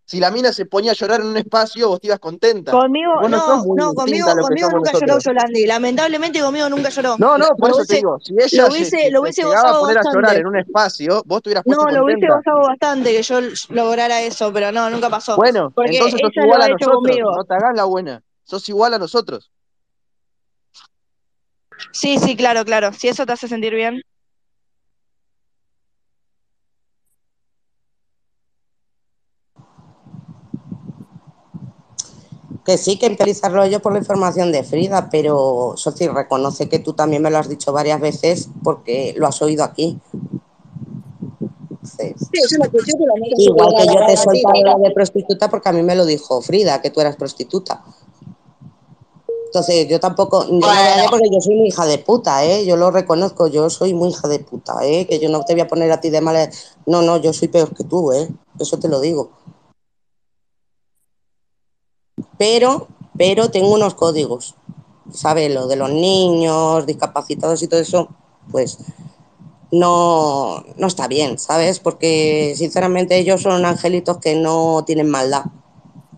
Si 0.09 0.21
la 0.21 0.31
mina 0.31 0.53
se 0.53 0.67
ponía 0.67 0.93
a 0.93 0.95
llorar 0.95 1.21
en 1.21 1.27
un 1.27 1.37
espacio, 1.37 1.89
vos 1.89 2.01
te 2.01 2.07
ibas 2.07 2.21
contenta. 2.21 2.71
Conmigo, 2.71 3.13
Vos 3.21 3.29
no 3.29 3.37
no, 3.39 3.93
conmigo, 3.93 4.29
lo 4.37 4.71
nunca 4.71 4.93
lloró. 4.93 5.19
Yolandi. 5.19 5.67
Lamentablemente 5.67 6.41
conmigo 6.41 6.69
nunca 6.69 6.91
lloró. 6.91 7.17
No, 7.19 7.37
no, 7.37 7.49
Lo, 7.49 7.57
por 7.57 7.71
lo 7.71 7.77
eso 7.81 7.85
te 7.87 7.95
hubiese, 7.95 7.97
digo, 7.97 8.19
si 8.21 8.35
lo 8.35 8.45
ella 8.45 8.67
hubiese, 8.69 8.91
se, 8.91 9.11
lo 9.11 9.19
se 9.19 9.21
hubiese 9.23 9.43
a 9.43 9.73
poner 9.81 9.99
a 9.99 10.03
llorar 10.03 10.15
bastante. 10.23 10.39
en 10.41 10.47
un 10.47 10.57
espacio, 10.59 11.23
vos 11.27 11.43
te 11.43 11.49
hubieras 11.49 11.65
puesto 11.65 11.85
No, 11.85 11.91
lo 11.91 12.05
hubiese 12.05 12.29
gozado 12.29 12.61
bastante 12.61 13.11
que 13.11 13.23
yo 13.23 13.41
lograra 13.71 14.23
eso, 14.23 14.53
pero 14.53 14.71
no, 14.71 14.89
nunca 14.91 15.11
pasó. 15.11 15.35
Bueno, 15.37 15.73
Porque 15.75 15.97
entonces 15.97 16.21
sos 16.21 16.31
lo 16.37 16.43
igual 16.45 16.63
a 16.63 16.69
nosotros, 16.69 16.95
conmigo. 17.03 17.37
no 17.37 17.45
te 17.45 17.55
hagas 17.55 17.73
la 17.75 17.85
buena. 17.85 18.23
Sos 18.45 18.69
igual 18.69 18.95
a 18.95 18.99
nosotros. 19.01 19.51
Sí, 21.91 22.19
sí, 22.19 22.37
claro, 22.37 22.65
claro. 22.65 22.93
Si 22.93 23.09
eso 23.09 23.27
te 23.27 23.33
hace 23.33 23.49
sentir 23.49 23.75
bien. 23.75 24.03
Que 32.67 32.77
sí, 32.77 32.99
que 32.99 33.07
empezarlo 33.07 33.65
yo 33.67 33.81
por 33.81 33.93
la 33.93 34.01
información 34.01 34.51
de 34.51 34.65
Frida, 34.65 35.09
pero 35.09 35.75
Soci, 35.77 36.09
reconoce 36.09 36.69
que 36.69 36.81
tú 36.81 36.95
también 36.95 37.23
me 37.23 37.31
lo 37.31 37.39
has 37.39 37.49
dicho 37.49 37.73
varias 37.73 38.01
veces 38.01 38.49
porque 38.65 39.15
lo 39.17 39.29
has 39.29 39.41
oído 39.41 39.63
aquí. 39.63 39.99
Sí, 41.85 42.13
que 42.13 42.41
igual 43.39 43.69
que 43.77 43.85
la 43.85 43.93
yo 43.95 44.07
te 44.07 44.29
mentira. 44.29 44.73
lo 44.73 44.83
de 44.83 44.91
prostituta 44.91 45.49
porque 45.49 45.69
a 45.69 45.73
mí 45.73 45.83
me 45.83 45.95
lo 45.95 46.05
dijo 46.05 46.43
Frida, 46.43 46.83
que 46.83 46.91
tú 46.91 47.01
eras 47.01 47.15
prostituta. 47.15 47.85
Entonces, 49.47 49.89
yo 49.89 50.01
tampoco, 50.01 50.45
Bueno, 50.45 51.05
porque 51.09 51.31
yo 51.33 51.41
soy 51.41 51.55
muy 51.55 51.69
hija 51.69 51.87
de 51.87 51.99
puta, 51.99 52.45
¿eh? 52.45 52.67
Yo 52.67 52.77
lo 52.77 52.91
reconozco, 52.91 53.47
yo 53.47 53.71
soy 53.71 53.95
muy 53.95 54.11
hija 54.11 54.29
de 54.29 54.41
puta, 54.41 54.75
¿eh? 54.83 55.07
Que 55.07 55.19
yo 55.19 55.31
no 55.31 55.45
te 55.45 55.55
voy 55.55 55.63
a 55.63 55.69
poner 55.69 55.91
a 55.93 56.01
ti 56.01 56.11
de 56.11 56.21
mala... 56.21 56.51
No, 56.85 57.01
no, 57.01 57.17
yo 57.17 57.33
soy 57.33 57.49
peor 57.49 57.75
que 57.75 57.85
tú, 57.85 58.13
¿eh? 58.13 58.29
Eso 58.59 58.79
te 58.79 58.89
lo 58.89 59.01
digo. 59.01 59.31
Pero, 62.39 62.89
pero 63.17 63.51
tengo 63.51 63.73
unos 63.73 63.95
códigos. 63.95 64.57
¿sabes? 65.13 65.53
Lo 65.53 65.67
de 65.67 65.77
los 65.77 65.91
niños, 65.91 66.87
discapacitados 66.87 67.63
y 67.63 67.69
todo 67.69 67.81
eso, 67.81 68.09
pues 68.51 68.79
no, 69.71 70.65
no 70.77 70.87
está 70.87 71.09
bien, 71.09 71.39
¿sabes? 71.39 71.81
Porque 71.81 72.55
sinceramente 72.57 73.19
ellos 73.19 73.43
son 73.43 73.65
angelitos 73.65 74.19
que 74.19 74.35
no 74.35 74.85
tienen 74.87 75.09
maldad. 75.11 75.45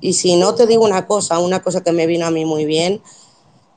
Y 0.00 0.12
si 0.12 0.36
no 0.36 0.54
te 0.54 0.66
digo 0.66 0.84
una 0.84 1.06
cosa, 1.06 1.38
una 1.38 1.62
cosa 1.62 1.82
que 1.82 1.92
me 1.92 2.06
vino 2.06 2.26
a 2.26 2.30
mí 2.30 2.44
muy 2.44 2.64
bien 2.64 3.02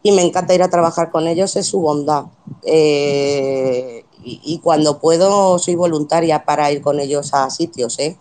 y 0.03 0.11
me 0.11 0.23
encanta 0.23 0.53
ir 0.53 0.63
a 0.63 0.69
trabajar 0.69 1.11
con 1.11 1.27
ellos 1.27 1.55
es 1.55 1.67
su 1.67 1.79
bondad. 1.79 2.25
Eh, 2.63 4.05
y, 4.23 4.39
y, 4.43 4.59
cuando 4.59 4.99
puedo 4.99 5.57
soy 5.57 5.73
voluntaria 5.73 6.45
para 6.45 6.71
ir 6.71 6.81
con 6.81 6.99
ellos 6.99 7.33
a 7.33 7.49
sitios, 7.49 7.97
¿eh? 7.97 8.17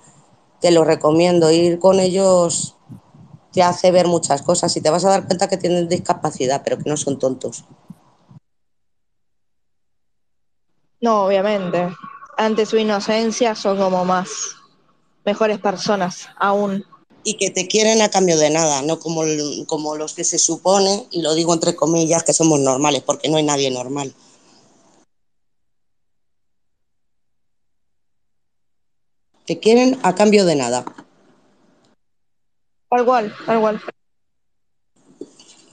Te 0.60 0.70
lo 0.70 0.82
recomiendo, 0.84 1.50
ir 1.50 1.78
con 1.78 2.00
ellos 2.00 2.76
te 3.52 3.62
hace 3.62 3.90
ver 3.90 4.06
muchas 4.06 4.42
cosas 4.42 4.76
y 4.76 4.80
te 4.80 4.90
vas 4.90 5.04
a 5.04 5.10
dar 5.10 5.26
cuenta 5.26 5.48
que 5.48 5.56
tienen 5.56 5.88
discapacidad, 5.88 6.62
pero 6.64 6.78
que 6.78 6.88
no 6.88 6.96
son 6.96 7.18
tontos. 7.18 7.64
No, 11.00 11.24
obviamente. 11.24 11.88
Ante 12.36 12.66
su 12.66 12.76
inocencia 12.76 13.54
son 13.54 13.78
como 13.78 14.04
más 14.04 14.56
mejores 15.24 15.58
personas 15.58 16.28
aún. 16.36 16.84
Y 17.22 17.34
que 17.34 17.50
te 17.50 17.66
quieren 17.68 18.00
a 18.00 18.08
cambio 18.08 18.38
de 18.38 18.50
nada, 18.50 18.80
no 18.82 18.98
como, 18.98 19.22
como 19.66 19.96
los 19.96 20.14
que 20.14 20.24
se 20.24 20.38
supone, 20.38 21.06
y 21.10 21.20
lo 21.20 21.34
digo 21.34 21.52
entre 21.52 21.76
comillas, 21.76 22.22
que 22.22 22.32
somos 22.32 22.60
normales, 22.60 23.02
porque 23.02 23.28
no 23.28 23.36
hay 23.36 23.42
nadie 23.42 23.70
normal. 23.70 24.14
Te 29.44 29.58
quieren 29.58 29.98
a 30.02 30.14
cambio 30.14 30.44
de 30.46 30.56
nada. 30.56 30.84
Tal 32.90 33.04
cual, 33.04 33.32
tal 33.46 33.60
cual. 33.60 33.80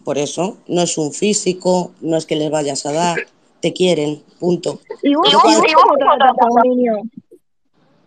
Por 0.04 0.18
eso, 0.20 0.58
no 0.68 0.84
es 0.84 0.98
un 0.98 1.12
físico, 1.12 1.92
no 2.00 2.16
es 2.16 2.26
que 2.28 2.36
les 2.36 2.52
vayas 2.52 2.86
a 2.86 2.94
dar, 2.94 3.18
te 3.60 3.74
quieren, 3.74 4.24
punto. 4.40 4.80
¿Y 5.02 5.16
vos, 5.16 5.28
¿Y 5.30 5.36
vos, 5.36 5.46
¿y 5.68 5.74
vos 5.74 5.84
cómo 5.84 5.98
tratas 5.98 6.36
a 6.40 6.46
un 6.46 6.70
niño 6.70 6.94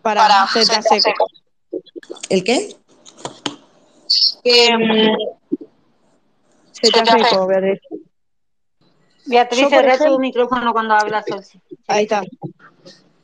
para, 0.01 0.21
para 0.21 0.43
hacerte 0.43 0.81
seco? 0.81 1.27
¿El 2.29 2.43
qué? 2.43 2.75
Que 4.43 4.69
um, 4.73 5.15
se 6.71 6.89
te 6.89 6.99
hace 7.01 7.23
seco, 7.25 7.47
Beatriz. 7.47 7.79
Beatriz, 9.25 9.69
cerré 9.69 9.97
tu 9.97 10.19
micrófono 10.19 10.71
cuando 10.71 10.95
hablas, 10.95 11.25
Solsi. 11.27 11.59
Ahí 11.87 12.03
está. 12.03 12.23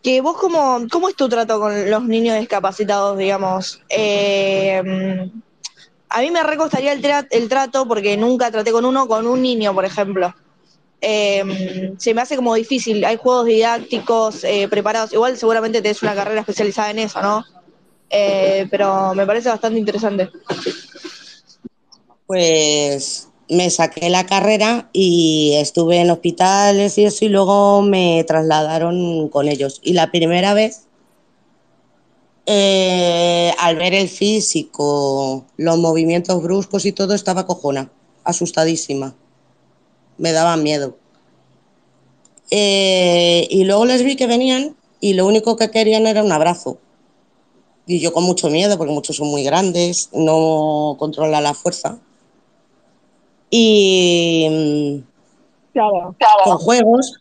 Que 0.03 0.21
vos, 0.21 0.37
cómo, 0.37 0.85
¿cómo 0.91 1.09
es 1.09 1.15
tu 1.15 1.27
trato 1.29 1.59
con 1.59 1.89
los 1.89 2.03
niños 2.03 2.37
discapacitados, 2.37 3.17
digamos? 3.17 3.81
Eh, 3.89 5.31
a 6.09 6.21
mí 6.21 6.31
me 6.31 6.43
recostaría 6.43 6.93
el, 6.93 7.01
tra 7.01 7.27
el, 7.29 7.49
trato 7.49 7.87
porque 7.87 8.17
nunca 8.17 8.51
traté 8.51 8.71
con 8.71 8.85
uno, 8.85 9.07
con 9.07 9.27
un 9.27 9.41
niño, 9.41 9.73
por 9.73 9.85
ejemplo. 9.85 10.33
Eh, 11.01 11.93
se 11.97 12.13
me 12.13 12.21
hace 12.21 12.35
como 12.35 12.55
difícil. 12.55 13.03
Hay 13.05 13.17
juegos 13.17 13.45
didácticos 13.45 14.43
eh, 14.43 14.67
preparados. 14.69 15.13
Igual 15.13 15.37
seguramente 15.37 15.81
tenés 15.81 16.01
una 16.01 16.15
carrera 16.15 16.41
especializada 16.41 16.91
en 16.91 16.99
eso, 16.99 17.21
¿no? 17.21 17.43
Eh, 18.09 18.67
pero 18.71 19.13
me 19.13 19.25
parece 19.25 19.49
bastante 19.49 19.79
interesante. 19.79 20.29
Pues 22.25 23.29
me 23.49 23.69
saqué 23.69 24.09
la 24.09 24.25
carrera 24.25 24.89
y 24.91 25.53
estuve 25.55 26.01
en 26.01 26.09
hospitales 26.09 26.97
y 26.97 27.05
eso 27.05 27.25
y 27.25 27.29
luego 27.29 27.81
me 27.81 28.23
trasladaron 28.25 29.29
con 29.29 29.47
ellos. 29.47 29.79
Y 29.83 29.93
la 29.93 30.11
primera 30.11 30.53
vez 30.53 30.86
eh, 32.49 33.53
al 33.59 33.75
ver 33.75 33.93
el 33.93 34.07
físico, 34.07 35.45
los 35.57 35.77
movimientos 35.77 36.41
bruscos 36.41 36.85
y 36.85 36.93
todo, 36.93 37.13
estaba 37.13 37.45
cojona, 37.45 37.91
asustadísima. 38.23 39.13
Me 40.17 40.31
daban 40.31 40.63
miedo. 40.63 40.97
Eh, 42.49 43.45
y 43.49 43.65
luego 43.65 43.85
les 43.85 44.01
vi 44.01 44.15
que 44.15 44.27
venían 44.27 44.77
y 45.01 45.13
lo 45.13 45.27
único 45.27 45.57
que 45.57 45.69
querían 45.69 46.07
era 46.07 46.23
un 46.23 46.31
abrazo. 46.31 46.77
Y 47.85 47.99
yo 47.99 48.13
con 48.13 48.23
mucho 48.23 48.49
miedo, 48.49 48.77
porque 48.77 48.93
muchos 48.93 49.17
son 49.17 49.27
muy 49.27 49.43
grandes, 49.43 50.09
no 50.13 50.95
controla 50.97 51.41
la 51.41 51.53
fuerza. 51.53 51.99
Y 53.49 55.03
claro, 55.73 56.15
claro. 56.17 56.43
con 56.45 56.57
juegos, 56.59 57.13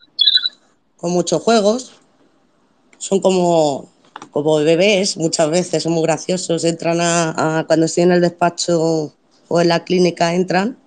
con 0.95 1.11
muchos 1.11 1.43
juegos, 1.43 1.91
son 2.97 3.19
como 3.19 3.89
como 4.31 4.57
bebés 4.57 5.17
muchas 5.17 5.49
veces, 5.49 5.83
son 5.83 5.93
muy 5.93 6.03
graciosos, 6.03 6.63
entran 6.63 6.99
a, 7.01 7.63
cuando 7.67 7.85
estoy 7.85 8.03
en 8.03 8.11
el 8.11 8.21
despacho 8.21 9.13
o 9.47 9.61
en 9.61 9.67
la 9.67 9.83
clínica 9.83 10.33
entran 10.33 10.77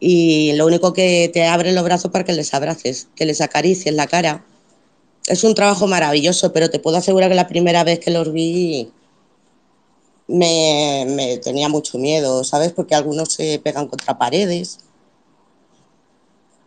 y 0.00 0.54
lo 0.54 0.66
único 0.66 0.94
que 0.94 1.30
te 1.32 1.46
abren 1.46 1.74
los 1.74 1.84
brazos 1.84 2.10
para 2.10 2.24
que 2.24 2.32
les 2.32 2.52
abraces, 2.54 3.08
que 3.14 3.26
les 3.26 3.42
acaricies 3.42 3.94
la 3.94 4.06
cara. 4.06 4.44
Es 5.26 5.44
un 5.44 5.54
trabajo 5.54 5.86
maravilloso, 5.86 6.52
pero 6.52 6.70
te 6.70 6.78
puedo 6.78 6.96
asegurar 6.96 7.28
que 7.28 7.36
la 7.36 7.46
primera 7.46 7.84
vez 7.84 8.00
que 8.00 8.10
los 8.10 8.32
vi 8.32 8.90
me, 10.26 11.04
me 11.06 11.36
tenía 11.36 11.68
mucho 11.68 11.98
miedo, 11.98 12.42
¿sabes? 12.44 12.72
Porque 12.72 12.94
algunos 12.94 13.34
se 13.34 13.58
pegan 13.58 13.86
contra 13.86 14.18
paredes. 14.18 14.78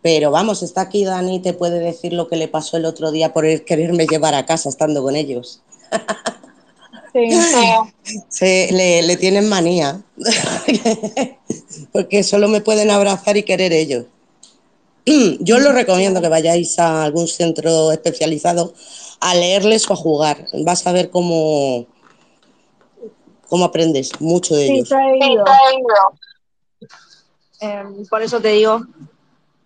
Pero 0.00 0.30
vamos, 0.30 0.62
está 0.62 0.82
aquí 0.82 1.04
Dani, 1.04 1.40
te 1.40 1.54
puede 1.54 1.80
decir 1.80 2.12
lo 2.12 2.28
que 2.28 2.36
le 2.36 2.46
pasó 2.46 2.76
el 2.76 2.84
otro 2.84 3.10
día 3.10 3.32
por 3.32 3.44
quererme 3.64 4.06
llevar 4.06 4.34
a 4.34 4.46
casa 4.46 4.68
estando 4.68 5.02
con 5.02 5.16
ellos. 5.16 5.62
Sí, 7.12 7.30
Se, 8.28 8.72
le, 8.72 9.02
le, 9.02 9.16
tienen 9.16 9.48
manía, 9.48 10.02
porque 11.92 12.24
solo 12.24 12.48
me 12.48 12.60
pueden 12.60 12.90
abrazar 12.90 13.36
y 13.36 13.44
querer 13.44 13.72
ellos. 13.72 14.06
Yo 15.38 15.56
os 15.56 15.62
lo 15.62 15.72
recomiendo 15.72 16.20
que 16.20 16.28
vayáis 16.28 16.76
a 16.78 17.04
algún 17.04 17.28
centro 17.28 17.92
especializado 17.92 18.74
a 19.20 19.34
leerles 19.34 19.88
o 19.88 19.92
a 19.92 19.96
jugar. 19.96 20.46
Vas 20.64 20.86
a 20.86 20.92
ver 20.92 21.10
cómo, 21.10 21.86
cómo 23.48 23.64
aprendes 23.64 24.20
mucho 24.20 24.56
de 24.56 24.66
sí, 24.66 24.72
ellos. 24.72 24.90
Eh, 27.60 27.84
por 28.10 28.22
eso 28.22 28.40
te 28.40 28.48
digo 28.48 28.80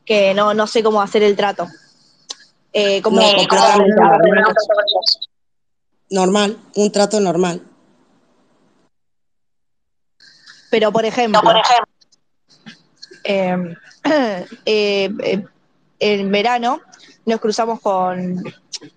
que 0.04 0.34
no, 0.34 0.54
no 0.54 0.66
sé 0.66 0.82
cómo 0.82 1.00
hacer 1.00 1.22
el 1.22 1.34
trato. 1.34 1.66
Eh, 2.72 3.00
¿cómo, 3.00 3.20
no, 3.20 3.28
completamente 3.48 3.94
normal. 6.10 6.58
un 6.76 6.92
trato 6.92 7.20
normal. 7.20 7.62
Pero 10.70 10.92
por 10.92 11.04
ejemplo, 11.04 11.40
por 11.42 11.56
ejemplo. 11.56 11.94
Eh, 14.64 15.10
eh, 15.20 15.44
en 15.98 16.30
verano 16.30 16.80
nos 17.26 17.40
cruzamos 17.40 17.80
con. 17.80 18.42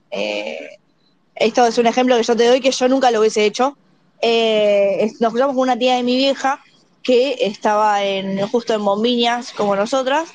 eh, 0.10 0.78
esto 1.36 1.66
es 1.66 1.78
un 1.78 1.88
ejemplo 1.88 2.16
que 2.16 2.24
yo 2.24 2.36
te 2.36 2.48
doy 2.48 2.62
que 2.62 2.72
yo 2.72 2.88
nunca 2.88 3.12
lo 3.12 3.20
hubiese 3.20 3.46
hecho. 3.46 3.78
Eh, 4.22 5.12
nos 5.20 5.32
cruzamos 5.32 5.56
con 5.56 5.64
una 5.64 5.78
tía 5.78 5.96
de 5.96 6.04
mi 6.04 6.16
vieja 6.16 6.62
que 7.02 7.36
estaba 7.40 8.04
en, 8.04 8.48
justo 8.48 8.74
en 8.74 8.86
Bombiñas, 8.86 9.52
como 9.54 9.76
nosotras. 9.76 10.30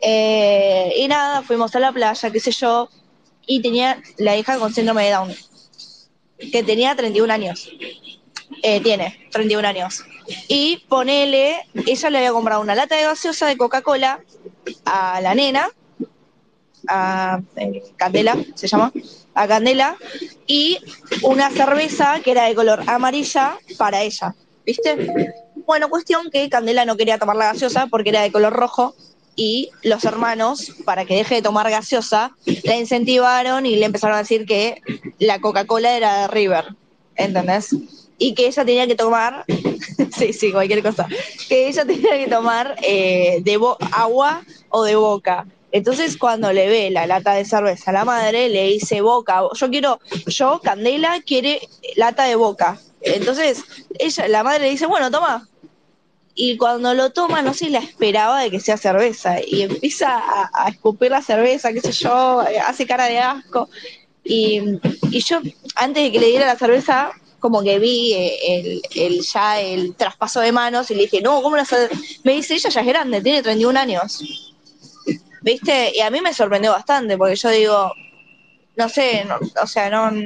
Eh, 0.00 0.92
y 0.96 1.08
nada, 1.08 1.42
fuimos 1.42 1.74
a 1.74 1.80
la 1.80 1.92
playa, 1.92 2.30
qué 2.30 2.38
sé 2.38 2.52
yo, 2.52 2.88
y 3.46 3.60
tenía 3.60 4.00
la 4.16 4.36
hija 4.36 4.58
con 4.58 4.72
síndrome 4.72 5.06
de 5.06 5.10
Down, 5.10 5.34
que 6.38 6.62
tenía 6.62 6.94
31 6.94 7.32
años. 7.32 7.70
Eh, 8.62 8.80
tiene 8.80 9.28
31 9.30 9.68
años. 9.68 10.04
Y 10.48 10.84
ponele, 10.88 11.56
ella 11.86 12.10
le 12.10 12.18
había 12.18 12.32
comprado 12.32 12.60
una 12.60 12.74
lata 12.74 12.96
de 12.96 13.04
gaseosa 13.04 13.46
de 13.46 13.56
Coca-Cola 13.56 14.20
a 14.84 15.20
la 15.20 15.34
nena, 15.34 15.70
a 16.86 17.40
eh, 17.56 17.82
Candela, 17.96 18.36
se 18.54 18.68
llama, 18.68 18.92
a 19.34 19.48
Candela, 19.48 19.96
y 20.46 20.78
una 21.22 21.50
cerveza 21.50 22.20
que 22.22 22.32
era 22.32 22.44
de 22.44 22.54
color 22.54 22.82
amarilla 22.86 23.58
para 23.76 24.02
ella, 24.02 24.34
¿viste? 24.64 25.32
Bueno, 25.66 25.88
cuestión 25.88 26.30
que 26.30 26.48
Candela 26.48 26.84
no 26.84 26.96
quería 26.96 27.18
tomar 27.18 27.36
la 27.36 27.52
gaseosa 27.52 27.86
porque 27.86 28.10
era 28.10 28.22
de 28.22 28.32
color 28.32 28.52
rojo 28.52 28.94
y 29.38 29.70
los 29.84 30.04
hermanos, 30.04 30.72
para 30.84 31.04
que 31.04 31.14
deje 31.14 31.36
de 31.36 31.42
tomar 31.42 31.70
gaseosa, 31.70 32.32
la 32.64 32.76
incentivaron 32.76 33.66
y 33.66 33.76
le 33.76 33.86
empezaron 33.86 34.16
a 34.16 34.18
decir 34.18 34.44
que 34.46 34.82
la 35.20 35.40
Coca-Cola 35.40 35.96
era 35.96 36.22
de 36.22 36.28
River, 36.28 36.74
¿entendés? 37.14 37.68
Y 38.18 38.34
que 38.34 38.48
ella 38.48 38.64
tenía 38.64 38.88
que 38.88 38.96
tomar, 38.96 39.44
sí, 40.18 40.32
sí, 40.32 40.50
cualquier 40.50 40.82
cosa, 40.82 41.06
que 41.48 41.68
ella 41.68 41.84
tenía 41.84 42.18
que 42.18 42.26
tomar 42.26 42.74
eh, 42.82 43.38
de 43.42 43.60
agua 43.92 44.42
o 44.70 44.82
de 44.82 44.96
boca. 44.96 45.46
Entonces, 45.70 46.16
cuando 46.16 46.52
le 46.52 46.66
ve 46.66 46.90
la 46.90 47.06
lata 47.06 47.34
de 47.34 47.44
cerveza 47.44 47.92
a 47.92 47.94
la 47.94 48.04
madre, 48.04 48.48
le 48.48 48.64
dice 48.64 49.02
boca. 49.02 49.42
Yo 49.54 49.70
quiero, 49.70 50.00
yo, 50.26 50.60
Candela, 50.64 51.20
quiere 51.24 51.60
lata 51.94 52.24
de 52.24 52.34
boca. 52.34 52.80
Entonces, 53.02 53.62
ella, 54.00 54.26
la 54.26 54.42
madre 54.42 54.64
le 54.64 54.70
dice, 54.70 54.86
bueno, 54.86 55.12
toma. 55.12 55.47
Y 56.40 56.56
cuando 56.56 56.94
lo 56.94 57.10
toma, 57.10 57.42
no 57.42 57.52
sé, 57.52 57.68
la 57.68 57.80
esperaba 57.80 58.40
de 58.40 58.48
que 58.52 58.60
sea 58.60 58.76
cerveza. 58.76 59.38
Y 59.44 59.62
empieza 59.62 60.22
a, 60.54 60.68
escupir 60.68 61.10
la 61.10 61.20
cerveza, 61.20 61.72
qué 61.72 61.80
sé 61.80 61.90
yo, 61.90 62.44
hace 62.64 62.86
cara 62.86 63.06
de 63.06 63.18
asco. 63.18 63.68
Y, 64.22 64.60
y 65.10 65.20
yo, 65.20 65.40
antes 65.74 66.04
de 66.04 66.12
que 66.12 66.20
le 66.20 66.28
diera 66.28 66.46
la 66.46 66.54
cerveza, 66.54 67.10
como 67.40 67.60
que 67.64 67.80
vi 67.80 68.14
el, 68.14 68.80
el, 68.94 69.20
ya 69.22 69.60
el 69.60 69.96
traspaso 69.96 70.38
de 70.38 70.52
manos 70.52 70.88
y 70.92 70.94
le 70.94 71.02
dije, 71.02 71.20
no, 71.20 71.42
¿cómo 71.42 71.56
la 71.56 71.66
Me 72.22 72.34
dice, 72.34 72.54
ella 72.54 72.70
ya 72.70 72.82
es 72.82 72.86
grande, 72.86 73.20
tiene 73.20 73.42
31 73.42 73.76
años. 73.76 74.22
¿viste? 75.42 75.90
Y 75.92 76.00
a 76.02 76.10
mí 76.10 76.20
me 76.20 76.32
sorprendió 76.32 76.70
bastante, 76.70 77.18
porque 77.18 77.34
yo 77.34 77.48
digo, 77.50 77.92
no 78.76 78.88
sé, 78.88 79.24
no- 79.24 79.40
o 79.60 79.66
sea, 79.66 79.90
no, 79.90 80.16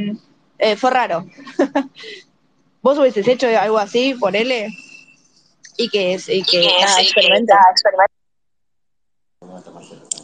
eh, 0.58 0.76
fue 0.76 0.90
raro. 0.90 1.24
¿Vos 2.82 2.98
hubieses 2.98 3.26
hecho 3.26 3.46
algo 3.58 3.78
así, 3.78 4.12
ponele? 4.12 4.68
Y 5.76 5.88
que, 5.88 6.20
y 6.28 6.42
que 6.42 6.66
nada, 6.80 7.00
experimentes. 7.00 7.56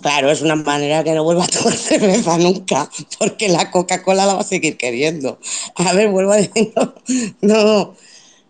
Claro, 0.01 0.31
es 0.31 0.43
una 0.43 0.55
manera 0.55 1.03
que 1.03 1.13
no 1.13 1.25
vuelva 1.25 1.45
a 1.45 1.49
tomar 1.49 1.75
cerveza 1.75 2.39
nunca, 2.39 2.89
porque 3.19 3.49
la 3.49 3.71
Coca-Cola 3.71 4.27
la 4.27 4.35
va 4.35 4.41
a 4.41 4.45
seguir 4.45 4.77
queriendo. 4.77 5.39
A 5.75 5.93
ver, 5.93 6.09
vuelvo 6.11 6.33
a 6.33 6.37
decir, 6.37 6.73
no, 6.77 6.95
no, 7.41 7.95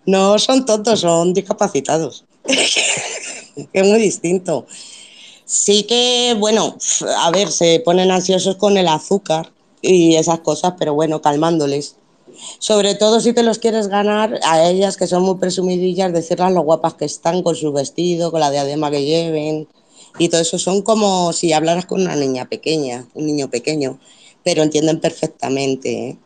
no 0.05 0.39
son 0.39 0.67
tontos, 0.67 1.01
son 1.01 1.33
discapacitados. 1.33 2.25
es 2.45 3.87
muy 3.87 3.99
distinto. 3.99 4.67
Sí 5.45 5.85
que, 5.85 6.37
bueno, 6.39 6.77
a 7.19 7.31
ver, 7.31 7.51
se 7.51 7.81
ponen 7.81 8.11
ansiosos 8.11 8.57
con 8.57 8.77
el 8.77 8.89
azúcar 8.89 9.51
y 9.81 10.17
esas 10.17 10.41
cosas, 10.41 10.75
pero 10.79 10.93
bueno, 10.93 11.23
calmándoles. 11.23 11.97
Sobre 12.59 12.95
todo 12.95 13.21
si 13.21 13.33
te 13.33 13.43
los 13.43 13.59
quieres 13.59 13.89
ganar 13.89 14.41
a 14.45 14.69
ellas 14.69 14.97
que 14.97 15.07
son 15.07 15.23
muy 15.23 15.37
presumidillas, 15.37 16.13
decirles 16.13 16.53
lo 16.53 16.63
guapas 16.63 16.95
que 16.95 17.05
están 17.05 17.43
con 17.43 17.57
su 17.57 17.73
vestido, 17.73 18.31
con 18.31 18.41
la 18.41 18.51
diadema 18.51 18.91
que 18.91 19.05
lleven 19.05 19.69
y 20.19 20.29
todo 20.29 20.41
eso. 20.41 20.59
Son 20.59 20.83
como 20.83 21.33
si 21.33 21.53
hablaras 21.53 21.87
con 21.87 22.03
una 22.03 22.17
niña 22.17 22.49
pequeña, 22.49 23.07
un 23.15 23.27
niño 23.27 23.49
pequeño, 23.49 23.99
pero 24.45 24.63
entienden 24.63 25.01
perfectamente. 25.01 26.09
¿eh? 26.09 26.19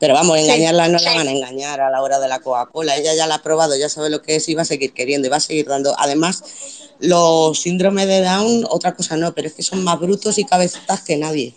Pero 0.00 0.14
vamos, 0.14 0.38
engañarla 0.38 0.88
no 0.88 0.98
la 0.98 1.14
van 1.14 1.28
a 1.28 1.30
engañar 1.30 1.80
a 1.82 1.90
la 1.90 2.00
hora 2.00 2.18
de 2.18 2.26
la 2.26 2.40
Coca-Cola. 2.40 2.96
Ella 2.96 3.14
ya 3.14 3.26
la 3.26 3.36
ha 3.36 3.42
probado, 3.42 3.76
ya 3.76 3.90
sabe 3.90 4.08
lo 4.08 4.22
que 4.22 4.36
es 4.36 4.48
y 4.48 4.54
va 4.54 4.62
a 4.62 4.64
seguir 4.64 4.94
queriendo 4.94 5.26
y 5.26 5.30
va 5.30 5.36
a 5.36 5.40
seguir 5.40 5.66
dando. 5.66 5.94
Además, 5.98 6.42
los 7.00 7.60
síndromes 7.60 8.06
de 8.06 8.22
Down, 8.22 8.64
otra 8.70 8.94
cosa 8.94 9.18
no, 9.18 9.34
pero 9.34 9.48
es 9.48 9.54
que 9.54 9.62
son 9.62 9.84
más 9.84 10.00
brutos 10.00 10.38
y 10.38 10.44
cabecitas 10.44 11.02
que 11.02 11.18
nadie. 11.18 11.54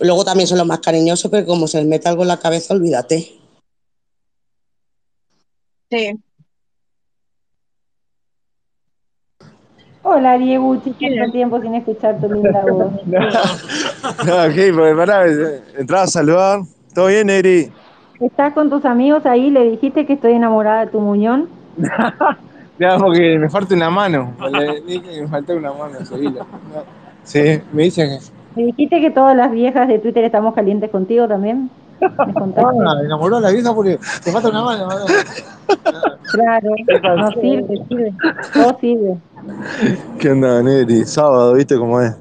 Luego 0.00 0.24
también 0.24 0.46
son 0.46 0.58
los 0.58 0.66
más 0.66 0.80
cariñosos, 0.80 1.30
pero 1.30 1.46
como 1.46 1.66
se 1.66 1.78
les 1.78 1.86
mete 1.86 2.08
algo 2.08 2.22
en 2.22 2.28
la 2.28 2.38
cabeza, 2.38 2.74
olvídate. 2.74 3.32
Sí. 5.90 6.18
Hola, 10.02 10.36
Diego, 10.36 10.76
tanto 10.76 11.32
tiempo 11.32 11.60
sin 11.62 11.74
escuchar 11.74 12.20
tu 12.20 12.30
linda 12.30 12.62
voz. 12.70 12.92
No, 13.06 14.38
aquí, 14.40 14.70
porque 14.72 14.94
pará, 14.94 15.24
entraba 15.78 16.02
a 16.02 16.06
saludar. 16.08 16.60
¿Todo 16.94 17.06
bien, 17.06 17.30
Eri? 17.30 17.72
¿Estás 18.20 18.52
con 18.52 18.68
tus 18.68 18.84
amigos 18.84 19.24
ahí? 19.26 19.50
¿Le 19.50 19.70
dijiste 19.70 20.06
que 20.06 20.12
estoy 20.14 20.32
enamorada 20.32 20.84
de 20.84 20.90
tu 20.92 21.00
muñón? 21.00 21.48
Ya, 22.76 22.98
porque 22.98 23.38
me 23.38 23.48
falta 23.48 23.72
una 23.72 23.88
mano. 23.88 24.34
Le 24.50 24.80
dije 24.80 25.02
que 25.08 25.22
me 25.22 25.28
falta 25.28 25.54
una 25.54 25.72
mano, 25.72 26.04
seguila. 26.04 26.40
No. 26.40 26.82
Sí, 27.22 27.60
me 27.72 27.84
dicen 27.84 28.18
que. 28.18 28.26
¿Le 28.56 28.64
dijiste 28.66 29.00
que 29.00 29.10
todas 29.10 29.36
las 29.36 29.50
viejas 29.50 29.88
de 29.88 29.98
Twitter 29.98 30.24
estamos 30.24 30.54
calientes 30.54 30.90
contigo 30.90 31.26
también? 31.26 31.70
¿Me 32.00 32.34
contaste? 32.34 32.70
Ah, 32.86 33.00
enamoró 33.04 33.36
a 33.36 33.40
la 33.40 33.50
vieja 33.50 33.74
porque 33.74 33.98
te 34.22 34.30
falta 34.32 34.48
una 34.50 34.62
mano. 34.62 34.86
¿no? 34.88 34.94
Claro, 36.32 36.68
no 37.16 37.30
sirve, 37.40 37.82
sirve. 37.88 38.12
Todo 38.52 38.78
sirve. 38.80 39.16
¿Qué 40.18 40.30
onda, 40.30 40.62
Neri? 40.62 41.04
Sábado, 41.04 41.54
¿viste 41.54 41.76
cómo 41.76 42.00
es? 42.00 42.14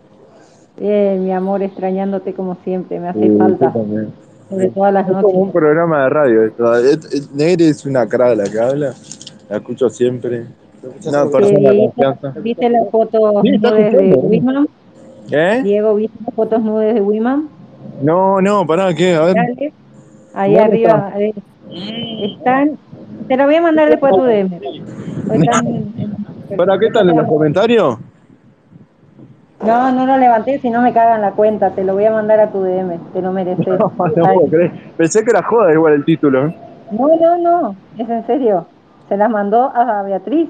Bien, 0.78 1.24
mi 1.24 1.32
amor, 1.32 1.62
extrañándote 1.62 2.34
como 2.34 2.58
siempre, 2.64 3.00
me 3.00 3.10
hace 3.10 3.22
Sí, 3.30 3.38
falta. 3.38 3.72
también. 3.72 4.12
Sobre 4.50 4.70
todas 4.70 4.94
las 4.94 5.08
Es 5.08 5.14
como 5.16 5.28
un 5.30 5.52
programa 5.52 6.04
de 6.04 6.10
radio 6.10 6.44
esto. 6.46 6.76
Es- 6.76 7.14
es- 7.14 7.32
Neri 7.32 7.66
es 7.66 7.86
una 7.86 8.08
cara 8.08 8.34
la 8.36 8.44
que 8.46 8.60
habla. 8.60 8.94
La 9.50 9.58
escucho 9.58 9.90
siempre. 9.90 10.46
Una 11.08 11.26
persona 11.30 11.70
de 11.72 11.78
confianza. 11.78 12.34
¿Viste 12.42 12.70
las 12.70 12.90
fotos 12.90 13.22
Sí, 13.44 13.52
de 13.52 14.10
¿no? 14.10 14.18
Wiman? 14.18 14.68
¿Eh? 15.32 15.62
Diego, 15.64 15.96
¿viste 15.96 16.18
las 16.26 16.36
fotos 16.36 16.62
nudes 16.62 16.94
de 16.94 17.02
Wiman? 17.02 17.50
No, 18.02 18.42
no, 18.42 18.66
pará, 18.66 18.94
¿qué? 18.94 19.16
A 19.16 19.26
ver. 19.26 19.36
Dale. 19.36 19.74
Ahí 20.34 20.54
¿Dónde 20.56 20.66
arriba. 20.66 21.12
a 21.14 21.18
ver. 21.18 21.34
Están. 21.72 22.78
Te 23.28 23.38
lo 23.38 23.46
voy 23.46 23.56
a 23.56 23.62
mandar 23.62 23.90
después 23.90 24.14
a 24.14 24.16
tu 24.16 24.24
DM. 24.24 24.60
¿Para 26.58 26.78
qué 26.80 26.88
están 26.88 27.10
en 27.10 27.18
los 27.18 27.28
comentarios? 27.28 27.98
No, 29.66 29.92
no 29.94 30.06
lo 30.06 30.18
levanté, 30.18 30.60
si 30.60 30.70
no 30.70 30.82
me 30.82 30.92
cagan 30.92 31.22
la 31.22 31.32
cuenta. 31.32 31.72
Te 31.72 31.84
lo 31.84 31.94
voy 31.94 32.06
a 32.06 32.12
mandar 32.12 32.40
a 32.42 32.52
tu 32.52 32.62
DM. 32.62 32.98
Te 33.14 33.22
lo 33.22 33.32
mereces. 33.32 33.66
No, 33.68 33.92
no 33.98 34.34
puedo 34.34 34.48
creer. 34.50 34.72
Pensé 34.98 35.24
que 35.24 35.32
era 35.32 35.44
joda 35.44 35.72
igual 35.72 35.94
el 35.94 36.06
título. 36.06 36.48
¿eh? 36.48 36.56
No, 36.92 37.08
no, 37.20 37.38
no. 37.38 37.76
Es 37.98 38.10
en 38.10 38.26
serio. 38.28 38.66
Se 39.08 39.16
las 39.18 39.30
mandó 39.30 39.72
a 39.74 40.04
Beatriz. 40.04 40.50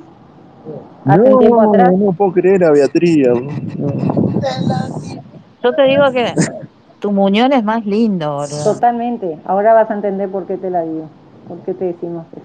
Hace 1.05 1.21
un 1.33 1.39
tiempo 1.39 1.61
No, 1.63 1.69
atrás. 1.69 1.93
no 1.93 2.11
puedo 2.13 2.31
creer 2.33 2.63
a 2.63 2.71
Beatriz. 2.71 3.27
no. 3.27 4.41
Yo 5.63 5.73
te 5.73 5.83
digo 5.83 6.03
que 6.11 6.33
tu 6.99 7.11
muñón 7.11 7.53
es 7.53 7.63
más 7.63 7.85
lindo, 7.85 8.35
boludo. 8.35 8.63
Totalmente. 8.63 9.37
Ahora 9.45 9.73
vas 9.73 9.89
a 9.89 9.93
entender 9.93 10.29
por 10.29 10.45
qué 10.45 10.57
te 10.57 10.69
la 10.69 10.81
digo. 10.83 11.07
¿Por 11.47 11.57
qué 11.59 11.73
te 11.73 11.85
decimos 11.85 12.25
eso? 12.33 12.41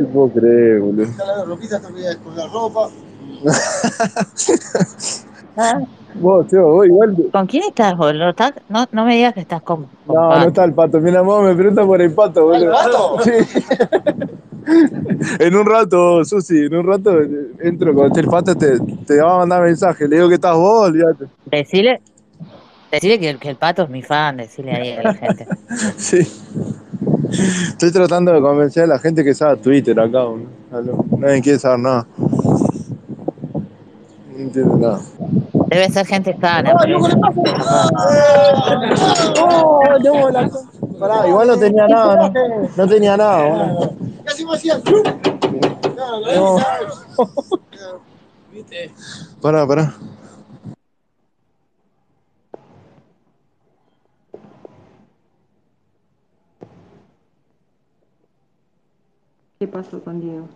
No 0.00 0.06
puedo 0.08 0.28
creer, 0.30 0.80
boludo. 0.80 1.06
Ah, 5.56 5.80
Vos, 6.14 6.46
Teo, 6.48 6.72
vos 6.72 6.86
igual. 6.86 7.14
¿Con 7.30 7.46
quién 7.46 7.64
estás, 7.64 7.94
boludo? 7.96 8.30
¿Estás- 8.30 8.54
No, 8.70 8.86
no 8.92 9.04
me 9.04 9.16
digas 9.16 9.34
que 9.34 9.40
estás 9.40 9.60
con, 9.62 9.86
con 10.06 10.16
No, 10.16 10.28
no 10.38 10.44
está 10.48 10.64
el 10.64 10.72
pato. 10.72 10.98
Mi 11.00 11.14
amor 11.14 11.42
me 11.44 11.54
pregunta 11.54 11.84
por 11.84 12.00
el 12.00 12.12
pato, 12.14 12.44
boludo. 12.46 12.64
¿El 12.64 12.70
pato? 12.70 13.16
Sí. 13.22 13.32
en 15.38 15.56
un 15.56 15.66
rato, 15.66 16.24
Susi, 16.24 16.64
en 16.66 16.74
un 16.76 16.86
rato 16.86 17.20
eh, 17.20 17.52
entro 17.60 17.94
con 17.94 18.16
el 18.16 18.26
pato, 18.26 18.54
te, 18.56 18.78
te 19.06 19.20
va 19.20 19.34
a 19.34 19.38
mandar 19.38 19.62
mensaje. 19.62 20.08
Le 20.08 20.16
digo 20.16 20.28
que 20.28 20.36
estás 20.36 20.54
vos, 20.56 20.88
olvídate. 20.88 21.26
Decile, 21.46 22.00
decile 22.90 23.18
que, 23.18 23.36
que 23.38 23.50
el 23.50 23.56
pato 23.56 23.82
es 23.82 23.90
mi 23.90 24.02
fan, 24.02 24.36
decile 24.38 24.72
ahí 24.72 24.92
a 24.92 25.02
la 25.02 25.14
gente. 25.14 25.46
Sí. 25.96 26.26
Estoy 27.68 27.90
tratando 27.90 28.32
de 28.32 28.40
convencer 28.40 28.84
a 28.84 28.88
la 28.88 28.98
gente 28.98 29.24
que 29.24 29.34
sabe 29.34 29.56
Twitter 29.56 29.98
acá. 29.98 30.24
No- 30.70 31.04
Nadie 31.18 31.42
quiere 31.42 31.58
saber 31.58 31.78
nada. 31.80 32.06
No 32.18 32.78
entiende 34.38 34.76
nada. 34.78 35.00
Debe 35.68 35.88
ser 35.90 36.06
gente 36.06 36.36
sana. 36.40 36.74
Oh, 39.40 39.80
no, 40.02 40.30
la 40.30 40.48
co- 40.48 40.62
Pará, 40.98 41.26
igual 41.26 41.48
no 41.48 41.56
tenía 41.58 41.88
nada, 41.88 42.28
¿no? 42.28 42.32
No 42.76 42.86
tenía 42.88 43.16
nada, 43.16 43.48
boludo. 43.48 43.92
No. 46.36 46.58
Pará, 49.40 49.66
pará. 49.66 49.94
¿Qué 59.58 59.66
pasó 59.68 60.02
con 60.02 60.20
Diego? 60.20 60.48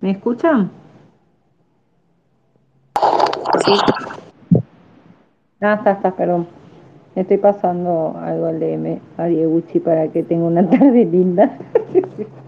¿Me 0.00 0.12
escuchan? 0.12 0.70
Sí. 3.66 3.72
Ah, 5.60 5.74
está, 5.74 5.92
está, 5.92 6.14
perdón. 6.14 6.63
Estoy 7.16 7.38
pasando 7.38 8.16
algo 8.20 8.46
al 8.46 8.58
DM 8.58 8.98
a 9.18 9.26
Dieguchi 9.26 9.78
para 9.78 10.08
que 10.08 10.22
tenga 10.24 10.46
una 10.46 10.68
tarde 10.68 11.04
linda. 11.04 11.58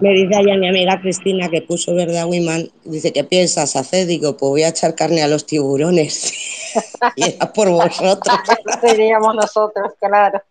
Me 0.00 0.14
dice 0.14 0.34
allá 0.34 0.56
mi 0.56 0.66
amiga 0.66 0.98
Cristina 0.98 1.50
que 1.50 1.60
puso 1.60 1.94
verdad 1.94 2.26
Wiman, 2.26 2.70
dice, 2.84 3.12
¿qué 3.12 3.22
piensas 3.22 3.76
hacer? 3.76 4.06
Digo, 4.06 4.34
pues 4.36 4.48
voy 4.48 4.62
a 4.62 4.68
echar 4.68 4.94
carne 4.94 5.22
a 5.22 5.28
los 5.28 5.44
tiburones. 5.44 6.32
y 7.16 7.24
era 7.34 7.52
por 7.52 7.68
vosotros. 7.68 8.34
Seríamos 8.80 9.34
nosotros, 9.34 9.92
claro. 10.00 10.42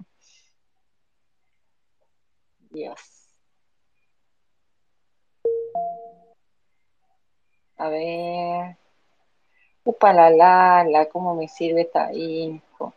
Dios. 2.69 2.99
A 7.77 7.89
ver. 7.89 8.77
Upa 9.83 10.13
la 10.13 10.29
la, 10.29 10.85
la, 10.87 11.05
cómo 11.07 11.33
me 11.33 11.47
sirve 11.47 11.81
esta 11.81 12.13
info. 12.13 12.93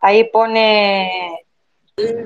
Ahí 0.00 0.24
pone 0.24 1.44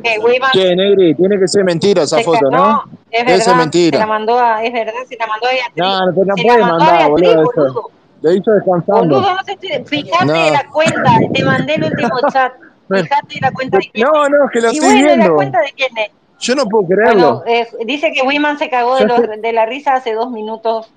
que 0.03 0.19
Wiman 0.19 0.51
Che, 0.53 0.77
Negri, 0.77 1.15
tiene 1.15 1.39
que 1.39 1.49
ser 1.49 1.65
mentira 1.65 2.03
esa 2.03 2.19
se 2.19 2.25
foto, 2.25 2.51
¿no? 2.51 2.83
es 3.11 3.25
Debe 3.25 3.27
ser 3.27 3.27
verdad, 3.27 3.45
se 3.45 3.51
la 3.51 3.57
mentira. 3.57 4.07
mandó 4.07 4.39
a, 4.39 4.65
es 4.65 4.73
verdad, 4.73 4.93
se 5.09 5.17
la 5.17 5.27
mandó 5.27 5.47
a 5.47 5.51
Beatriz. 5.51 5.77
No, 5.77 6.07
no, 6.07 6.25
no 6.25 6.37
se 6.37 6.43
puede 6.43 6.59
la 6.61 6.67
mandó 6.67 6.85
a 6.85 6.87
mandar, 6.89 7.09
Beatriz, 7.09 7.35
boludo, 7.37 7.53
boludo. 7.57 7.91
Lo 8.23 8.33
hizo 8.33 8.51
descansando. 8.53 9.15
Boludo, 9.17 9.35
no 9.35 9.43
te 9.45 9.85
fijate 9.85 10.27
No. 10.27 10.51
la 10.51 10.65
cuenta, 10.73 11.11
te 11.33 11.45
mandé 11.45 11.75
el 11.75 11.85
último 11.85 12.17
chat. 12.33 12.53
Bueno, 12.89 13.05
Fíjate 13.05 13.41
la 13.41 13.51
cuenta 13.53 13.79
de 13.79 13.91
quién 13.93 14.07
no, 14.13 14.29
no, 14.29 14.49
que 14.53 14.61
lo 14.61 14.71
Y 14.71 14.75
estoy 14.75 14.89
bueno, 14.89 15.01
¿y 15.01 15.05
viendo. 15.05 15.29
la 15.31 15.35
cuenta 15.37 15.61
de 15.61 15.73
quién 15.77 15.99
es? 15.99 16.11
Yo 16.41 16.55
no 16.55 16.65
puedo 16.67 16.85
Bueno, 16.87 17.43
creerlo. 17.43 17.43
eh, 17.47 17.67
dice 17.87 18.13
que 18.13 18.23
Wiman 18.27 18.59
se 18.59 18.69
cagó 18.69 18.97
de, 18.97 19.07
los, 19.07 19.21
de 19.41 19.53
la 19.53 19.65
risa 19.67 19.95
hace 19.95 20.13
dos 20.13 20.31
minutos. 20.31 20.91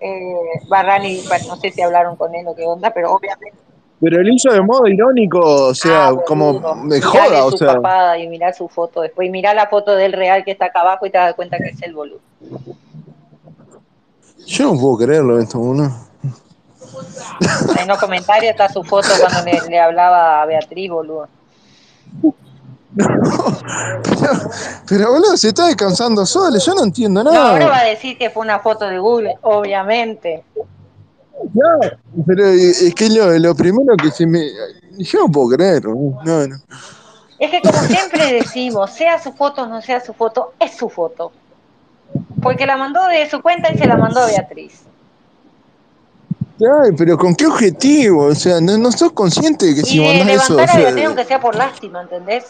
Eh, 0.00 0.34
Barrani, 0.68 1.20
bueno, 1.28 1.44
no 1.48 1.56
sé 1.56 1.70
si 1.70 1.82
hablaron 1.82 2.16
con 2.16 2.34
él 2.34 2.46
o 2.46 2.54
qué 2.54 2.64
onda, 2.64 2.90
pero 2.90 3.12
obviamente. 3.12 3.58
Pero 4.00 4.20
él 4.20 4.28
hizo 4.32 4.52
de 4.52 4.60
modo 4.62 4.86
irónico, 4.86 5.40
o 5.40 5.74
sea, 5.74 6.12
como 6.26 6.54
boludo, 6.60 6.74
de 6.74 6.82
mirale 6.82 7.02
joda, 7.02 7.44
o 7.46 7.50
su 7.50 7.58
sea. 7.58 7.74
papada 7.74 8.18
y 8.18 8.28
mirá 8.28 8.52
su 8.52 8.68
foto 8.68 9.00
después. 9.00 9.26
Y 9.26 9.30
mirá 9.30 9.54
la 9.54 9.66
foto 9.68 9.94
del 9.96 10.12
real 10.12 10.44
que 10.44 10.52
está 10.52 10.66
acá 10.66 10.82
abajo 10.82 11.04
y 11.06 11.10
te 11.10 11.18
das 11.18 11.34
cuenta 11.34 11.56
que 11.58 11.70
es 11.70 11.82
el 11.82 11.94
boludo. 11.94 12.20
Yo 14.46 14.72
no 14.72 14.80
puedo 14.80 14.96
creerlo 14.98 15.38
esto, 15.40 15.58
boludo. 15.58 15.90
En 17.80 17.88
los 17.88 17.98
comentarios 17.98 18.50
está 18.52 18.68
su 18.68 18.82
foto 18.84 19.08
cuando 19.20 19.42
le, 19.50 19.60
le 19.68 19.80
hablaba 19.80 20.42
a 20.42 20.46
Beatriz, 20.46 20.90
boludo. 20.90 21.28
Pero 24.88 25.10
boludo, 25.12 25.36
se 25.36 25.48
está 25.48 25.66
descansando 25.66 26.24
solo, 26.26 26.58
yo 26.58 26.74
no 26.74 26.84
entiendo 26.84 27.22
No, 27.22 27.30
ahora 27.30 27.52
va 27.66 27.70
nada. 27.72 27.80
a 27.80 27.84
decir 27.84 28.16
que 28.16 28.30
fue 28.30 28.42
una 28.42 28.58
foto 28.60 28.86
de 28.86 28.98
Google, 28.98 29.36
obviamente. 29.42 30.42
Ya, 31.54 31.96
pero 32.26 32.46
eh, 32.46 32.70
es 32.70 32.94
que 32.94 33.08
lo, 33.10 33.38
lo 33.38 33.54
primero 33.54 33.96
que 33.96 34.10
se 34.10 34.26
me. 34.26 34.46
Yo 34.98 35.20
no 35.26 35.32
puedo 35.32 35.56
creer, 35.56 35.84
no, 35.86 36.46
no. 36.46 36.56
Es 37.38 37.50
que 37.50 37.60
como 37.62 37.78
siempre 37.84 38.32
decimos, 38.32 38.90
sea 38.92 39.22
su 39.22 39.32
foto 39.32 39.62
o 39.62 39.66
no 39.66 39.80
sea 39.80 40.00
su 40.00 40.12
foto, 40.12 40.54
es 40.58 40.76
su 40.76 40.88
foto. 40.88 41.30
Porque 42.42 42.66
la 42.66 42.76
mandó 42.76 43.06
de 43.06 43.28
su 43.30 43.40
cuenta 43.40 43.72
y 43.72 43.78
se 43.78 43.86
la 43.86 43.96
mandó 43.96 44.26
Beatriz. 44.26 44.82
Ay, 46.60 46.90
pero 46.96 47.16
¿con 47.16 47.36
qué 47.36 47.46
objetivo? 47.46 48.24
O 48.24 48.34
sea, 48.34 48.60
no, 48.60 48.76
no 48.76 48.90
sos 48.90 49.12
consciente 49.12 49.66
de 49.66 49.74
que 49.76 49.82
si 49.82 50.00
Y 50.00 50.08
de 50.08 50.18
mandás 50.24 50.44
eso. 50.44 50.54
o 50.54 50.56
levantar 50.56 50.68
a 50.68 50.72
sea, 50.72 50.82
Beatriz 50.86 51.06
aunque 51.06 51.24
sea 51.24 51.40
por 51.40 51.54
lástima, 51.54 52.02
¿entendés? 52.02 52.44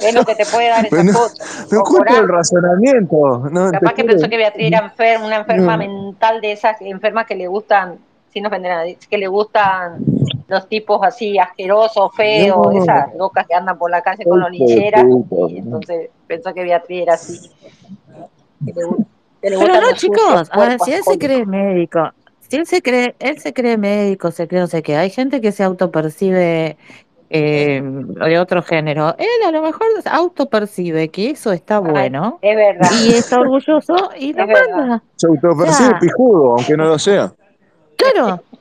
Es 0.00 0.14
lo 0.14 0.24
que 0.24 0.34
te 0.34 0.46
puede 0.46 0.68
dar 0.68 0.86
esa 0.86 0.90
Pero 0.90 1.04
no, 1.04 1.12
no 1.12 1.82
escucho 1.82 2.20
el 2.20 2.28
razonamiento. 2.28 3.38
No, 3.50 3.70
Capaz 3.72 3.94
que 3.94 4.04
pensó 4.04 4.28
que 4.28 4.36
Beatriz 4.36 4.66
era 4.68 4.78
enferma, 4.78 5.26
una 5.26 5.36
enferma 5.36 5.76
No. 5.76 5.78
mental 5.78 6.40
de 6.40 6.52
esas 6.52 6.80
enfermas 6.80 7.26
que 7.26 7.34
le 7.34 7.46
gustan, 7.46 7.98
sin 8.32 8.46
ofender 8.46 8.72
a 8.72 8.76
nadie, 8.76 8.98
que 9.08 9.18
le 9.18 9.26
gustan 9.28 10.04
los 10.48 10.68
tipos 10.68 11.00
así 11.02 11.38
asquerosos, 11.38 12.10
feos, 12.16 12.72
No. 12.74 12.82
esas 12.82 13.14
locas 13.16 13.46
que 13.46 13.54
andan 13.54 13.78
por 13.78 13.90
la 13.90 14.02
calle 14.02 14.24
con 14.24 14.40
lonilleras. 14.40 15.04
Y 15.48 15.58
entonces 15.58 16.10
pensó 16.26 16.52
que 16.52 16.62
Beatriz 16.62 17.02
era 17.02 17.14
así. 17.14 17.50
Que 18.64 18.72
le, 18.72 18.82
gu- 18.86 19.06
que 19.42 19.50
le 19.50 19.58
Pero 19.58 19.80
no, 19.80 19.92
chicos, 19.94 20.48
a 20.50 20.58
ver, 20.58 20.66
cuerpos 20.78 20.86
si 20.86 20.92
él 20.94 21.02
se 21.04 21.18
cree 21.18 21.44
médico, 21.46 22.10
si 22.48 22.56
él 22.56 22.66
se 22.66 22.82
cree, 22.82 23.14
él 23.18 23.38
se 23.38 23.52
cree 23.52 23.76
médico, 23.76 24.30
se 24.30 24.48
cree 24.48 24.60
no 24.60 24.66
sé 24.66 24.82
qué, 24.82 24.96
hay 24.96 25.10
gente 25.10 25.40
que 25.40 25.52
se 25.52 25.62
autopercibe 25.64 26.76
eh, 27.30 27.82
de 27.82 28.38
otro 28.38 28.62
género. 28.62 29.14
Él 29.18 29.26
a 29.46 29.50
lo 29.50 29.62
mejor 29.62 29.86
autopercibe 30.10 31.08
que 31.08 31.30
eso 31.30 31.52
está 31.52 31.78
Ay, 31.78 31.90
bueno 31.90 32.38
es 32.42 32.56
verdad, 32.56 32.88
y 33.04 33.10
está 33.10 33.40
orgulloso 33.40 33.94
y 34.18 34.32
lo 34.32 34.46
manda. 34.46 35.02
Se 35.16 35.26
autopercibe 35.26 35.90
sea, 35.90 35.98
pijudo, 35.98 36.54
aunque 36.56 36.76
no 36.76 36.84
lo 36.84 36.98
sea. 36.98 37.32
claro, 37.96 38.42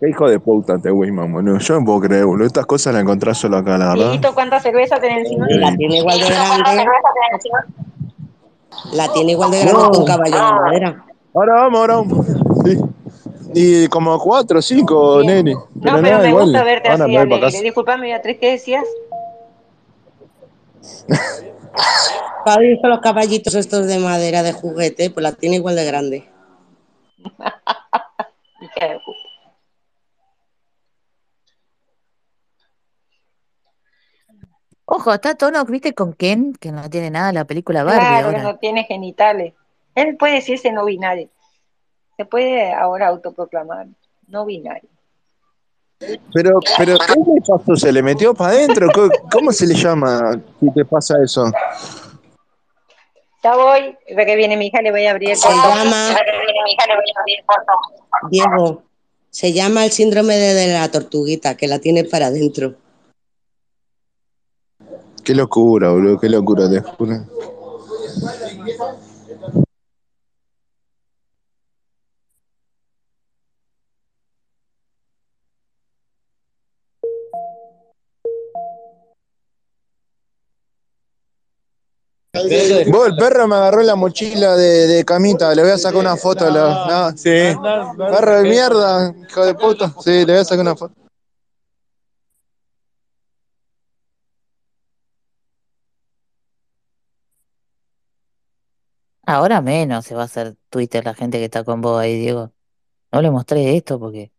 Qué 0.00 0.10
hijo 0.10 0.28
de 0.28 0.40
puta 0.40 0.76
te 0.78 0.90
Wisman, 0.90 1.32
boludo. 1.32 1.58
Yo 1.58 1.78
no 1.78 1.86
puedo 1.86 2.00
creer, 2.00 2.26
boludo. 2.26 2.46
Estas 2.46 2.66
cosas 2.66 2.92
las 2.92 3.02
encontrás 3.02 3.38
solo 3.38 3.56
acá, 3.58 3.78
la 3.78 3.88
verdad. 3.88 4.04
Dieguito, 4.06 4.34
¿cuánta 4.34 4.60
cerveza 4.60 5.00
tenés 5.00 5.18
encima? 5.18 5.46
La 5.48 5.74
tiene 5.76 5.98
igual 5.98 6.18
de 6.18 6.26
grande, 6.26 6.84
la 8.92 9.12
tiene 9.12 9.32
igual 9.32 9.50
de 9.50 9.60
grande 9.60 9.82
que 9.92 9.98
un 9.98 10.04
caballo 10.04 10.36
de 10.36 10.52
madera. 10.52 11.04
Ahora 11.32 11.54
vamos, 11.54 11.80
ahora 11.80 11.94
vamos. 11.96 12.26
Sí. 12.64 12.78
Y 13.54 13.86
como 13.88 14.18
cuatro, 14.18 14.60
cinco, 14.60 15.22
nene. 15.24 15.54
No, 15.54 15.68
Pero 15.82 15.96
pero 15.96 16.02
nada, 16.02 16.18
me 16.22 16.28
igual. 16.30 16.44
gusta 16.44 16.64
verte 16.64 16.88
Ahora 16.88 17.04
así 17.04 17.16
alegre. 17.16 17.60
Disculpame, 17.62 18.06
Beatriz, 18.06 18.38
¿qué 18.40 18.50
decías? 18.52 18.84
¿Has 22.46 22.58
visto 22.58 22.88
los 22.88 23.00
caballitos 23.00 23.54
estos 23.54 23.86
de 23.86 23.98
madera 23.98 24.42
de 24.42 24.52
juguete? 24.52 25.10
Pues 25.10 25.22
la 25.22 25.32
tiene 25.32 25.56
igual 25.56 25.76
de 25.76 25.84
grande. 25.84 26.28
Ojo, 34.86 35.14
está 35.14 35.34
tono, 35.34 35.64
viste, 35.64 35.94
con 35.94 36.12
Ken, 36.12 36.52
que 36.54 36.70
no 36.70 36.88
tiene 36.90 37.10
nada 37.10 37.32
la 37.32 37.44
película 37.46 37.84
Barbie 37.84 38.00
Claro 38.06 38.30
que 38.30 38.36
ahora. 38.36 38.42
no 38.42 38.58
tiene 38.58 38.84
genitales. 38.84 39.54
Él 39.94 40.16
puede 40.16 40.34
decirse 40.34 40.70
no 40.72 40.84
binario. 40.84 41.30
Se 42.16 42.24
puede 42.24 42.72
ahora 42.72 43.08
autoproclamar 43.08 43.86
no 44.28 44.44
binario. 44.46 44.88
Pero, 46.34 46.58
pero, 46.76 46.98
¿qué 46.98 47.14
le 47.14 47.40
pasó? 47.46 47.76
¿Se 47.76 47.92
le 47.92 48.02
metió 48.02 48.34
para 48.34 48.52
adentro? 48.52 48.88
¿Cómo, 48.92 49.10
cómo 49.32 49.52
se 49.52 49.66
le 49.66 49.74
llama 49.74 50.38
si 50.60 50.70
te 50.72 50.84
pasa 50.84 51.14
eso? 51.22 51.50
Ya 53.42 53.56
voy, 53.56 53.96
ve 54.14 54.26
que 54.26 54.36
viene 54.36 54.56
mi 54.56 54.66
hija, 54.66 54.82
le 54.82 54.90
voy 54.90 55.06
a 55.06 55.12
abrir 55.12 55.30
el 55.30 55.36
Se 55.36 55.48
portón. 55.48 55.70
llama, 55.70 56.16
Diego, 58.30 58.82
se 59.30 59.52
llama 59.52 59.84
el 59.84 59.92
síndrome 59.92 60.36
de, 60.36 60.54
de 60.54 60.72
la 60.72 60.90
tortuguita, 60.90 61.56
que 61.56 61.68
la 61.68 61.78
tiene 61.78 62.04
para 62.04 62.26
adentro. 62.26 62.74
Qué 65.24 65.34
locura, 65.34 65.90
boludo. 65.90 66.18
Qué 66.20 66.28
locura, 66.28 66.68
te 66.68 66.80
juro. 66.80 67.16
Vos, 82.90 83.06
el 83.08 83.14
perro 83.16 83.46
me 83.46 83.54
agarró 83.54 83.82
la 83.82 83.94
mochila 83.94 84.56
de, 84.56 84.86
de 84.88 85.04
camita, 85.04 85.54
le 85.54 85.62
voy 85.62 85.70
a 85.70 85.78
sacar 85.78 86.00
una 86.00 86.16
foto. 86.16 86.50
la- 86.50 87.10
no, 87.12 87.16
sí. 87.16 87.30
Perro 87.96 88.36
de 88.38 88.42
mierda, 88.48 89.14
hijo 89.28 89.44
de 89.46 89.54
puta. 89.54 89.94
Sí, 90.02 90.10
le 90.10 90.32
voy 90.32 90.36
a 90.36 90.44
sacar 90.44 90.60
una 90.62 90.76
foto. 90.76 90.94
Ahora 99.26 99.60
menos 99.62 100.04
se 100.04 100.14
va 100.14 100.22
a 100.22 100.24
hacer 100.26 100.56
Twitter 100.68 101.04
la 101.04 101.14
gente 101.14 101.38
que 101.38 101.44
está 101.44 101.64
con 101.64 101.80
vos 101.80 101.98
ahí, 102.00 102.18
Diego. 102.18 102.52
No 103.12 103.22
le 103.22 103.30
mostré 103.30 103.76
esto 103.76 103.98
porque 103.98 104.32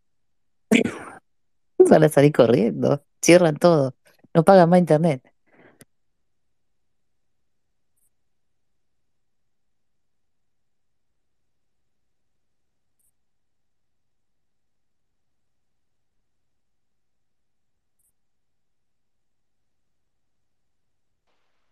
van 1.90 2.04
a 2.04 2.10
salir 2.10 2.32
corriendo, 2.34 3.04
cierran 3.22 3.56
todo, 3.58 3.96
no 4.34 4.44
pagan 4.44 4.70
más 4.70 4.80
internet. 4.80 5.24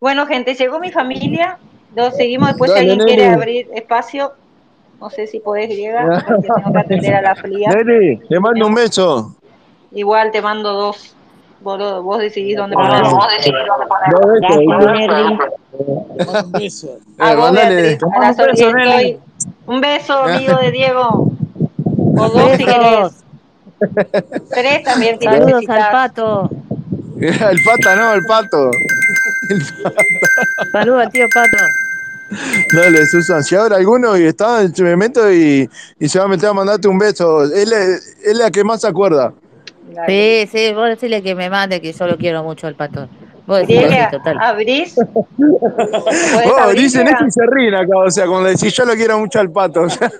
Bueno, 0.00 0.26
gente, 0.26 0.54
llegó 0.54 0.78
mi 0.78 0.90
familia. 0.90 1.58
Lo 1.94 2.10
seguimos 2.10 2.48
después 2.48 2.72
si 2.72 2.78
alguien 2.78 2.98
quiere 3.00 3.26
abrir 3.28 3.68
espacio. 3.74 4.32
No 5.00 5.10
sé 5.10 5.26
si 5.26 5.38
podés 5.40 5.68
llegar, 5.70 6.24
porque 6.26 6.48
tengo 6.54 6.72
que 6.72 6.78
atender 6.78 7.14
a 7.14 7.22
la 7.22 7.34
fría. 7.34 7.70
Nene, 7.70 8.20
te 8.28 8.40
mando 8.40 8.66
un 8.66 8.74
beso. 8.74 9.34
Igual 9.92 10.30
te 10.30 10.40
mando 10.42 10.72
dos. 10.72 11.14
Boludo, 11.60 12.02
vos 12.02 12.18
decidís 12.18 12.56
dónde 12.56 12.76
Ah, 12.78 13.02
ponerlo. 13.02 13.18
Eh, 16.18 17.36
vos, 17.36 17.36
mandale. 17.38 17.82
Beatriz, 17.82 18.02
a 18.14 18.20
la 18.20 18.34
Sol- 18.34 18.50
estoy- 18.52 19.18
Un 19.66 19.80
beso, 19.80 20.18
amigo 20.24 20.56
de 20.58 20.70
Diego. 20.70 21.30
O 22.16 22.28
dos 22.28 22.50
si 22.56 22.64
querés. 22.64 23.24
Tres 24.50 24.82
también 24.84 25.18
si 25.18 25.24
saludos 25.26 25.68
al 25.68 25.90
pato, 25.90 26.50
El 27.50 27.62
pata, 27.64 27.96
no, 27.96 28.14
el 28.14 28.24
pato. 28.26 28.70
saludos 30.72 31.02
al 31.04 31.10
tío 31.10 31.26
pato. 31.32 31.56
Dale, 32.74 33.06
Susan, 33.06 33.42
si 33.42 33.54
abre 33.54 33.76
alguno 33.76 34.16
y 34.18 34.24
está, 34.24 34.60
me 34.78 34.96
meto 34.96 35.32
y, 35.32 35.68
y 35.98 36.08
se 36.08 36.18
va 36.18 36.26
a 36.26 36.28
meter 36.28 36.50
a 36.50 36.52
mandarte 36.52 36.86
un 36.86 36.98
beso. 36.98 37.44
Él 37.44 37.72
es, 37.72 38.16
él 38.24 38.32
es 38.32 38.38
la 38.38 38.50
que 38.50 38.62
más 38.62 38.82
se 38.82 38.88
acuerda. 38.88 39.32
Sí, 40.06 40.48
sí, 40.50 40.72
vos 40.74 40.88
decirle 40.88 41.22
que 41.22 41.34
me 41.34 41.48
mande, 41.48 41.80
que 41.80 41.92
yo 41.92 42.06
lo 42.06 42.18
quiero 42.18 42.42
mucho 42.42 42.66
al 42.66 42.74
pato. 42.74 43.08
Vos 43.46 43.66
Diego, 43.66 43.82
decirle, 43.82 44.04
sí, 44.10 44.16
total. 44.16 44.38
¿abrís? 44.40 44.94
¿Podés 44.94 46.46
Oh, 46.46 46.58
abrir, 46.60 46.80
dicen 46.82 47.06
eso 47.08 47.26
y 47.26 47.30
se 47.30 47.42
ríen 47.50 47.74
acá, 47.74 47.98
o 47.98 48.10
sea, 48.10 48.26
cuando 48.26 48.48
decís 48.48 48.72
yo 48.74 48.84
lo 48.86 48.94
quiero 48.94 49.18
mucho 49.18 49.38
al 49.38 49.50
pato. 49.52 49.82
o 49.82 49.90
sea, 49.90 50.10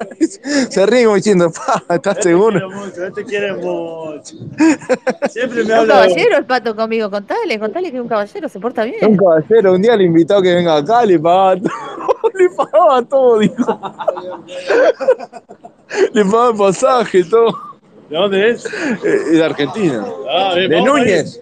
se 0.68 0.84
ríen 0.86 1.04
como 1.04 1.16
diciendo, 1.16 1.50
pa, 1.50 1.94
¿estás 1.94 2.18
seguro? 2.22 2.68
mucho, 2.70 3.10
te 3.14 3.24
quieren 3.24 3.56
mucho. 3.56 4.34
Siempre 5.30 5.64
me 5.64 5.72
Un 5.72 5.80
habla 5.80 6.02
de 6.02 6.08
caballero 6.08 6.36
el 6.36 6.44
pato 6.44 6.76
conmigo, 6.76 7.10
contale, 7.10 7.58
contale 7.58 7.90
que 7.90 7.96
es 7.96 8.02
un 8.02 8.08
caballero, 8.08 8.48
se 8.48 8.60
porta 8.60 8.82
Un 8.84 8.90
bien. 8.90 9.16
caballero, 9.16 9.72
un 9.72 9.80
día 9.82 9.96
le 9.96 10.04
invitó 10.04 10.36
a 10.36 10.42
que 10.42 10.54
venga 10.54 10.76
acá, 10.76 11.04
le 11.06 11.18
pagaba 11.18 11.56
todo, 11.56 12.30
le 12.34 12.48
pagaba 12.50 13.02
todo, 13.02 13.38
dijo. 13.38 13.80
Le 16.12 16.24
pagan 16.24 16.56
pasaje 16.58 17.18
y 17.20 17.24
todo. 17.24 17.52
¿De 18.10 18.16
dónde 18.16 18.50
es? 18.50 18.66
Eh, 19.02 19.30
de 19.32 19.44
Argentina. 19.44 20.04
Ah, 20.30 20.52
bien, 20.56 20.70
de 20.70 20.82
Núñez. 20.82 21.40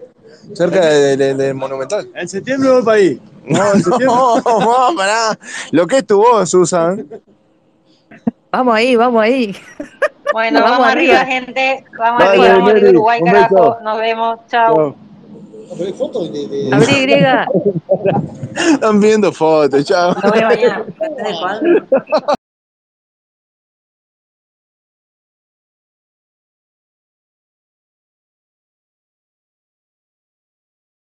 Cerca 0.53 0.81
de, 0.85 1.17
de- 1.17 1.33
de 1.35 1.53
Monumental. 1.53 2.09
En 2.15 2.27
septiembre 2.27 2.69
voy 2.69 2.83
para 2.83 2.97
ahí. 2.97 3.21
No, 3.45 3.73
en 3.73 3.83
septiembre. 3.83 4.05
No, 4.07 4.37
no, 4.91 4.95
pará. 4.95 5.37
Lo 5.71 5.87
que 5.87 5.97
es 5.97 6.05
tu 6.07 6.17
voz, 6.17 6.49
Susan. 6.49 7.07
Vamos 8.51 8.75
ahí, 8.75 8.95
vamos 8.95 9.21
ahí. 9.23 9.55
Bueno, 10.31 10.59
Vamos 10.61 10.77
vamos, 10.79 10.87
arriba, 10.93 11.21
arriba. 11.21 11.25
gente. 11.45 11.85
Vamos 11.97 12.19
Dale, 12.23 12.31
arriba, 12.41 12.53
vamos 12.55 12.69
arriba, 12.71 12.89
Uruguay, 12.89 13.19
un 13.21 13.25
carajo. 13.27 13.55
beso. 13.55 13.77
Nos 13.83 13.97
vemos. 13.99 14.39
Chao. 14.49 14.95
Abrí 16.71 17.01
griega. 17.01 17.47
Están 18.73 18.99
viendo 18.99 19.31
fotos, 19.31 19.83
chao. 19.85 20.15
Me 20.23 20.29
voy 20.29 20.39
a 20.39 20.47
bañar. 20.47 20.85